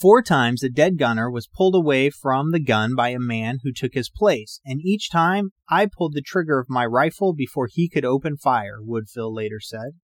Four 0.00 0.22
times 0.22 0.60
the 0.60 0.70
dead 0.70 0.96
gunner 0.96 1.28
was 1.28 1.48
pulled 1.48 1.74
away 1.74 2.08
from 2.10 2.52
the 2.52 2.60
gun 2.60 2.94
by 2.94 3.08
a 3.08 3.18
man 3.18 3.58
who 3.64 3.72
took 3.72 3.94
his 3.94 4.08
place, 4.08 4.60
and 4.64 4.80
each 4.80 5.10
time 5.10 5.50
I 5.68 5.86
pulled 5.86 6.14
the 6.14 6.22
trigger 6.22 6.60
of 6.60 6.70
my 6.70 6.86
rifle 6.86 7.34
before 7.34 7.66
he 7.66 7.88
could 7.88 8.04
open 8.04 8.36
fire, 8.36 8.78
Woodfill 8.80 9.34
later 9.34 9.58
said. 9.58 9.98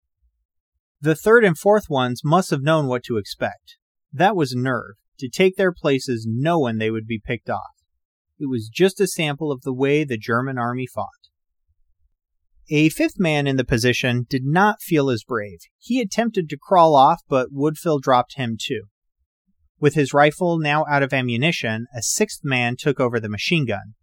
The 1.00 1.14
third 1.14 1.46
and 1.46 1.56
fourth 1.56 1.92
ones 1.92 2.22
must 2.24 2.50
have 2.50 2.64
known 2.64 2.88
what 2.88 3.04
to 3.04 3.18
expect. 3.18 3.78
That 4.12 4.36
was 4.36 4.56
nerve, 4.56 4.96
to 5.20 5.30
take 5.30 5.58
their 5.58 5.72
places 5.72 6.26
knowing 6.28 6.80
they 6.80 6.90
would 6.90 7.06
be 7.06 7.22
picked 7.24 7.50
off. 7.50 7.76
It 8.40 8.50
was 8.50 8.70
just 8.74 9.00
a 9.00 9.06
sample 9.06 9.52
of 9.52 9.62
the 9.62 9.74
way 9.74 10.04
the 10.04 10.18
German 10.18 10.58
army 10.58 10.88
fought. 10.88 11.10
A 12.72 12.90
fifth 12.90 13.20
man 13.20 13.46
in 13.46 13.58
the 13.58 13.64
position 13.64 14.26
did 14.28 14.44
not 14.44 14.82
feel 14.82 15.12
as 15.12 15.24
brave. 15.24 15.60
He 15.78 16.02
attempted 16.02 16.50
to 16.50 16.58
crawl 16.58 16.96
off, 16.96 17.22
but 17.30 17.54
Woodfill 17.54 18.02
dropped 18.02 18.38
him 18.38 18.58
too. 18.60 18.86
With 19.84 19.96
his 19.96 20.14
rifle 20.14 20.60
now 20.60 20.86
out 20.90 21.04
of 21.04 21.12
ammunition, 21.12 21.88
a 21.94 22.02
sixth 22.02 22.40
man 22.42 22.78
took 22.80 23.02
over 23.02 23.20
the 23.20 23.28
machine 23.28 23.66
gun. 23.66 23.96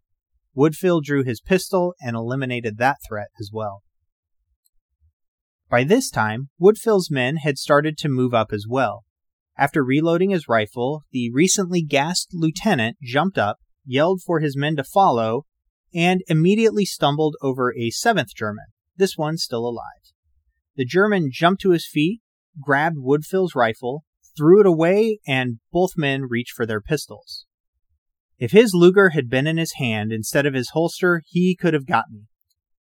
Woodfill 0.55 1.03
drew 1.03 1.25
his 1.25 1.41
pistol 1.41 1.95
and 2.03 2.15
eliminated 2.15 2.77
that 2.77 2.99
threat 3.09 3.29
as 3.41 3.49
well. 3.51 3.81
By 5.71 5.85
this 5.85 6.11
time, 6.11 6.51
Woodfill's 6.61 7.11
men 7.11 7.37
had 7.37 7.57
started 7.57 7.97
to 7.97 8.11
move 8.11 8.35
up 8.35 8.53
as 8.53 8.67
well. 8.69 9.05
After 9.57 9.83
reloading 9.83 10.29
his 10.29 10.51
rifle, 10.51 11.05
the 11.13 11.31
recently 11.33 11.81
gassed 11.81 12.29
lieutenant 12.35 12.99
jumped 13.03 13.39
up, 13.39 13.57
yelled 13.87 14.21
for 14.21 14.41
his 14.41 14.59
men 14.59 14.77
to 14.77 14.85
follow, 14.85 15.47
and 15.95 16.21
immediately 16.29 16.85
stumbled 16.85 17.37
over 17.41 17.75
a 17.75 17.89
seventh 17.89 18.35
German, 18.37 18.67
this 18.99 19.17
one 19.17 19.39
still 19.39 19.67
alive. 19.67 20.13
The 20.77 20.85
German 20.85 21.31
jumped 21.33 21.63
to 21.63 21.71
his 21.71 21.89
feet, 21.91 22.21
grabbed 22.61 22.99
Woodfill's 22.99 23.55
rifle, 23.55 24.05
threw 24.37 24.61
it 24.61 24.67
away, 24.67 25.19
and 25.27 25.61
both 25.73 25.91
men 25.97 26.23
reached 26.29 26.53
for 26.53 26.67
their 26.67 26.81
pistols. 26.81 27.47
If 28.39 28.53
his 28.53 28.73
Luger 28.75 29.11
had 29.11 29.29
been 29.29 29.47
in 29.47 29.59
his 29.59 29.75
hand 29.75 30.13
instead 30.13 30.47
of 30.47 30.55
his 30.55 30.71
holster, 30.71 31.23
he 31.27 31.55
could 31.55 31.75
have 31.75 31.87
got 31.87 32.07
me. 32.11 32.25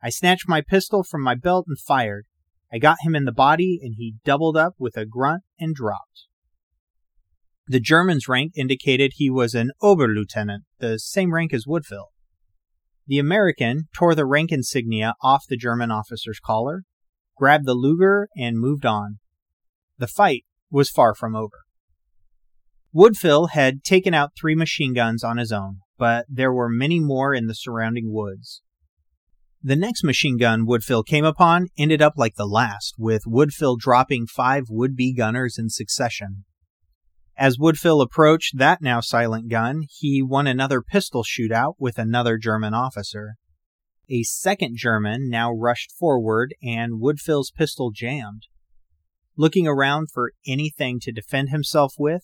I 0.03 0.11
snatched 0.11 0.49
my 0.49 0.61
pistol 0.61 1.03
from 1.03 1.23
my 1.23 1.35
belt 1.35 1.65
and 1.67 1.79
fired. 1.79 2.27
I 2.73 2.79
got 2.79 2.99
him 3.03 3.15
in 3.15 3.25
the 3.25 3.33
body, 3.33 3.81
and 3.83 3.95
he 3.97 4.17
doubled 4.25 4.57
up 4.57 4.75
with 4.79 4.97
a 4.97 5.07
grunt 5.07 5.45
and 5.59 5.75
dropped. 5.75 6.27
The 7.67 7.81
German's 7.81 8.29
rank 8.29 8.53
indicated 8.55 9.13
he 9.15 9.31
was 9.31 9.55
an 9.55 9.71
Oberleutnant, 9.83 10.61
the 10.79 10.99
same 10.99 11.33
rank 11.33 11.53
as 11.53 11.65
Woodfill. 11.67 12.09
The 13.07 13.19
American 13.19 13.89
tore 13.97 14.15
the 14.15 14.27
rank 14.27 14.53
insignia 14.53 15.15
off 15.23 15.47
the 15.49 15.57
German 15.57 15.91
officer's 15.91 16.39
collar, 16.39 16.85
grabbed 17.37 17.67
the 17.67 17.75
Luger, 17.75 18.29
and 18.37 18.59
moved 18.59 18.85
on. 18.85 19.19
The 19.99 20.07
fight 20.07 20.45
was 20.77 20.91
far 20.91 21.14
from 21.14 21.35
over. 21.35 21.64
Woodfill 22.95 23.53
had 23.53 23.83
taken 23.83 24.12
out 24.12 24.33
three 24.39 24.55
machine 24.55 24.93
guns 24.93 25.24
on 25.24 25.39
his 25.39 25.51
own, 25.51 25.79
but 25.97 26.27
there 26.29 26.53
were 26.53 26.68
many 26.68 27.01
more 27.01 27.33
in 27.33 27.47
the 27.47 27.55
surrounding 27.55 28.12
woods. 28.12 28.61
The 29.62 29.74
next 29.74 30.05
machine 30.05 30.37
gun 30.37 30.66
Woodfill 30.66 31.07
came 31.07 31.24
upon 31.24 31.68
ended 31.79 32.03
up 32.03 32.12
like 32.18 32.35
the 32.35 32.47
last, 32.47 32.97
with 32.99 33.22
Woodfill 33.27 33.79
dropping 33.79 34.27
five 34.27 34.64
would 34.68 34.95
be 34.95 35.14
gunners 35.14 35.57
in 35.59 35.70
succession. 35.70 36.45
As 37.39 37.57
Woodfill 37.57 38.03
approached 38.03 38.59
that 38.59 38.83
now 38.83 39.01
silent 39.01 39.49
gun, 39.49 39.85
he 39.89 40.22
won 40.22 40.47
another 40.47 40.83
pistol 40.83 41.24
shootout 41.24 41.77
with 41.79 41.99
another 41.99 42.37
German 42.37 42.74
officer. 42.74 43.37
A 44.11 44.24
second 44.24 44.77
German 44.77 45.31
now 45.31 45.51
rushed 45.53 45.91
forward, 45.99 46.55
and 46.62 47.01
Woodfill's 47.01 47.51
pistol 47.51 47.93
jammed. 47.93 48.43
Looking 49.39 49.66
around 49.66 50.09
for 50.12 50.32
anything 50.47 50.99
to 51.01 51.12
defend 51.12 51.51
himself 51.51 51.95
with, 51.99 52.22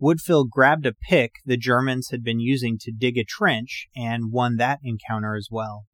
Woodfill 0.00 0.48
grabbed 0.48 0.86
a 0.86 0.92
pick 0.92 1.32
the 1.44 1.56
Germans 1.56 2.08
had 2.10 2.24
been 2.24 2.40
using 2.40 2.76
to 2.80 2.90
dig 2.90 3.18
a 3.18 3.24
trench 3.24 3.86
and 3.94 4.32
won 4.32 4.56
that 4.56 4.80
encounter 4.82 5.36
as 5.36 5.48
well. 5.50 5.84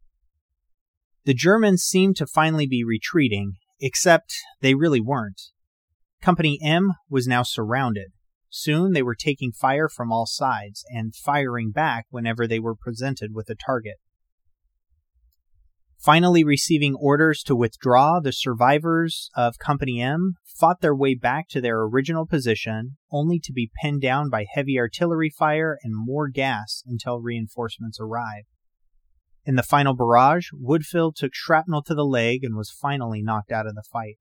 The 1.25 1.35
Germans 1.35 1.83
seemed 1.83 2.17
to 2.17 2.27
finally 2.27 2.67
be 2.67 2.85
retreating, 2.85 3.55
except 3.81 4.33
they 4.61 4.75
really 4.75 5.01
weren't. 5.01 5.43
Company 6.23 6.59
M 6.63 6.93
was 7.11 7.27
now 7.27 7.43
surrounded. 7.43 8.13
Soon 8.49 8.93
they 8.93 9.03
were 9.03 9.17
taking 9.17 9.53
fire 9.53 9.89
from 9.89 10.11
all 10.11 10.25
sides 10.25 10.85
and 10.89 11.15
firing 11.15 11.73
back 11.73 12.07
whenever 12.09 12.47
they 12.47 12.61
were 12.61 12.77
presented 12.77 13.35
with 13.35 13.51
a 13.51 13.57
target. 13.57 13.97
Finally, 16.07 16.45
receiving 16.45 16.95
orders 17.01 17.43
to 17.43 17.57
withdraw, 17.57 18.21
the 18.21 18.31
survivors 18.31 19.29
of 19.35 19.59
Company 19.59 20.01
M 20.01 20.35
fought 20.45 20.81
their 20.81 20.95
way 20.95 21.17
back 21.17 21.49
to 21.49 21.61
their 21.61 21.81
original 21.81 22.25
position, 22.25 22.97
only 23.11 23.41
to 23.41 23.53
be 23.53 23.73
pinned 23.83 24.03
down 24.03 24.31
by 24.31 24.47
heavy 24.49 24.79
artillery 24.79 25.31
fire 25.37 25.79
and 25.83 25.93
more 25.97 26.29
gas 26.29 26.85
until 26.87 27.19
reinforcements 27.19 27.99
arrived. 28.01 28.47
In 29.45 29.57
the 29.57 29.65
final 29.65 29.97
barrage, 29.97 30.51
Woodfill 30.55 31.13
took 31.13 31.35
shrapnel 31.35 31.83
to 31.83 31.95
the 31.97 32.05
leg 32.05 32.45
and 32.45 32.55
was 32.55 32.71
finally 32.71 33.21
knocked 33.21 33.51
out 33.51 33.67
of 33.67 33.75
the 33.75 33.83
fight. 33.93 34.15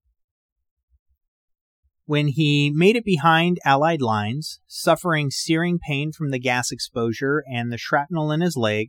When 2.05 2.29
he 2.29 2.71
made 2.73 2.95
it 2.95 3.05
behind 3.05 3.59
Allied 3.63 4.01
lines, 4.01 4.59
suffering 4.65 5.29
searing 5.29 5.77
pain 5.77 6.11
from 6.11 6.31
the 6.31 6.39
gas 6.39 6.71
exposure 6.71 7.43
and 7.47 7.71
the 7.71 7.77
shrapnel 7.77 8.31
in 8.31 8.41
his 8.41 8.57
leg, 8.57 8.87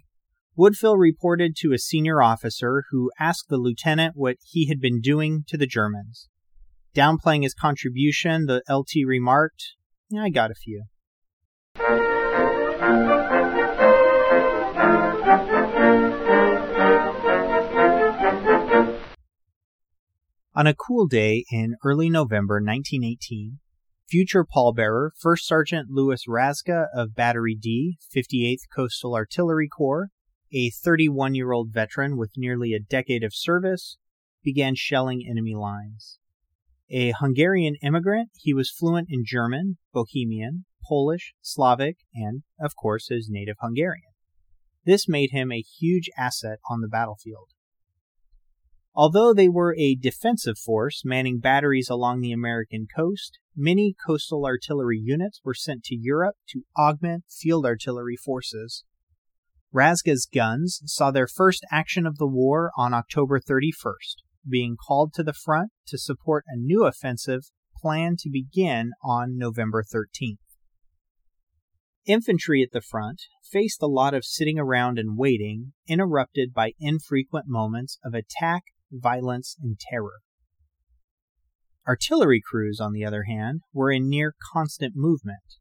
Woodfill 0.59 0.99
reported 0.99 1.55
to 1.57 1.75
a 1.75 1.79
senior 1.79 2.23
officer 2.23 2.85
who 2.91 3.11
asked 3.21 3.51
the 3.51 3.59
lieutenant 3.59 4.15
what 4.17 4.39
he 4.43 4.69
had 4.69 4.81
been 4.81 5.03
doing 5.03 5.45
to 5.49 5.59
the 5.59 5.67
Germans. 5.67 6.31
Downplaying 6.95 7.43
his 7.43 7.53
contribution, 7.53 8.47
the 8.47 8.63
LT 8.67 9.07
remarked, 9.07 9.75
I 10.19 10.31
got 10.31 10.51
a 10.51 10.55
few. 10.55 10.85
On 20.55 20.67
a 20.67 20.75
cool 20.75 21.07
day 21.07 21.45
in 21.53 21.75
early 21.85 22.09
November 22.09 22.55
1918, 22.55 23.59
future 24.09 24.47
pallbearer 24.47 25.11
First 25.21 25.47
Sergeant 25.47 25.91
Louis 25.91 26.25
Razga 26.27 26.87
of 26.95 27.15
Battery 27.15 27.55
D, 27.61 27.99
58th 28.17 28.63
Coastal 28.75 29.15
Artillery 29.15 29.69
Corps, 29.69 30.09
a 30.53 30.71
31 30.71 31.35
year 31.35 31.53
old 31.53 31.73
veteran 31.73 32.17
with 32.17 32.33
nearly 32.37 32.73
a 32.73 32.81
decade 32.81 33.25
of 33.25 33.35
service, 33.35 33.97
began 34.45 34.75
shelling 34.77 35.27
enemy 35.29 35.55
lines. 35.55 36.19
A 36.89 37.13
Hungarian 37.19 37.75
immigrant, 37.83 38.31
he 38.35 38.55
was 38.55 38.71
fluent 38.71 39.09
in 39.11 39.25
German, 39.27 39.79
Bohemian, 39.93 40.67
Polish, 40.89 41.35
Slavic, 41.43 41.97
and, 42.15 42.45
of 42.61 42.77
course, 42.77 43.09
his 43.09 43.29
native 43.29 43.57
Hungarian. 43.61 44.13
This 44.85 45.09
made 45.09 45.31
him 45.33 45.51
a 45.51 45.65
huge 45.81 46.09
asset 46.17 46.61
on 46.71 46.81
the 46.81 46.89
battlefield. 46.89 47.51
Although 48.95 49.35
they 49.35 49.49
were 49.49 49.75
a 49.77 49.97
defensive 49.97 50.59
force 50.59 51.03
manning 51.05 51.41
batteries 51.41 51.91
along 51.91 52.21
the 52.21 52.33
American 52.33 52.87
coast, 52.95 53.39
many 53.55 53.95
coastal 54.07 54.47
artillery 54.47 54.99
units 55.03 55.41
were 55.45 55.55
sent 55.55 55.83
to 55.85 55.97
Europe 55.97 56.37
to 56.51 56.63
augment 56.79 57.25
field 57.29 57.67
artillery 57.67 58.17
forces 58.17 58.85
Razga's 59.75 60.27
guns 60.33 60.81
saw 60.87 61.11
their 61.11 61.27
first 61.27 61.65
action 61.71 62.07
of 62.07 62.19
the 62.19 62.27
war 62.27 62.71
on 62.77 62.95
October 62.95 63.41
31st, 63.41 64.23
being 64.49 64.77
called 64.77 65.13
to 65.15 65.23
the 65.23 65.33
front 65.33 65.71
to 65.89 65.99
support 65.99 66.45
a 66.49 66.57
new 66.57 66.85
offensive 66.85 67.51
planned 67.77 68.19
to 68.21 68.31
begin 68.31 68.93
on 69.03 69.37
November 69.37 69.83
13th. 69.83 70.39
Infantry 72.07 72.63
at 72.63 72.71
the 72.73 72.81
front 72.81 73.23
faced 73.43 73.83
a 73.83 73.89
lot 73.89 74.15
of 74.15 74.25
sitting 74.25 74.59
around 74.59 74.99
and 74.99 75.19
waiting, 75.19 75.73
interrupted 75.89 76.55
by 76.55 76.73
infrequent 76.79 77.47
moments 77.49 77.99
of 78.05 78.15
attack, 78.15 78.63
violence, 78.93 79.57
and 79.61 79.79
terror. 79.79 80.21
Artillery 81.87 82.41
crews, 82.45 82.81
on 82.81 82.93
the 82.93 83.05
other 83.05 83.25
hand, 83.25 83.63
were 83.73 83.91
in 83.91 84.09
near 84.09 84.35
constant 84.53 84.95
movement. 84.97 85.57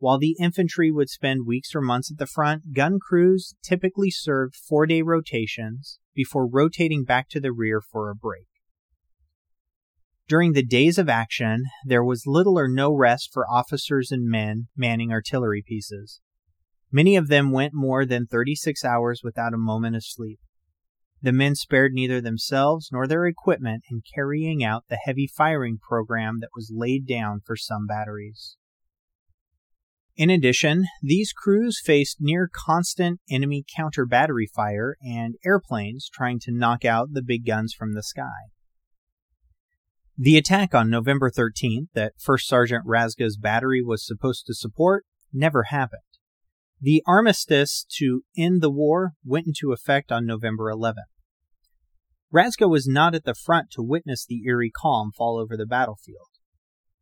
While 0.00 0.18
the 0.18 0.36
infantry 0.40 0.92
would 0.92 1.08
spend 1.08 1.46
weeks 1.46 1.74
or 1.74 1.80
months 1.80 2.10
at 2.10 2.18
the 2.18 2.26
front, 2.26 2.72
gun 2.72 2.98
crews 3.00 3.54
typically 3.64 4.10
served 4.10 4.54
four 4.54 4.86
day 4.86 5.02
rotations 5.02 5.98
before 6.14 6.46
rotating 6.46 7.04
back 7.04 7.28
to 7.30 7.40
the 7.40 7.52
rear 7.52 7.80
for 7.80 8.08
a 8.08 8.14
break. 8.14 8.46
During 10.28 10.52
the 10.52 10.64
days 10.64 10.98
of 10.98 11.08
action, 11.08 11.64
there 11.84 12.04
was 12.04 12.26
little 12.26 12.58
or 12.58 12.68
no 12.68 12.92
rest 12.92 13.30
for 13.32 13.50
officers 13.50 14.12
and 14.12 14.28
men 14.28 14.68
manning 14.76 15.10
artillery 15.10 15.64
pieces. 15.66 16.20
Many 16.92 17.16
of 17.16 17.28
them 17.28 17.50
went 17.50 17.72
more 17.74 18.04
than 18.04 18.26
36 18.26 18.84
hours 18.84 19.22
without 19.24 19.54
a 19.54 19.58
moment 19.58 19.96
of 19.96 20.04
sleep. 20.04 20.38
The 21.22 21.32
men 21.32 21.54
spared 21.54 21.92
neither 21.92 22.20
themselves 22.20 22.90
nor 22.92 23.06
their 23.06 23.26
equipment 23.26 23.84
in 23.90 24.02
carrying 24.14 24.62
out 24.62 24.84
the 24.88 25.00
heavy 25.02 25.26
firing 25.26 25.78
program 25.78 26.38
that 26.40 26.50
was 26.54 26.70
laid 26.72 27.06
down 27.08 27.40
for 27.44 27.56
some 27.56 27.86
batteries. 27.86 28.57
In 30.18 30.30
addition, 30.30 30.86
these 31.00 31.32
crews 31.32 31.80
faced 31.80 32.16
near 32.18 32.50
constant 32.52 33.20
enemy 33.30 33.64
counter 33.72 34.04
battery 34.04 34.50
fire 34.52 34.96
and 35.00 35.36
airplanes 35.46 36.10
trying 36.12 36.40
to 36.40 36.50
knock 36.50 36.84
out 36.84 37.12
the 37.12 37.22
big 37.22 37.46
guns 37.46 37.72
from 37.72 37.94
the 37.94 38.02
sky. 38.02 38.50
The 40.18 40.36
attack 40.36 40.74
on 40.74 40.90
November 40.90 41.30
13th 41.30 41.90
that 41.94 42.14
First 42.18 42.48
Sergeant 42.48 42.84
Razga's 42.84 43.36
battery 43.36 43.80
was 43.80 44.04
supposed 44.04 44.44
to 44.46 44.54
support 44.54 45.04
never 45.32 45.64
happened. 45.64 46.02
The 46.80 47.00
armistice 47.06 47.86
to 47.98 48.22
end 48.36 48.60
the 48.60 48.72
war 48.72 49.12
went 49.24 49.46
into 49.46 49.70
effect 49.70 50.10
on 50.10 50.26
November 50.26 50.64
11th. 50.64 50.94
Razga 52.34 52.68
was 52.68 52.88
not 52.88 53.14
at 53.14 53.22
the 53.22 53.36
front 53.36 53.70
to 53.70 53.82
witness 53.84 54.26
the 54.26 54.42
eerie 54.44 54.72
calm 54.72 55.12
fall 55.16 55.38
over 55.38 55.56
the 55.56 55.64
battlefield. 55.64 56.26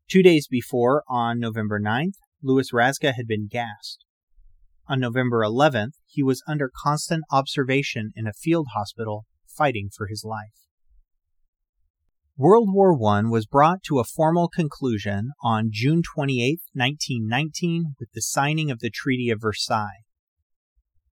Two 0.07 0.23
days 0.23 0.47
before, 0.47 1.03
on 1.09 1.41
November 1.41 1.81
9th, 1.81 2.19
Louis 2.47 2.73
Razga 2.73 3.15
had 3.15 3.27
been 3.27 3.49
gassed. 3.51 4.05
On 4.89 5.01
November 5.01 5.41
11th, 5.41 5.95
he 6.07 6.23
was 6.23 6.45
under 6.47 6.71
constant 6.85 7.25
observation 7.33 8.13
in 8.15 8.29
a 8.29 8.33
field 8.33 8.69
hospital 8.73 9.27
fighting 9.49 9.91
for 9.93 10.07
his 10.07 10.23
life. 10.25 10.55
World 12.37 12.69
War 12.73 12.97
I 13.11 13.23
was 13.23 13.47
brought 13.47 13.83
to 13.89 13.99
a 13.99 14.05
formal 14.05 14.49
conclusion 14.49 15.31
on 15.43 15.71
June 15.73 16.03
28, 16.03 16.61
1919, 16.73 17.95
with 17.99 18.11
the 18.15 18.23
signing 18.23 18.71
of 18.71 18.79
the 18.79 18.91
Treaty 18.91 19.29
of 19.29 19.41
Versailles. 19.41 20.05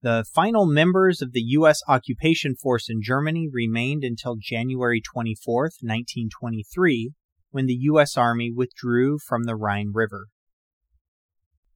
The 0.01 0.23
final 0.33 0.65
members 0.65 1.21
of 1.21 1.33
the 1.33 1.41
U.S. 1.41 1.79
occupation 1.89 2.55
force 2.55 2.89
in 2.89 3.01
Germany 3.01 3.49
remained 3.51 4.05
until 4.05 4.37
January 4.39 5.01
24, 5.01 5.63
1923, 5.81 7.11
when 7.51 7.65
the 7.65 7.79
U.S. 7.81 8.15
Army 8.15 8.53
withdrew 8.55 9.17
from 9.27 9.43
the 9.43 9.55
Rhine 9.57 9.91
River. 9.93 10.27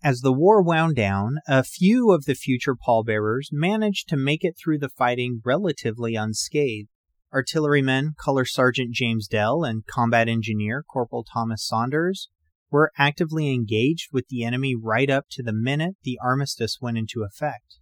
As 0.01 0.21
the 0.21 0.31
war 0.31 0.61
wound 0.61 0.95
down, 0.95 1.39
a 1.45 1.61
few 1.61 2.11
of 2.11 2.23
the 2.23 2.33
future 2.33 2.73
pallbearers 2.73 3.49
managed 3.51 4.07
to 4.09 4.17
make 4.17 4.45
it 4.45 4.57
through 4.57 4.77
the 4.77 4.87
fighting 4.87 5.41
relatively 5.43 6.15
unscathed. 6.15 6.87
Artilleryman 7.33 8.13
Color 8.17 8.45
Sergeant 8.45 8.91
James 8.91 9.27
Dell 9.27 9.65
and 9.65 9.85
Combat 9.85 10.29
Engineer 10.29 10.83
Corporal 10.83 11.25
Thomas 11.25 11.67
Saunders 11.67 12.29
were 12.71 12.91
actively 12.97 13.53
engaged 13.53 14.13
with 14.13 14.27
the 14.29 14.45
enemy 14.45 14.73
right 14.73 15.09
up 15.09 15.25
to 15.31 15.43
the 15.43 15.51
minute 15.51 15.97
the 16.03 16.17
armistice 16.23 16.77
went 16.79 16.97
into 16.97 17.23
effect. 17.23 17.79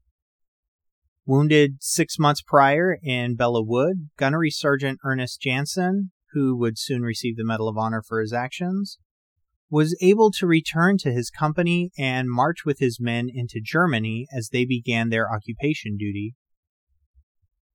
Wounded 1.24 1.78
six 1.82 2.18
months 2.18 2.41
prior 2.41 2.97
in 3.03 3.36
Belleau 3.36 3.63
Wood, 3.63 4.09
Gunnery 4.18 4.49
Sergeant 4.49 4.99
Ernest 5.03 5.39
Janson, 5.39 6.11
who 6.32 6.57
would 6.57 6.80
soon 6.80 7.03
receive 7.03 7.38
the 7.38 7.45
Medal 7.45 7.68
of 7.68 7.78
Honor 7.78 8.01
for 8.01 8.22
his 8.22 8.34
actions, 8.34 8.97
was 9.70 9.97
able 10.01 10.32
to 10.32 10.47
return 10.47 10.97
to 10.97 11.11
his 11.11 11.30
company 11.30 11.91
and 11.97 12.30
march 12.30 12.65
with 12.65 12.80
his 12.80 12.99
men 12.99 13.28
into 13.34 13.59
Germany 13.61 14.28
as 14.36 14.49
they 14.49 14.65
began 14.65 15.09
their 15.09 15.32
occupation 15.32 15.97
duty 15.97 16.36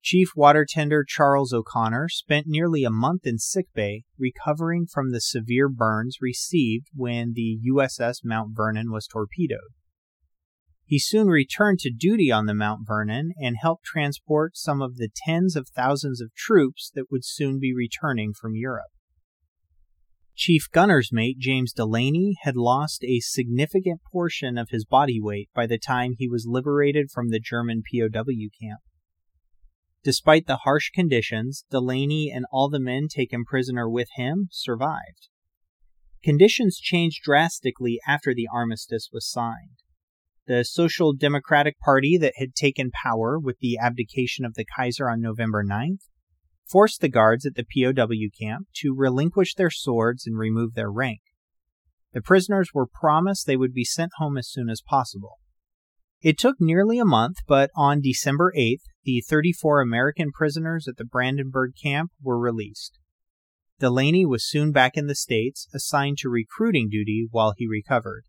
Chief 0.03 0.31
Water 0.35 0.65
Tender 0.69 1.05
Charles 1.07 1.53
O'Connor 1.53 2.09
spent 2.09 2.45
nearly 2.45 2.83
a 2.83 2.89
month 2.89 3.25
in 3.25 3.37
sickbay 3.37 4.03
recovering 4.19 4.85
from 4.85 5.11
the 5.11 5.21
severe 5.21 5.69
burns 5.69 6.17
received 6.19 6.87
when 6.93 7.31
the 7.35 7.57
USS 7.71 8.17
Mount 8.21 8.53
Vernon 8.53 8.91
was 8.91 9.07
torpedoed. 9.07 9.71
He 10.83 10.99
soon 10.99 11.27
returned 11.27 11.79
to 11.79 11.89
duty 11.89 12.33
on 12.33 12.47
the 12.47 12.53
Mount 12.53 12.85
Vernon 12.85 13.31
and 13.41 13.55
helped 13.61 13.85
transport 13.85 14.57
some 14.57 14.81
of 14.81 14.97
the 14.97 15.07
tens 15.25 15.55
of 15.55 15.69
thousands 15.69 16.19
of 16.19 16.35
troops 16.35 16.91
that 16.93 17.09
would 17.09 17.23
soon 17.23 17.57
be 17.57 17.73
returning 17.73 18.33
from 18.33 18.55
Europe. 18.55 18.91
Chief 20.35 20.67
Gunner's 20.71 21.11
mate 21.11 21.37
James 21.37 21.73
Delaney 21.73 22.37
had 22.41 22.55
lost 22.55 23.03
a 23.03 23.19
significant 23.19 24.01
portion 24.11 24.57
of 24.57 24.69
his 24.69 24.83
body 24.83 25.21
weight 25.21 25.49
by 25.53 25.67
the 25.67 25.77
time 25.77 26.15
he 26.17 26.27
was 26.27 26.47
liberated 26.47 27.11
from 27.11 27.29
the 27.29 27.39
German 27.39 27.83
POW 27.83 28.49
camp. 28.59 28.81
Despite 30.03 30.47
the 30.47 30.61
harsh 30.63 30.89
conditions, 30.89 31.65
Delaney 31.69 32.31
and 32.33 32.45
all 32.51 32.67
the 32.67 32.79
men 32.79 33.07
taken 33.07 33.45
prisoner 33.45 33.87
with 33.87 34.09
him 34.15 34.47
survived. 34.51 35.29
Conditions 36.23 36.79
changed 36.79 37.21
drastically 37.23 37.99
after 38.07 38.33
the 38.33 38.47
armistice 38.51 39.09
was 39.13 39.29
signed. 39.29 39.83
The 40.47 40.63
Social 40.63 41.13
Democratic 41.13 41.79
Party 41.79 42.17
that 42.17 42.33
had 42.37 42.55
taken 42.55 42.91
power 42.91 43.39
with 43.39 43.59
the 43.59 43.77
abdication 43.77 44.45
of 44.45 44.55
the 44.55 44.65
Kaiser 44.65 45.09
on 45.09 45.21
November 45.21 45.63
9th 45.63 46.09
forced 46.69 47.01
the 47.01 47.09
guards 47.09 47.45
at 47.45 47.55
the 47.55 47.63
POW 47.63 48.29
camp 48.39 48.67
to 48.77 48.95
relinquish 48.95 49.55
their 49.55 49.69
swords 49.69 50.25
and 50.25 50.37
remove 50.37 50.73
their 50.73 50.91
rank. 50.91 51.21
The 52.13 52.21
prisoners 52.21 52.69
were 52.73 52.87
promised 52.87 53.45
they 53.45 53.57
would 53.57 53.73
be 53.73 53.85
sent 53.85 54.11
home 54.17 54.37
as 54.37 54.49
soon 54.49 54.69
as 54.69 54.81
possible. 54.81 55.39
It 56.21 56.37
took 56.37 56.55
nearly 56.59 56.99
a 56.99 57.05
month, 57.05 57.37
but 57.47 57.69
on 57.75 57.99
December 57.99 58.53
8th, 58.57 58.83
the 59.03 59.21
34 59.27 59.81
American 59.81 60.31
prisoners 60.31 60.87
at 60.87 60.97
the 60.97 61.05
Brandenburg 61.05 61.73
camp 61.81 62.11
were 62.21 62.39
released. 62.39 62.97
Delaney 63.79 64.25
was 64.25 64.47
soon 64.47 64.71
back 64.71 64.95
in 64.95 65.07
the 65.07 65.15
States, 65.15 65.67
assigned 65.73 66.17
to 66.19 66.29
recruiting 66.29 66.87
duty 66.89 67.27
while 67.29 67.53
he 67.57 67.67
recovered. 67.67 68.23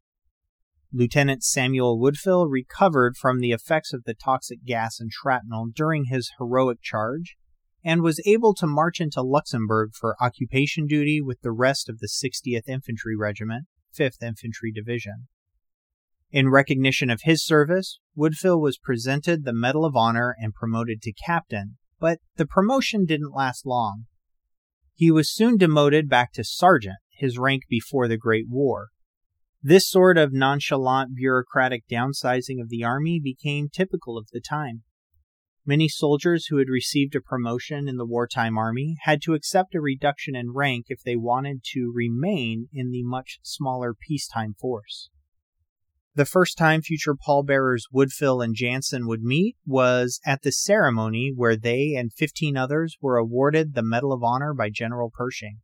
Lieutenant 0.93 1.45
Samuel 1.45 2.01
Woodfill 2.01 2.51
recovered 2.51 3.17
from 3.17 3.39
the 3.39 3.53
effects 3.53 3.93
of 3.93 4.05
the 4.05 4.15
toxic 4.15 4.65
gas 4.65 4.99
and 4.99 5.13
shrapnel 5.13 5.69
during 5.73 6.07
his 6.07 6.33
heroic 6.39 6.79
charge 6.83 7.37
and 7.85 8.03
was 8.03 8.21
able 8.25 8.55
to 8.55 8.67
march 8.67 9.01
into 9.01 9.21
Luxembourg 9.21 9.91
for 9.95 10.17
occupation 10.21 10.87
duty 10.87 11.21
with 11.21 11.43
the 11.43 11.53
rest 11.53 11.89
of 11.89 11.99
the 11.99 12.09
60th 12.09 12.67
Infantry 12.67 13.15
Regiment, 13.15 13.67
5th 13.97 14.23
Infantry 14.23 14.73
Division. 14.73 15.29
In 16.31 16.49
recognition 16.49 17.11
of 17.11 17.21
his 17.23 17.45
service, 17.45 18.01
Woodfill 18.17 18.61
was 18.61 18.79
presented 18.79 19.45
the 19.45 19.53
Medal 19.53 19.85
of 19.85 19.95
Honor 19.95 20.35
and 20.39 20.55
promoted 20.55 21.03
to 21.03 21.13
captain, 21.13 21.77
but 22.01 22.19
the 22.37 22.47
promotion 22.47 23.05
didn't 23.05 23.37
last 23.37 23.67
long. 23.67 24.07
He 24.95 25.11
was 25.11 25.33
soon 25.33 25.59
demoted 25.59 26.09
back 26.09 26.33
to 26.33 26.43
sergeant, 26.43 26.97
his 27.17 27.39
rank 27.39 27.65
before 27.69 28.09
the 28.09 28.17
Great 28.17 28.47
War. 28.49 28.89
This 29.63 29.89
sort 29.89 30.19
of 30.19 30.33
nonchalant 30.33 31.15
bureaucratic 31.15 31.85
downsizing 31.91 32.61
of 32.61 32.69
the 32.69 32.83
army 32.83 33.21
became 33.23 33.69
typical 33.69 34.19
of 34.19 34.29
the 34.33 34.41
time. 34.41 34.83
Many 35.67 35.89
soldiers 35.89 36.47
who 36.47 36.59
had 36.59 36.69
received 36.69 37.15
a 37.15 37.23
promotion 37.23 37.89
in 37.89 37.97
the 37.97 38.05
wartime 38.05 38.59
army 38.59 38.97
had 39.05 39.23
to 39.23 39.33
accept 39.33 39.75
a 39.75 39.81
reduction 39.81 40.37
in 40.37 40.53
rank 40.53 40.87
if 40.89 41.03
they 41.03 41.17
wanted 41.17 41.63
to 41.73 41.91
remain 41.95 42.69
in 42.71 42.91
the 42.91 43.03
much 43.03 43.39
smaller 43.43 43.95
peacetime 43.95 44.55
force. 44.61 45.09
The 46.15 46.27
first 46.27 46.59
time 46.59 46.83
future 46.83 47.17
pallbearers 47.17 47.87
Woodfill 47.93 48.45
and 48.45 48.55
Janson 48.55 49.07
would 49.07 49.23
meet 49.23 49.57
was 49.65 50.21
at 50.27 50.43
the 50.43 50.53
ceremony 50.53 51.33
where 51.35 51.57
they 51.57 51.95
and 51.95 52.13
15 52.13 52.59
others 52.59 52.99
were 53.01 53.17
awarded 53.17 53.75
the 53.75 53.83
Medal 53.83 54.13
of 54.13 54.23
Honor 54.23 54.53
by 54.53 54.69
General 54.69 55.11
Pershing. 55.11 55.61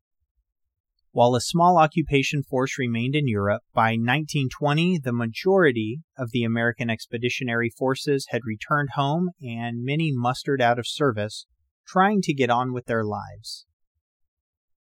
While 1.13 1.35
a 1.35 1.41
small 1.41 1.77
occupation 1.77 2.45
force 2.45 2.79
remained 2.79 3.17
in 3.17 3.27
Europe, 3.27 3.63
by 3.75 3.91
1920 3.93 4.99
the 4.99 5.13
majority 5.13 6.03
of 6.17 6.31
the 6.31 6.45
American 6.45 6.89
expeditionary 6.89 7.69
forces 7.69 8.29
had 8.31 8.43
returned 8.45 8.91
home 8.95 9.31
and 9.43 9.83
many 9.83 10.13
mustered 10.15 10.63
out 10.63 10.79
of 10.79 10.87
service, 10.87 11.47
trying 11.85 12.23
to 12.23 12.35
get 12.35 12.49
on 12.49 12.73
with 12.73 12.87
their 12.87 13.05
lives. 13.05 13.67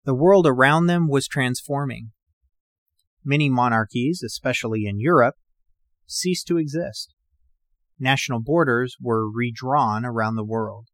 The 0.05 0.15
world 0.15 0.47
around 0.47 0.87
them 0.87 1.09
was 1.09 1.27
transforming. 1.27 2.13
Many 3.25 3.49
monarchies, 3.49 4.23
especially 4.23 4.85
in 4.85 5.01
Europe, 5.01 5.37
ceased 6.07 6.47
to 6.49 6.59
exist. 6.59 7.15
national 7.99 8.41
borders 8.41 8.97
were 9.01 9.31
redrawn 9.31 10.05
around 10.05 10.37
the 10.37 10.45
world. 10.45 10.89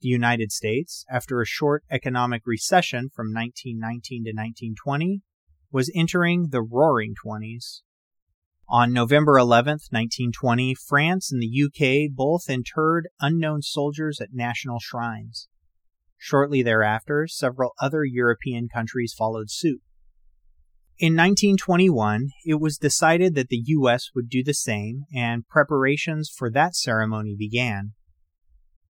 The 0.00 0.08
United 0.08 0.52
States, 0.52 1.04
after 1.10 1.40
a 1.40 1.46
short 1.46 1.84
economic 1.90 2.42
recession 2.46 3.10
from 3.14 3.32
1919 3.32 4.24
to 4.24 4.30
1920, 4.30 5.22
was 5.70 5.90
entering 5.94 6.48
the 6.50 6.62
roaring 6.62 7.14
20s. 7.24 7.82
On 8.68 8.92
November 8.92 9.36
11, 9.38 9.72
1920, 9.90 10.74
France 10.74 11.30
and 11.30 11.42
the 11.42 11.64
UK 11.64 12.14
both 12.14 12.48
interred 12.48 13.08
unknown 13.20 13.60
soldiers 13.62 14.20
at 14.20 14.32
national 14.32 14.78
shrines. 14.80 15.48
Shortly 16.16 16.62
thereafter, 16.62 17.26
several 17.26 17.72
other 17.78 18.04
European 18.04 18.68
countries 18.68 19.14
followed 19.16 19.50
suit. 19.50 19.82
In 20.98 21.14
1921, 21.14 22.30
it 22.46 22.60
was 22.60 22.78
decided 22.78 23.34
that 23.34 23.48
the 23.48 23.62
U.S. 23.66 24.10
would 24.14 24.28
do 24.28 24.42
the 24.44 24.54
same, 24.54 25.04
and 25.14 25.46
preparations 25.48 26.30
for 26.34 26.50
that 26.50 26.76
ceremony 26.76 27.34
began. 27.36 27.92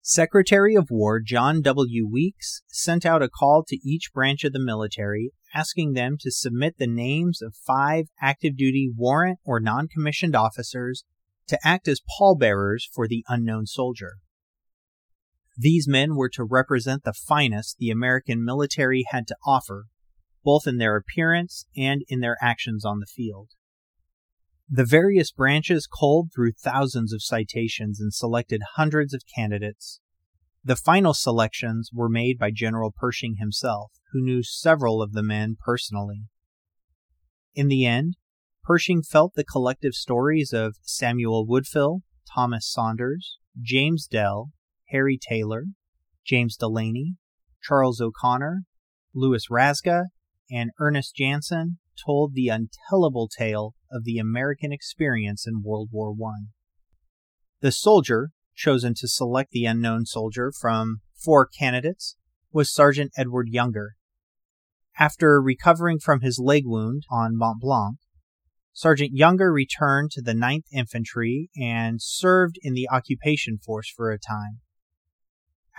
Secretary 0.04 0.74
of 0.74 0.90
War 0.90 1.20
John 1.20 1.62
W. 1.62 2.08
Weeks 2.10 2.62
sent 2.66 3.06
out 3.06 3.22
a 3.22 3.28
call 3.28 3.62
to 3.68 3.78
each 3.88 4.12
branch 4.12 4.42
of 4.42 4.52
the 4.52 4.58
military 4.58 5.30
asking 5.54 5.92
them 5.92 6.16
to 6.18 6.30
submit 6.32 6.74
the 6.76 6.88
names 6.88 7.40
of 7.40 7.54
five 7.54 8.06
active 8.20 8.56
duty 8.56 8.90
warrant 8.92 9.38
or 9.44 9.60
non 9.60 9.86
commissioned 9.86 10.34
officers 10.34 11.04
to 11.46 11.58
act 11.64 11.86
as 11.86 12.00
pallbearers 12.18 12.88
for 12.92 13.06
the 13.06 13.24
unknown 13.28 13.66
soldier. 13.66 14.14
These 15.56 15.86
men 15.86 16.16
were 16.16 16.30
to 16.30 16.42
represent 16.42 17.04
the 17.04 17.12
finest 17.12 17.76
the 17.78 17.90
American 17.90 18.44
military 18.44 19.04
had 19.08 19.28
to 19.28 19.36
offer 19.46 19.84
both 20.42 20.66
in 20.66 20.78
their 20.78 20.96
appearance 20.96 21.66
and 21.76 22.02
in 22.08 22.18
their 22.18 22.36
actions 22.42 22.84
on 22.84 22.98
the 22.98 23.06
field. 23.06 23.50
The 24.68 24.84
various 24.84 25.32
branches 25.32 25.86
culled 25.86 26.32
through 26.32 26.52
thousands 26.52 27.12
of 27.12 27.22
citations 27.22 28.00
and 28.00 28.12
selected 28.12 28.62
hundreds 28.76 29.12
of 29.12 29.22
candidates. 29.34 30.00
The 30.64 30.76
final 30.76 31.12
selections 31.12 31.90
were 31.92 32.08
made 32.08 32.38
by 32.38 32.52
General 32.52 32.92
Pershing 32.92 33.36
himself, 33.36 33.92
who 34.12 34.22
knew 34.22 34.42
several 34.42 35.02
of 35.02 35.12
the 35.12 35.22
men 35.22 35.56
personally. 35.62 36.26
In 37.54 37.68
the 37.68 37.84
end, 37.84 38.16
Pershing 38.62 39.02
felt 39.02 39.34
the 39.34 39.44
collective 39.44 39.94
stories 39.94 40.52
of 40.52 40.76
Samuel 40.82 41.46
Woodfill, 41.46 42.02
Thomas 42.32 42.70
Saunders, 42.70 43.38
James 43.60 44.06
Dell, 44.06 44.52
Harry 44.90 45.18
Taylor, 45.20 45.64
James 46.24 46.56
Delaney, 46.56 47.16
Charles 47.60 48.00
O'Connor, 48.00 48.62
Louis 49.14 49.48
Razga, 49.50 50.04
and 50.50 50.70
Ernest 50.78 51.16
Janson 51.16 51.78
told 52.04 52.34
the 52.34 52.48
untellable 52.48 53.28
tale 53.28 53.74
of 53.90 54.04
the 54.04 54.18
American 54.18 54.72
experience 54.72 55.46
in 55.46 55.62
World 55.62 55.88
War 55.92 56.14
I. 56.28 56.46
The 57.60 57.72
soldier 57.72 58.30
chosen 58.54 58.94
to 58.94 59.08
select 59.08 59.50
the 59.50 59.66
unknown 59.66 60.06
soldier 60.06 60.52
from 60.58 61.00
four 61.14 61.46
candidates 61.46 62.16
was 62.52 62.72
Sergeant 62.72 63.12
Edward 63.16 63.48
Younger. 63.48 63.94
After 64.98 65.40
recovering 65.40 65.98
from 65.98 66.20
his 66.20 66.38
leg 66.38 66.64
wound 66.66 67.04
on 67.10 67.36
Mont 67.36 67.60
Blanc, 67.60 67.96
Sergeant 68.74 69.12
Younger 69.12 69.52
returned 69.52 70.10
to 70.12 70.22
the 70.22 70.32
9th 70.32 70.64
Infantry 70.72 71.50
and 71.56 72.00
served 72.00 72.58
in 72.62 72.74
the 72.74 72.88
occupation 72.90 73.58
force 73.58 73.90
for 73.94 74.10
a 74.10 74.18
time. 74.18 74.60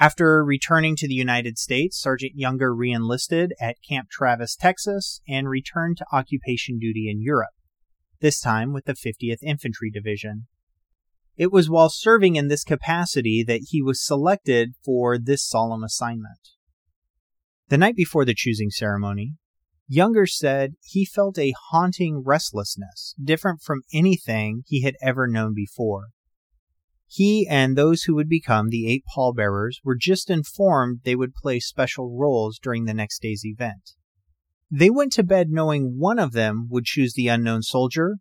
After 0.03 0.43
returning 0.43 0.97
to 0.97 1.07
the 1.07 1.13
United 1.13 1.57
States, 1.57 1.97
Sergeant 1.97 2.33
Younger 2.35 2.75
reenlisted 2.75 3.53
at 3.57 3.77
Camp 3.87 4.09
Travis, 4.09 4.53
Texas, 4.53 5.21
and 5.29 5.47
returned 5.47 5.95
to 5.95 6.05
occupation 6.11 6.77
duty 6.77 7.09
in 7.09 7.21
Europe, 7.21 7.53
this 8.19 8.41
time 8.41 8.73
with 8.73 8.83
the 8.83 8.95
50th 8.95 9.41
Infantry 9.41 9.89
Division. 9.89 10.47
It 11.37 11.53
was 11.53 11.69
while 11.69 11.87
serving 11.87 12.35
in 12.35 12.49
this 12.49 12.65
capacity 12.65 13.45
that 13.47 13.67
he 13.69 13.81
was 13.81 14.05
selected 14.05 14.73
for 14.83 15.17
this 15.17 15.47
solemn 15.47 15.85
assignment. 15.85 16.49
The 17.69 17.77
night 17.77 17.95
before 17.95 18.25
the 18.25 18.35
choosing 18.35 18.71
ceremony, 18.71 19.35
Younger 19.87 20.25
said 20.25 20.73
he 20.81 21.05
felt 21.05 21.37
a 21.37 21.53
haunting 21.69 22.23
restlessness, 22.25 23.15
different 23.23 23.61
from 23.61 23.83
anything 23.93 24.63
he 24.67 24.81
had 24.81 24.95
ever 25.01 25.29
known 25.29 25.53
before. 25.55 26.07
He 27.15 27.45
and 27.47 27.77
those 27.77 28.03
who 28.03 28.15
would 28.15 28.27
become 28.27 28.69
the 28.69 28.87
eight 28.87 29.03
pallbearers 29.13 29.79
were 29.83 29.95
just 29.95 30.31
informed 30.31 31.01
they 31.03 31.15
would 31.15 31.35
play 31.35 31.59
special 31.59 32.17
roles 32.17 32.57
during 32.57 32.85
the 32.85 32.93
next 32.95 33.21
day's 33.21 33.45
event. 33.45 33.91
They 34.71 34.89
went 34.89 35.11
to 35.13 35.23
bed 35.23 35.51
knowing 35.51 35.99
one 35.99 36.17
of 36.17 36.31
them 36.31 36.67
would 36.71 36.85
choose 36.85 37.13
the 37.13 37.27
unknown 37.27 37.61
soldier, 37.61 38.17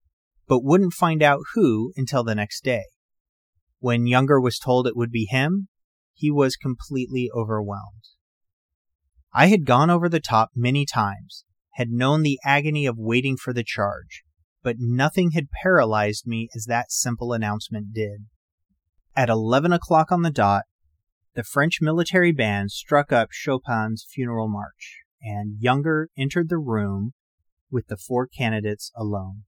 but 0.46 0.62
wouldn't 0.62 0.92
find 0.92 1.22
out 1.22 1.40
who 1.54 1.94
until 1.96 2.22
the 2.22 2.34
next 2.34 2.64
day. 2.64 2.84
When 3.78 4.06
Younger 4.06 4.38
was 4.38 4.58
told 4.58 4.86
it 4.86 4.94
would 4.94 5.10
be 5.10 5.24
him, 5.24 5.68
he 6.12 6.30
was 6.30 6.56
completely 6.56 7.30
overwhelmed. 7.34 8.04
I 9.32 9.46
had 9.46 9.64
gone 9.64 9.88
over 9.88 10.10
the 10.10 10.20
top 10.20 10.50
many 10.54 10.84
times, 10.84 11.46
had 11.76 11.88
known 11.88 12.20
the 12.20 12.38
agony 12.44 12.84
of 12.84 12.98
waiting 12.98 13.38
for 13.38 13.54
the 13.54 13.64
charge, 13.64 14.22
but 14.62 14.76
nothing 14.78 15.30
had 15.30 15.48
paralyzed 15.62 16.26
me 16.26 16.50
as 16.54 16.66
that 16.66 16.92
simple 16.92 17.32
announcement 17.32 17.94
did. 17.94 18.26
At 19.14 19.28
11 19.28 19.74
o'clock 19.74 20.10
on 20.10 20.22
the 20.22 20.30
dot, 20.30 20.62
the 21.34 21.44
French 21.44 21.80
military 21.82 22.32
band 22.32 22.70
struck 22.70 23.12
up 23.12 23.28
Chopin's 23.30 24.06
funeral 24.08 24.48
march, 24.48 25.02
and 25.20 25.60
Younger 25.60 26.08
entered 26.16 26.48
the 26.48 26.56
room 26.56 27.12
with 27.70 27.88
the 27.88 27.98
four 27.98 28.26
candidates 28.26 28.90
alone. 28.96 29.44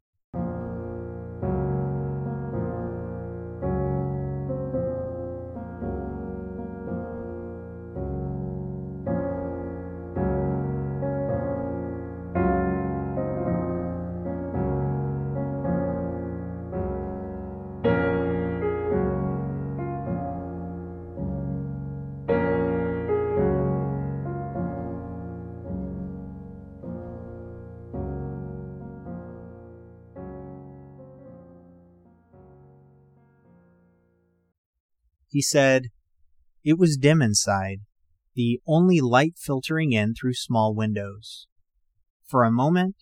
He 35.35 35.43
said, 35.43 35.89
It 36.63 36.79
was 36.79 36.97
dim 36.97 37.21
inside, 37.21 37.81
the 38.37 38.61
only 38.69 39.01
light 39.01 39.35
filtering 39.37 39.91
in 39.91 40.15
through 40.15 40.35
small 40.35 40.77
windows. 40.77 41.49
For 42.25 42.45
a 42.45 42.53
moment, 42.53 42.95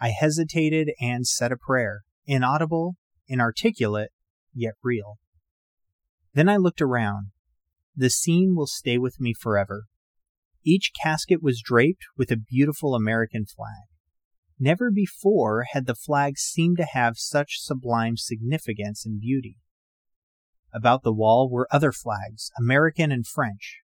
I 0.00 0.08
hesitated 0.08 0.90
and 1.00 1.24
said 1.24 1.52
a 1.52 1.56
prayer, 1.56 2.02
inaudible, 2.26 2.96
inarticulate, 3.28 4.10
yet 4.52 4.74
real. 4.82 5.18
Then 6.34 6.48
I 6.48 6.56
looked 6.56 6.82
around. 6.82 7.28
The 7.94 8.10
scene 8.10 8.56
will 8.56 8.66
stay 8.66 8.98
with 8.98 9.20
me 9.20 9.32
forever. 9.32 9.84
Each 10.64 10.90
casket 11.00 11.44
was 11.44 11.62
draped 11.64 12.06
with 12.18 12.32
a 12.32 12.36
beautiful 12.36 12.96
American 12.96 13.46
flag. 13.46 13.86
Never 14.58 14.90
before 14.90 15.66
had 15.70 15.86
the 15.86 15.94
flag 15.94 16.38
seemed 16.38 16.78
to 16.78 16.86
have 16.92 17.18
such 17.18 17.60
sublime 17.60 18.16
significance 18.16 19.06
and 19.06 19.20
beauty. 19.20 19.58
About 20.72 21.02
the 21.02 21.12
wall 21.12 21.50
were 21.50 21.68
other 21.70 21.92
flags, 21.92 22.50
American 22.58 23.12
and 23.12 23.26
French. 23.26 23.80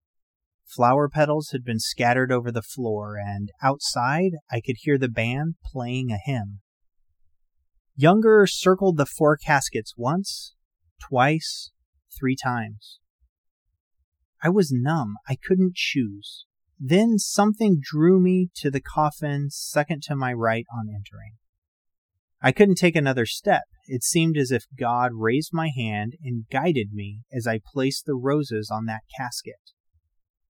Flower 0.65 1.09
petals 1.09 1.51
had 1.51 1.65
been 1.65 1.79
scattered 1.79 2.33
over 2.33 2.51
the 2.51 2.63
floor, 2.63 3.17
and 3.17 3.51
outside 3.63 4.33
I 4.51 4.61
could 4.61 4.77
hear 4.81 4.99
the 4.99 5.09
band 5.09 5.57
playing 5.65 6.11
a 6.11 6.19
hymn. 6.23 6.61
Younger 7.95 8.47
circled 8.47 8.97
the 8.97 9.07
four 9.07 9.37
caskets 9.37 9.95
once, 9.97 10.55
twice, 10.99 11.71
three 12.19 12.37
times. 12.43 12.99
I 14.43 14.49
was 14.49 14.73
numb. 14.73 15.17
I 15.29 15.37
couldn't 15.37 15.77
choose. 15.77 16.47
Then 16.81 17.19
something 17.19 17.81
drew 17.81 18.21
me 18.21 18.49
to 18.57 18.71
the 18.71 18.81
coffin 18.81 19.51
second 19.51 20.03
to 20.05 20.17
my 20.17 20.33
right 20.33 20.67
on 20.77 20.89
entering. 20.89 21.35
I 22.41 22.51
couldn't 22.51 22.75
take 22.75 22.97
another 22.97 23.25
step. 23.25 23.65
It 23.87 24.03
seemed 24.03 24.37
as 24.37 24.51
if 24.51 24.65
God 24.79 25.13
raised 25.15 25.53
my 25.53 25.71
hand 25.75 26.15
and 26.23 26.47
guided 26.51 26.93
me 26.93 27.23
as 27.33 27.47
I 27.47 27.61
placed 27.65 28.07
the 28.07 28.15
roses 28.15 28.71
on 28.71 28.87
that 28.87 29.03
casket. 29.17 29.73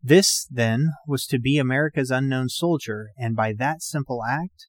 This, 0.03 0.47
then, 0.51 0.91
was 1.07 1.27
to 1.27 1.39
be 1.39 1.59
America's 1.59 2.11
unknown 2.11 2.49
soldier, 2.49 3.11
and 3.17 3.37
by 3.37 3.53
that 3.53 3.83
simple 3.83 4.23
act, 4.29 4.67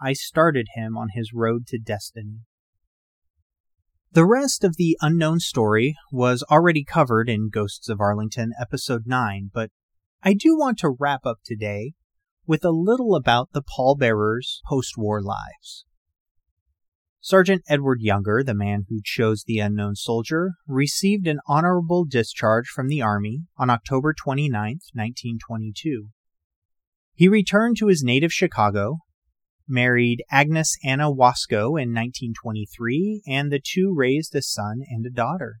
I 0.00 0.14
started 0.14 0.68
him 0.74 0.96
on 0.96 1.10
his 1.14 1.32
road 1.32 1.66
to 1.68 1.78
destiny. 1.78 2.40
The 4.12 4.26
rest 4.26 4.64
of 4.64 4.76
the 4.76 4.96
unknown 5.00 5.40
story 5.40 5.96
was 6.10 6.42
already 6.50 6.84
covered 6.84 7.28
in 7.28 7.50
Ghosts 7.50 7.88
of 7.88 8.00
Arlington, 8.00 8.52
Episode 8.60 9.02
9, 9.06 9.50
but 9.54 9.70
I 10.22 10.34
do 10.34 10.56
want 10.56 10.78
to 10.78 10.94
wrap 10.98 11.24
up 11.24 11.38
today 11.44 11.94
with 12.46 12.64
a 12.64 12.70
little 12.70 13.14
about 13.14 13.52
the 13.52 13.62
pallbearers' 13.62 14.60
post 14.68 14.94
war 14.96 15.22
lives. 15.22 15.84
Sergeant 17.24 17.62
Edward 17.68 18.00
Younger, 18.00 18.42
the 18.42 18.52
man 18.52 18.86
who 18.88 19.00
chose 19.00 19.44
the 19.44 19.60
unknown 19.60 19.94
soldier, 19.94 20.54
received 20.66 21.28
an 21.28 21.38
honorable 21.46 22.04
discharge 22.04 22.66
from 22.66 22.88
the 22.88 23.00
Army 23.00 23.44
on 23.56 23.70
October 23.70 24.12
29, 24.12 24.50
1922. 24.92 26.08
He 27.14 27.28
returned 27.28 27.76
to 27.76 27.86
his 27.86 28.02
native 28.02 28.32
Chicago, 28.32 28.98
married 29.68 30.24
Agnes 30.32 30.76
Anna 30.84 31.12
Wasco 31.12 31.80
in 31.80 31.94
1923, 31.94 33.22
and 33.28 33.52
the 33.52 33.62
two 33.64 33.94
raised 33.96 34.34
a 34.34 34.42
son 34.42 34.80
and 34.90 35.06
a 35.06 35.10
daughter. 35.10 35.58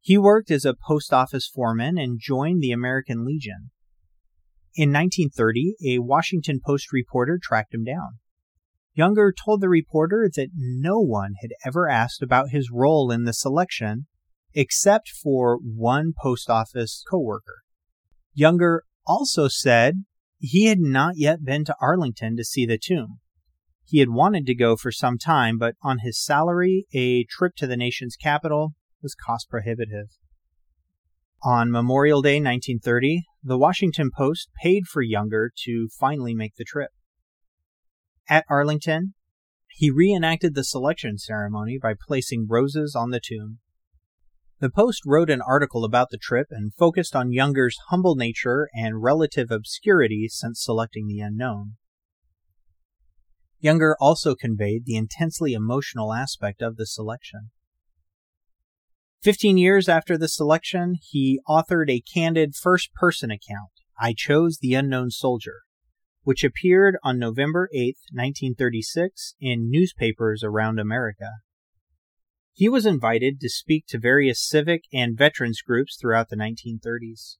He 0.00 0.18
worked 0.18 0.50
as 0.50 0.64
a 0.64 0.74
post 0.74 1.12
office 1.12 1.46
foreman 1.46 1.96
and 1.96 2.18
joined 2.20 2.62
the 2.62 2.72
American 2.72 3.24
Legion. 3.24 3.70
In 4.74 4.88
1930, 4.88 5.76
a 5.86 5.98
Washington 6.00 6.58
Post 6.66 6.92
reporter 6.92 7.38
tracked 7.40 7.72
him 7.72 7.84
down. 7.84 8.18
Younger 8.98 9.32
told 9.32 9.60
the 9.60 9.68
reporter 9.68 10.28
that 10.34 10.48
no 10.56 10.98
one 10.98 11.34
had 11.40 11.52
ever 11.64 11.88
asked 11.88 12.20
about 12.20 12.50
his 12.50 12.68
role 12.68 13.12
in 13.12 13.22
the 13.22 13.32
selection 13.32 14.08
except 14.54 15.08
for 15.10 15.60
one 15.62 16.12
post 16.20 16.50
office 16.50 17.04
coworker. 17.08 17.62
Younger 18.34 18.82
also 19.06 19.46
said 19.46 20.02
he 20.40 20.64
had 20.64 20.80
not 20.80 21.14
yet 21.16 21.44
been 21.44 21.64
to 21.66 21.76
Arlington 21.80 22.36
to 22.38 22.44
see 22.44 22.66
the 22.66 22.76
tomb. 22.76 23.20
He 23.86 24.00
had 24.00 24.08
wanted 24.10 24.46
to 24.46 24.54
go 24.56 24.74
for 24.74 24.90
some 24.90 25.16
time, 25.16 25.58
but 25.58 25.76
on 25.80 26.00
his 26.00 26.20
salary, 26.20 26.86
a 26.92 27.22
trip 27.22 27.54
to 27.58 27.68
the 27.68 27.76
nation's 27.76 28.16
capital 28.16 28.74
was 29.00 29.14
cost 29.14 29.48
prohibitive. 29.48 30.08
On 31.44 31.70
Memorial 31.70 32.20
Day 32.20 32.40
1930, 32.40 33.22
the 33.44 33.58
Washington 33.58 34.10
Post 34.12 34.48
paid 34.60 34.86
for 34.86 35.02
Younger 35.02 35.52
to 35.66 35.88
finally 36.00 36.34
make 36.34 36.56
the 36.56 36.64
trip. 36.64 36.90
At 38.28 38.44
Arlington, 38.48 39.14
he 39.70 39.90
reenacted 39.90 40.54
the 40.54 40.64
selection 40.64 41.16
ceremony 41.18 41.78
by 41.80 41.94
placing 41.94 42.46
roses 42.48 42.94
on 42.94 43.10
the 43.10 43.20
tomb. 43.24 43.60
The 44.60 44.70
Post 44.70 45.02
wrote 45.06 45.30
an 45.30 45.40
article 45.40 45.84
about 45.84 46.10
the 46.10 46.18
trip 46.18 46.48
and 46.50 46.74
focused 46.74 47.14
on 47.14 47.32
Younger's 47.32 47.78
humble 47.90 48.16
nature 48.16 48.68
and 48.74 49.02
relative 49.02 49.50
obscurity 49.50 50.26
since 50.28 50.62
selecting 50.62 51.06
the 51.06 51.20
unknown. 51.20 51.76
Younger 53.60 53.96
also 54.00 54.34
conveyed 54.34 54.84
the 54.84 54.96
intensely 54.96 55.52
emotional 55.52 56.12
aspect 56.12 56.60
of 56.60 56.76
the 56.76 56.86
selection. 56.86 57.50
Fifteen 59.22 59.56
years 59.56 59.88
after 59.88 60.18
the 60.18 60.28
selection, 60.28 60.96
he 61.00 61.40
authored 61.48 61.90
a 61.90 62.02
candid 62.12 62.54
first 62.54 62.92
person 62.94 63.30
account, 63.30 63.70
I 63.98 64.12
Chose 64.16 64.58
the 64.58 64.74
Unknown 64.74 65.10
Soldier, 65.10 65.62
which 66.28 66.44
appeared 66.44 66.98
on 67.02 67.18
November 67.18 67.70
8, 67.72 67.96
1936, 68.12 69.34
in 69.40 69.70
newspapers 69.70 70.42
around 70.44 70.78
America. 70.78 71.30
He 72.52 72.68
was 72.68 72.84
invited 72.84 73.40
to 73.40 73.48
speak 73.48 73.86
to 73.88 73.98
various 73.98 74.46
civic 74.46 74.82
and 74.92 75.16
veterans 75.16 75.62
groups 75.62 75.96
throughout 75.98 76.28
the 76.28 76.36
1930s. 76.36 77.38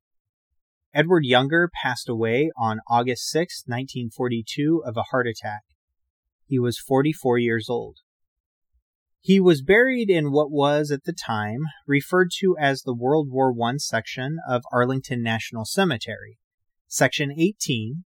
Edward 0.95 1.27
Younger 1.27 1.71
passed 1.71 2.09
away 2.09 2.51
on 2.57 2.81
August 2.89 3.29
6, 3.29 3.65
1942, 3.67 4.83
of 4.87 4.97
a 4.97 5.03
heart 5.11 5.27
attack. 5.27 5.65
He 6.47 6.59
was 6.59 6.79
44 6.79 7.37
years 7.37 7.69
old. 7.69 7.99
He 9.21 9.39
was 9.39 9.61
buried 9.61 10.09
in 10.09 10.33
what 10.33 10.51
was, 10.51 10.91
at 10.91 11.05
the 11.05 11.13
time, 11.13 11.61
referred 11.87 12.31
to 12.39 12.57
as 12.59 12.81
the 12.81 12.97
World 12.97 13.29
War 13.31 13.55
I 13.63 13.75
section 13.77 14.39
of 14.49 14.63
Arlington 14.73 15.23
National 15.23 15.67
Cemetery, 15.67 16.39
Section 16.87 17.31
18, 17.37 18.05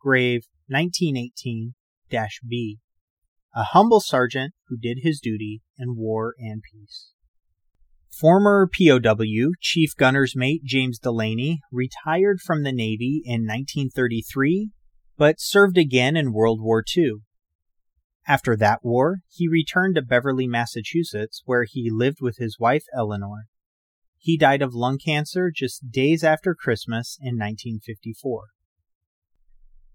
grave 0.00 0.46
1918 0.68 1.74
B, 2.48 2.78
a 3.54 3.62
humble 3.62 4.00
sergeant 4.00 4.54
who 4.68 4.76
did 4.76 4.98
his 5.02 5.20
duty 5.20 5.62
in 5.78 5.96
war 5.96 6.34
and 6.38 6.62
peace. 6.62 7.12
Former 8.10 8.68
POW 8.68 9.52
Chief 9.60 9.94
Gunner's 9.96 10.34
Mate 10.34 10.64
James 10.64 10.98
Delaney 10.98 11.60
retired 11.70 12.40
from 12.40 12.64
the 12.64 12.72
Navy 12.72 13.22
in 13.24 13.46
1933, 13.46 14.70
but 15.16 15.40
served 15.40 15.78
again 15.78 16.16
in 16.16 16.32
World 16.32 16.60
War 16.60 16.82
II. 16.96 17.18
After 18.26 18.56
that 18.56 18.84
war, 18.84 19.20
he 19.28 19.48
returned 19.48 19.94
to 19.94 20.02
Beverly, 20.02 20.46
Massachusetts, 20.46 21.42
where 21.46 21.64
he 21.64 21.90
lived 21.90 22.20
with 22.20 22.36
his 22.38 22.58
wife 22.58 22.84
Eleanor. 22.94 23.46
He 24.18 24.36
died 24.36 24.60
of 24.60 24.74
lung 24.74 24.98
cancer 24.98 25.50
just 25.54 25.90
days 25.90 26.22
after 26.22 26.54
Christmas 26.54 27.16
in 27.20 27.38
1954. 27.38 28.48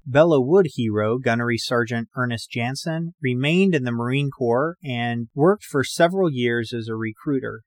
Belleau 0.08 0.39
Wood 0.39 0.68
hero 0.76 1.18
Gunnery 1.18 1.58
Sergeant 1.58 2.10
Ernest 2.16 2.51
Janson 2.51 3.16
remained 3.20 3.74
in 3.74 3.86
the 3.86 3.91
Marine 3.91 4.30
Corps 4.30 4.78
and 4.84 5.30
worked 5.34 5.64
for 5.64 5.84
several 5.84 6.32
years 6.32 6.72
as 6.74 6.88
a 6.88 6.95
recruiter. 6.95 7.64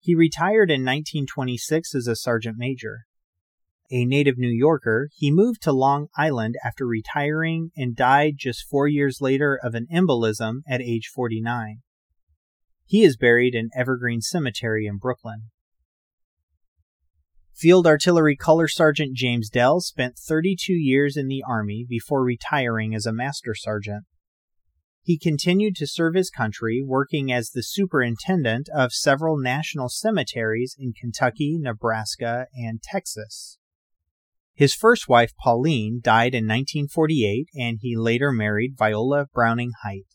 He 0.00 0.16
retired 0.16 0.72
in 0.72 0.80
1926 0.80 1.94
as 1.94 2.08
a 2.08 2.16
sergeant 2.16 2.56
major. 2.58 3.02
A 3.92 4.04
native 4.04 4.36
New 4.36 4.50
Yorker, 4.50 5.08
he 5.14 5.30
moved 5.30 5.62
to 5.62 5.72
Long 5.72 6.08
Island 6.16 6.56
after 6.64 6.84
retiring 6.84 7.70
and 7.76 7.94
died 7.94 8.34
just 8.38 8.66
four 8.68 8.88
years 8.88 9.18
later 9.20 9.56
of 9.62 9.76
an 9.76 9.86
embolism 9.92 10.62
at 10.68 10.82
age 10.82 11.08
49. 11.14 11.82
He 12.86 13.04
is 13.04 13.16
buried 13.16 13.54
in 13.54 13.70
Evergreen 13.72 14.20
Cemetery 14.20 14.86
in 14.86 14.98
Brooklyn. 14.98 15.50
Field 17.58 17.88
Artillery 17.88 18.36
Color 18.36 18.68
Sergeant 18.68 19.16
James 19.16 19.50
Dell 19.50 19.80
spent 19.80 20.16
32 20.16 20.72
years 20.72 21.16
in 21.16 21.26
the 21.26 21.42
Army 21.44 21.84
before 21.88 22.22
retiring 22.22 22.94
as 22.94 23.04
a 23.04 23.12
Master 23.12 23.52
Sergeant. 23.52 24.04
He 25.02 25.18
continued 25.18 25.74
to 25.74 25.86
serve 25.88 26.14
his 26.14 26.30
country, 26.30 26.80
working 26.86 27.32
as 27.32 27.50
the 27.50 27.64
superintendent 27.64 28.68
of 28.72 28.92
several 28.92 29.36
national 29.36 29.88
cemeteries 29.88 30.76
in 30.78 30.92
Kentucky, 30.92 31.58
Nebraska, 31.58 32.46
and 32.54 32.80
Texas. 32.80 33.58
His 34.54 34.72
first 34.72 35.08
wife, 35.08 35.32
Pauline, 35.36 35.98
died 36.00 36.36
in 36.36 36.44
1948, 36.44 37.48
and 37.56 37.78
he 37.80 37.96
later 37.96 38.30
married 38.30 38.76
Viola 38.78 39.26
Browning 39.34 39.72
Height. 39.82 40.06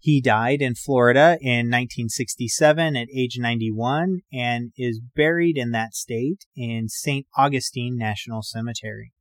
He 0.00 0.20
died 0.20 0.62
in 0.62 0.76
Florida 0.76 1.38
in 1.40 1.66
1967 1.66 2.96
at 2.96 3.08
age 3.14 3.36
91 3.38 4.20
and 4.32 4.72
is 4.76 5.00
buried 5.00 5.58
in 5.58 5.72
that 5.72 5.94
state 5.94 6.46
in 6.54 6.88
St. 6.88 7.26
Augustine 7.36 7.96
National 7.96 8.42
Cemetery. 8.42 9.12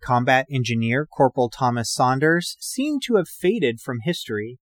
Combat 0.00 0.46
engineer 0.50 1.06
Corporal 1.06 1.50
Thomas 1.50 1.92
Saunders 1.92 2.56
seemed 2.58 3.02
to 3.06 3.14
have 3.16 3.28
faded 3.28 3.80
from 3.80 4.00
history. 4.02 4.58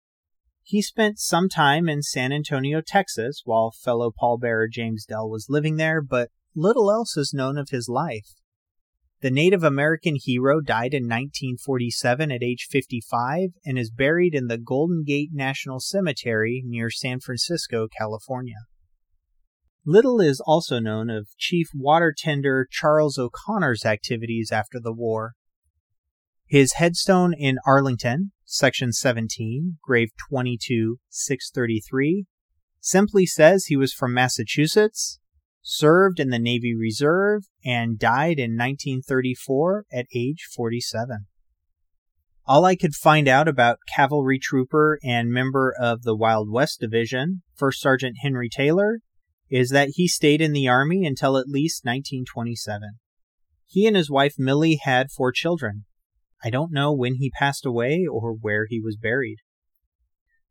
He 0.64 0.82
spent 0.82 1.20
some 1.20 1.50
time 1.50 1.90
in 1.90 2.02
San 2.02 2.32
Antonio, 2.32 2.82
Texas, 2.82 3.42
while 3.44 3.72
fellow 3.72 4.12
pallbearer 4.12 4.70
James 4.70 5.06
Dell 5.06 5.30
was 5.30 5.48
living 5.50 5.76
there, 5.76 6.02
but 6.02 6.30
little 6.56 6.90
else 6.90 7.18
is 7.18 7.34
known 7.34 7.58
of 7.58 7.70
his 7.70 7.90
life. 7.90 8.36
The 9.22 9.30
Native 9.30 9.64
American 9.64 10.16
hero 10.20 10.62
died 10.62 10.96
in 10.96 11.04
1947 11.04 12.32
at 12.32 12.42
age 12.42 12.66
55 12.68 13.52
and 13.64 13.78
is 13.78 13.92
buried 13.92 14.34
in 14.34 14.48
the 14.48 14.58
Golden 14.58 15.04
Gate 15.04 15.30
National 15.32 15.80
Cemetery 15.80 16.64
near 16.66 16.90
San 16.90 17.20
Francisco, 17.20 17.88
California. 17.88 18.66
Little 19.86 20.20
is 20.20 20.42
also 20.44 20.80
known 20.80 21.12
of 21.12 21.28
Chief 21.38 21.68
Water 21.76 22.12
Tender 22.18 22.68
Charles 22.72 23.20
O'Connor's 23.20 23.86
activities 23.86 24.52
after 24.52 24.80
the 24.80 24.94
war. 24.94 25.34
His 26.48 26.74
headstone 26.74 27.36
in 27.36 27.60
Arlington, 27.64 28.32
Section 28.44 28.92
17, 28.92 29.78
grave 29.84 30.10
22 30.30 30.98
633, 31.10 32.26
simply 32.80 33.28
says 33.28 33.66
he 33.66 33.78
was 33.78 33.94
from 33.94 34.16
Massachusetts 34.16 35.20
served 35.62 36.20
in 36.20 36.30
the 36.30 36.40
Navy 36.40 36.76
Reserve, 36.76 37.44
and 37.64 38.00
died 38.00 38.40
in 38.40 38.58
1934 38.58 39.86
at 39.92 40.06
age 40.16 40.48
47. 40.56 41.28
All 42.46 42.66
I 42.66 42.76
could 42.76 42.96
find 42.96 43.28
out 43.28 43.48
about 43.48 43.80
cavalry 43.94 44.40
trooper 44.40 45.00
and 45.04 45.30
member 45.30 45.74
of 45.80 46.02
the 46.02 46.16
Wild 46.16 46.52
West 46.52 46.80
Division, 46.80 47.44
First 47.56 47.82
Sergeant 47.82 48.18
Henry 48.22 48.50
Taylor, 48.50 49.00
is 49.50 49.70
that 49.70 49.92
he 49.96 50.08
stayed 50.08 50.42
in 50.42 50.54
the 50.54 50.68
Army 50.68 51.06
until 51.06 51.38
at 51.38 51.48
least 51.48 51.86
1927. 51.86 53.00
He 53.68 53.86
and 53.86 53.96
his 53.96 54.10
wife 54.10 54.36
Millie 54.38 54.80
had 54.82 55.12
four 55.12 55.32
children. 55.32 55.86
I 56.44 56.50
don't 56.50 56.72
know 56.72 56.92
when 56.94 57.16
he 57.16 57.30
passed 57.30 57.66
away 57.66 58.06
or 58.10 58.34
where 58.34 58.66
he 58.68 58.82
was 58.82 58.98
buried. 58.98 59.38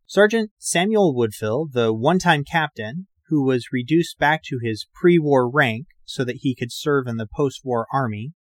Sergeant 0.07 0.51
Samuel 0.59 1.15
Woodfill, 1.15 1.71
the 1.73 1.93
one 1.93 2.19
time 2.19 2.45
captain, 2.45 3.09
who 3.31 3.45
was 3.45 3.73
reduced 3.73 4.19
back 4.19 4.43
to 4.45 4.59
his 4.63 4.87
pre 4.93 5.19
war 5.19 5.49
rank 5.49 5.87
so 6.05 6.25
that 6.25 6.41
he 6.41 6.55
could 6.55 6.71
serve 6.71 7.07
in 7.07 7.17
the 7.17 7.29
post 7.35 7.63
war 7.65 7.87
army, 7.93 8.33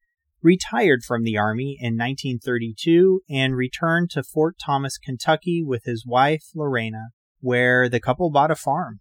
retired 0.42 1.02
from 1.04 1.22
the 1.22 1.36
army 1.36 1.76
in 1.78 1.96
1932 1.96 3.20
and 3.30 3.54
returned 3.54 4.10
to 4.10 4.22
Fort 4.22 4.56
Thomas, 4.58 4.98
Kentucky 4.98 5.62
with 5.64 5.84
his 5.84 6.04
wife 6.06 6.44
Lorena, 6.54 7.08
where 7.40 7.88
the 7.88 8.00
couple 8.00 8.30
bought 8.30 8.50
a 8.50 8.56
farm. 8.56 9.00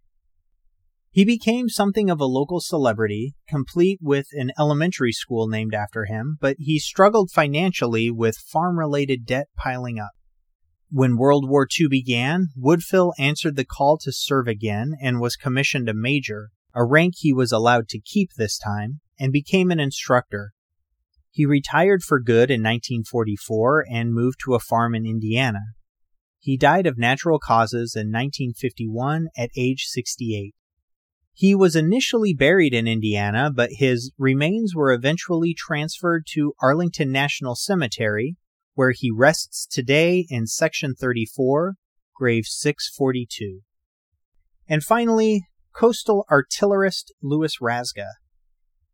He 1.09 1.25
became 1.25 1.69
something 1.69 2.09
of 2.09 2.19
a 2.19 2.25
local 2.25 2.59
celebrity, 2.59 3.33
complete 3.47 3.99
with 4.01 4.27
an 4.33 4.51
elementary 4.59 5.11
school 5.11 5.47
named 5.47 5.73
after 5.73 6.05
him, 6.05 6.37
but 6.39 6.57
he 6.59 6.77
struggled 6.77 7.31
financially 7.31 8.11
with 8.11 8.37
farm 8.37 8.77
related 8.77 9.25
debt 9.25 9.47
piling 9.57 9.97
up. 9.97 10.11
When 10.89 11.17
World 11.17 11.49
War 11.49 11.67
II 11.77 11.89
began, 11.89 12.47
Woodfill 12.57 13.11
answered 13.19 13.57
the 13.57 13.65
call 13.65 13.97
to 13.97 14.11
serve 14.13 14.47
again 14.47 14.93
and 15.01 15.19
was 15.19 15.35
commissioned 15.35 15.89
a 15.89 15.93
major, 15.93 16.51
a 16.73 16.85
rank 16.85 17.15
he 17.17 17.33
was 17.33 17.51
allowed 17.51 17.89
to 17.89 17.99
keep 17.99 18.29
this 18.33 18.57
time, 18.57 19.01
and 19.19 19.33
became 19.33 19.69
an 19.69 19.81
instructor. 19.81 20.53
He 21.29 21.45
retired 21.45 22.03
for 22.03 22.21
good 22.21 22.49
in 22.49 22.61
1944 22.63 23.85
and 23.91 24.13
moved 24.13 24.39
to 24.45 24.55
a 24.55 24.61
farm 24.61 24.95
in 24.95 25.05
Indiana. 25.05 25.59
He 26.39 26.55
died 26.55 26.87
of 26.87 26.97
natural 26.97 27.37
causes 27.37 27.93
in 27.93 28.07
1951 28.07 29.27
at 29.37 29.49
age 29.57 29.87
68. 29.87 30.55
He 31.33 31.53
was 31.53 31.75
initially 31.75 32.33
buried 32.33 32.73
in 32.73 32.87
Indiana, 32.87 33.51
but 33.53 33.71
his 33.73 34.13
remains 34.17 34.73
were 34.73 34.93
eventually 34.93 35.53
transferred 35.53 36.25
to 36.29 36.53
Arlington 36.61 37.11
National 37.11 37.55
Cemetery, 37.55 38.37
where 38.77 38.91
he 38.91 39.09
rests 39.09 39.65
today 39.65 40.27
in 40.29 40.45
Section 40.45 40.93
34, 40.93 41.77
grave 42.15 42.45
642. 42.45 43.61
And 44.69 44.83
finally, 44.83 45.47
coastal 45.73 46.27
artillerist 46.29 47.11
Louis 47.23 47.57
Razga. 47.59 48.09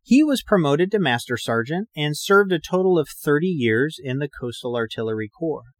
He 0.02 0.24
was 0.24 0.42
promoted 0.42 0.90
to 0.90 0.98
Master 0.98 1.36
Sergeant 1.36 1.88
and 1.94 2.16
served 2.16 2.50
a 2.50 2.58
total 2.58 2.98
of 2.98 3.10
30 3.10 3.46
years 3.46 3.98
in 4.02 4.20
the 4.20 4.28
Coastal 4.28 4.74
Artillery 4.74 5.28
Corps. 5.28 5.74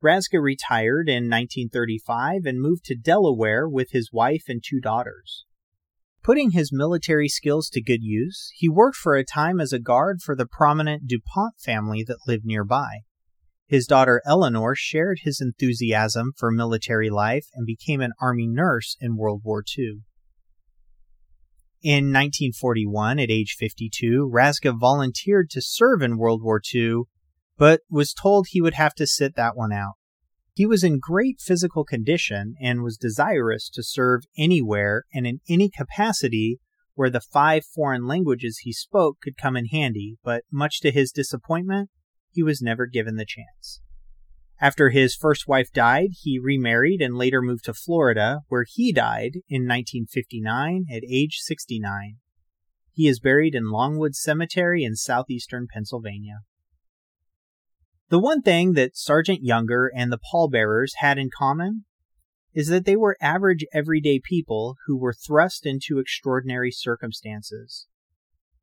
Razga 0.00 0.40
retired 0.40 1.08
in 1.08 1.28
1935 1.28 2.42
and 2.44 2.60
moved 2.60 2.84
to 2.84 2.94
Delaware 2.94 3.68
with 3.68 3.88
his 3.90 4.12
wife 4.12 4.44
and 4.46 4.62
two 4.64 4.78
daughters. 4.78 5.44
Putting 6.22 6.52
his 6.52 6.72
military 6.72 7.28
skills 7.28 7.68
to 7.70 7.82
good 7.82 8.04
use, 8.04 8.52
he 8.54 8.68
worked 8.68 8.96
for 8.96 9.16
a 9.16 9.24
time 9.24 9.60
as 9.60 9.72
a 9.72 9.80
guard 9.80 10.22
for 10.22 10.36
the 10.36 10.46
prominent 10.46 11.08
DuPont 11.08 11.58
family 11.58 12.04
that 12.06 12.28
lived 12.28 12.44
nearby. 12.44 13.00
His 13.68 13.86
daughter 13.86 14.22
Eleanor 14.24 14.76
shared 14.76 15.20
his 15.22 15.40
enthusiasm 15.40 16.32
for 16.36 16.52
military 16.52 17.10
life 17.10 17.46
and 17.54 17.66
became 17.66 18.00
an 18.00 18.12
Army 18.20 18.46
nurse 18.46 18.96
in 19.00 19.16
World 19.16 19.42
War 19.44 19.64
II. 19.76 20.02
In 21.82 22.12
1941, 22.12 23.18
at 23.18 23.30
age 23.30 23.56
52, 23.58 24.30
Razga 24.32 24.78
volunteered 24.78 25.50
to 25.50 25.60
serve 25.60 26.00
in 26.00 26.16
World 26.16 26.42
War 26.42 26.60
II, 26.74 27.02
but 27.58 27.80
was 27.90 28.14
told 28.14 28.46
he 28.48 28.60
would 28.60 28.74
have 28.74 28.94
to 28.94 29.06
sit 29.06 29.34
that 29.34 29.56
one 29.56 29.72
out. 29.72 29.94
He 30.54 30.64
was 30.64 30.84
in 30.84 30.98
great 31.00 31.40
physical 31.40 31.84
condition 31.84 32.54
and 32.60 32.82
was 32.82 32.96
desirous 32.96 33.68
to 33.70 33.82
serve 33.82 34.22
anywhere 34.38 35.04
and 35.12 35.26
in 35.26 35.40
any 35.48 35.70
capacity 35.70 36.60
where 36.94 37.10
the 37.10 37.20
five 37.20 37.64
foreign 37.64 38.06
languages 38.06 38.60
he 38.62 38.72
spoke 38.72 39.18
could 39.20 39.36
come 39.36 39.56
in 39.56 39.66
handy, 39.66 40.16
but 40.24 40.44
much 40.50 40.80
to 40.80 40.90
his 40.90 41.12
disappointment, 41.12 41.90
he 42.36 42.42
was 42.42 42.60
never 42.60 42.86
given 42.86 43.16
the 43.16 43.24
chance. 43.24 43.80
After 44.60 44.90
his 44.90 45.16
first 45.16 45.48
wife 45.48 45.72
died, 45.72 46.10
he 46.20 46.38
remarried 46.38 47.00
and 47.00 47.16
later 47.16 47.40
moved 47.40 47.64
to 47.64 47.72
Florida, 47.74 48.40
where 48.48 48.66
he 48.68 48.92
died 48.92 49.36
in 49.48 49.62
1959 49.62 50.84
at 50.92 51.02
age 51.08 51.38
69. 51.38 52.18
He 52.92 53.08
is 53.08 53.20
buried 53.20 53.54
in 53.54 53.70
Longwood 53.70 54.14
Cemetery 54.14 54.84
in 54.84 54.96
southeastern 54.96 55.66
Pennsylvania. 55.72 56.40
The 58.10 58.18
one 58.18 58.42
thing 58.42 58.74
that 58.74 58.98
Sergeant 58.98 59.42
Younger 59.42 59.90
and 59.94 60.12
the 60.12 60.20
pallbearers 60.30 60.96
had 60.98 61.16
in 61.16 61.30
common 61.36 61.86
is 62.54 62.68
that 62.68 62.84
they 62.84 62.96
were 62.96 63.16
average 63.20 63.64
everyday 63.72 64.20
people 64.22 64.76
who 64.86 64.98
were 64.98 65.14
thrust 65.14 65.64
into 65.64 65.98
extraordinary 65.98 66.70
circumstances. 66.70 67.86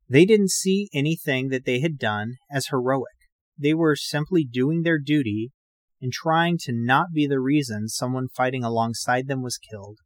They 0.08 0.24
didn't 0.24 0.50
see 0.50 0.88
anything 0.92 1.48
that 1.48 1.64
they 1.64 1.80
had 1.80 1.98
done 1.98 2.34
as 2.50 2.68
heroic. 2.68 3.23
They 3.58 3.74
were 3.74 3.96
simply 3.96 4.44
doing 4.44 4.82
their 4.82 4.98
duty 4.98 5.52
and 6.00 6.12
trying 6.12 6.58
to 6.62 6.72
not 6.72 7.12
be 7.12 7.26
the 7.26 7.40
reason 7.40 7.88
someone 7.88 8.28
fighting 8.28 8.64
alongside 8.64 9.26
them 9.26 9.42
was 9.42 9.58
killed. 9.58 9.98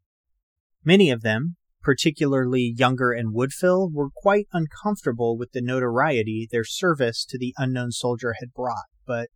Many 0.84 1.10
of 1.10 1.22
them, 1.22 1.56
particularly 1.82 2.74
Younger 2.76 3.12
and 3.12 3.34
Woodfill, 3.34 3.92
were 3.92 4.10
quite 4.14 4.46
uncomfortable 4.52 5.36
with 5.36 5.52
the 5.52 5.62
notoriety 5.62 6.48
their 6.50 6.64
service 6.64 7.24
to 7.26 7.38
the 7.38 7.54
unknown 7.58 7.90
soldier 7.92 8.34
had 8.38 8.52
brought 8.52 8.86
but 9.08 9.30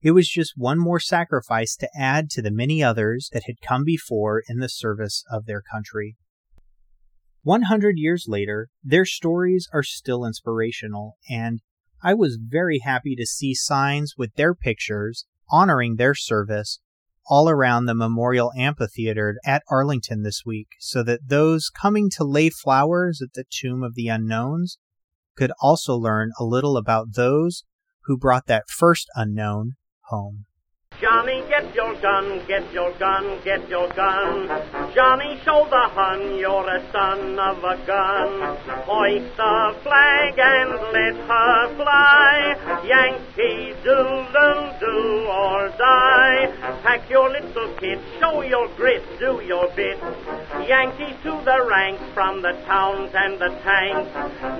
it 0.00 0.12
was 0.12 0.28
just 0.28 0.52
one 0.54 0.78
more 0.78 1.00
sacrifice 1.00 1.74
to 1.76 1.88
add 1.98 2.30
to 2.30 2.42
the 2.42 2.52
many 2.52 2.84
others 2.84 3.30
that 3.32 3.44
had 3.46 3.60
come 3.66 3.82
before 3.84 4.44
in 4.46 4.58
the 4.58 4.68
service 4.68 5.24
of 5.32 5.46
their 5.46 5.62
country. 5.62 6.16
100 7.42 7.94
years 7.96 8.26
later, 8.28 8.68
their 8.84 9.06
stories 9.06 9.66
are 9.72 9.82
still 9.82 10.24
inspirational, 10.24 11.16
and 11.28 11.60
I 12.02 12.14
was 12.14 12.38
very 12.40 12.78
happy 12.78 13.16
to 13.16 13.26
see 13.26 13.54
signs 13.54 14.14
with 14.16 14.34
their 14.34 14.54
pictures 14.54 15.26
honoring 15.50 15.96
their 15.96 16.14
service 16.14 16.80
all 17.26 17.48
around 17.48 17.84
the 17.84 17.94
Memorial 17.94 18.52
Amphitheater 18.56 19.36
at 19.44 19.62
Arlington 19.68 20.22
this 20.22 20.42
week 20.46 20.68
so 20.78 21.02
that 21.02 21.28
those 21.28 21.68
coming 21.68 22.08
to 22.16 22.24
lay 22.24 22.50
flowers 22.50 23.20
at 23.20 23.34
the 23.34 23.44
tomb 23.50 23.82
of 23.82 23.94
the 23.94 24.08
unknowns 24.08 24.78
could 25.36 25.52
also 25.60 25.94
learn 25.94 26.32
a 26.38 26.44
little 26.44 26.76
about 26.76 27.14
those 27.14 27.64
who 28.04 28.16
brought 28.16 28.46
that 28.46 28.68
first 28.68 29.08
unknown 29.14 29.76
home. 30.06 30.46
Johnny, 31.00 31.44
get 31.48 31.72
your 31.76 31.94
gun, 32.02 32.42
get 32.48 32.72
your 32.72 32.92
gun, 32.98 33.38
get 33.44 33.68
your 33.68 33.88
gun. 33.94 34.48
Johnny, 34.96 35.38
show 35.44 35.64
the 35.70 35.88
Hun 35.94 36.36
you're 36.38 36.66
a 36.66 36.82
son 36.90 37.38
of 37.38 37.58
a 37.62 37.76
gun. 37.86 38.58
Hoist 38.82 39.36
the 39.36 39.76
flag 39.84 40.34
and 40.38 40.70
let 40.90 41.14
her 41.22 41.76
fly. 41.76 42.82
Yankee 42.82 43.74
doodle 43.84 44.74
do 44.80 45.26
or 45.30 45.68
die. 45.78 46.50
Pack 46.82 47.08
your 47.08 47.30
little 47.30 47.74
kit, 47.78 48.00
show 48.18 48.42
your 48.42 48.66
grit, 48.74 49.02
do 49.20 49.40
your 49.46 49.70
bit. 49.76 49.98
Yankees 50.66 51.14
to 51.22 51.30
the 51.44 51.64
ranks 51.70 52.02
from 52.12 52.42
the 52.42 52.58
towns 52.66 53.10
and 53.14 53.38
the 53.38 53.54
tanks. 53.62 54.10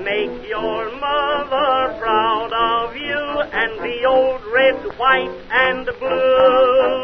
Make 0.05 0.49
your 0.49 0.87
mother 1.01 1.99
proud 1.99 2.53
and 3.59 3.73
the 3.83 4.05
old 4.07 4.41
red, 4.55 4.79
white, 4.99 5.35
and 5.51 5.85
blue. 5.99 6.99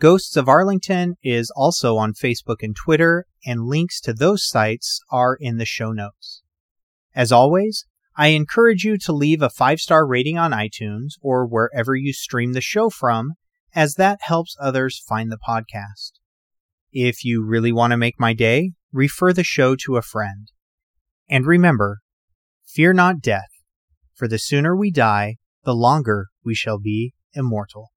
Ghosts 0.00 0.36
of 0.36 0.48
Arlington 0.48 1.14
is 1.22 1.52
also 1.54 1.96
on 1.96 2.12
Facebook 2.12 2.62
and 2.62 2.74
Twitter, 2.74 3.26
and 3.46 3.66
links 3.66 4.00
to 4.00 4.12
those 4.12 4.44
sites 4.44 5.00
are 5.12 5.36
in 5.38 5.58
the 5.58 5.64
show 5.64 5.92
notes. 5.92 6.42
As 7.14 7.30
always, 7.30 7.86
I 8.16 8.28
encourage 8.28 8.82
you 8.82 8.98
to 8.98 9.12
leave 9.12 9.42
a 9.42 9.48
five 9.48 9.78
star 9.78 10.04
rating 10.04 10.38
on 10.38 10.50
iTunes 10.50 11.12
or 11.20 11.46
wherever 11.46 11.94
you 11.94 12.12
stream 12.12 12.52
the 12.52 12.60
show 12.60 12.90
from, 12.90 13.34
as 13.74 13.94
that 13.94 14.20
helps 14.22 14.56
others 14.60 15.02
find 15.06 15.30
the 15.30 15.38
podcast. 15.38 16.12
If 16.92 17.24
you 17.24 17.44
really 17.44 17.72
want 17.72 17.90
to 17.90 17.96
make 17.96 18.20
my 18.20 18.32
day, 18.34 18.72
refer 18.92 19.32
the 19.32 19.42
show 19.42 19.74
to 19.84 19.96
a 19.96 20.02
friend. 20.02 20.50
And 21.28 21.46
remember, 21.46 22.00
fear 22.64 22.92
not 22.92 23.20
death, 23.20 23.50
for 24.14 24.28
the 24.28 24.38
sooner 24.38 24.76
we 24.76 24.90
die, 24.90 25.36
the 25.64 25.74
longer 25.74 26.28
we 26.44 26.54
shall 26.54 26.78
be 26.78 27.14
immortal. 27.34 27.93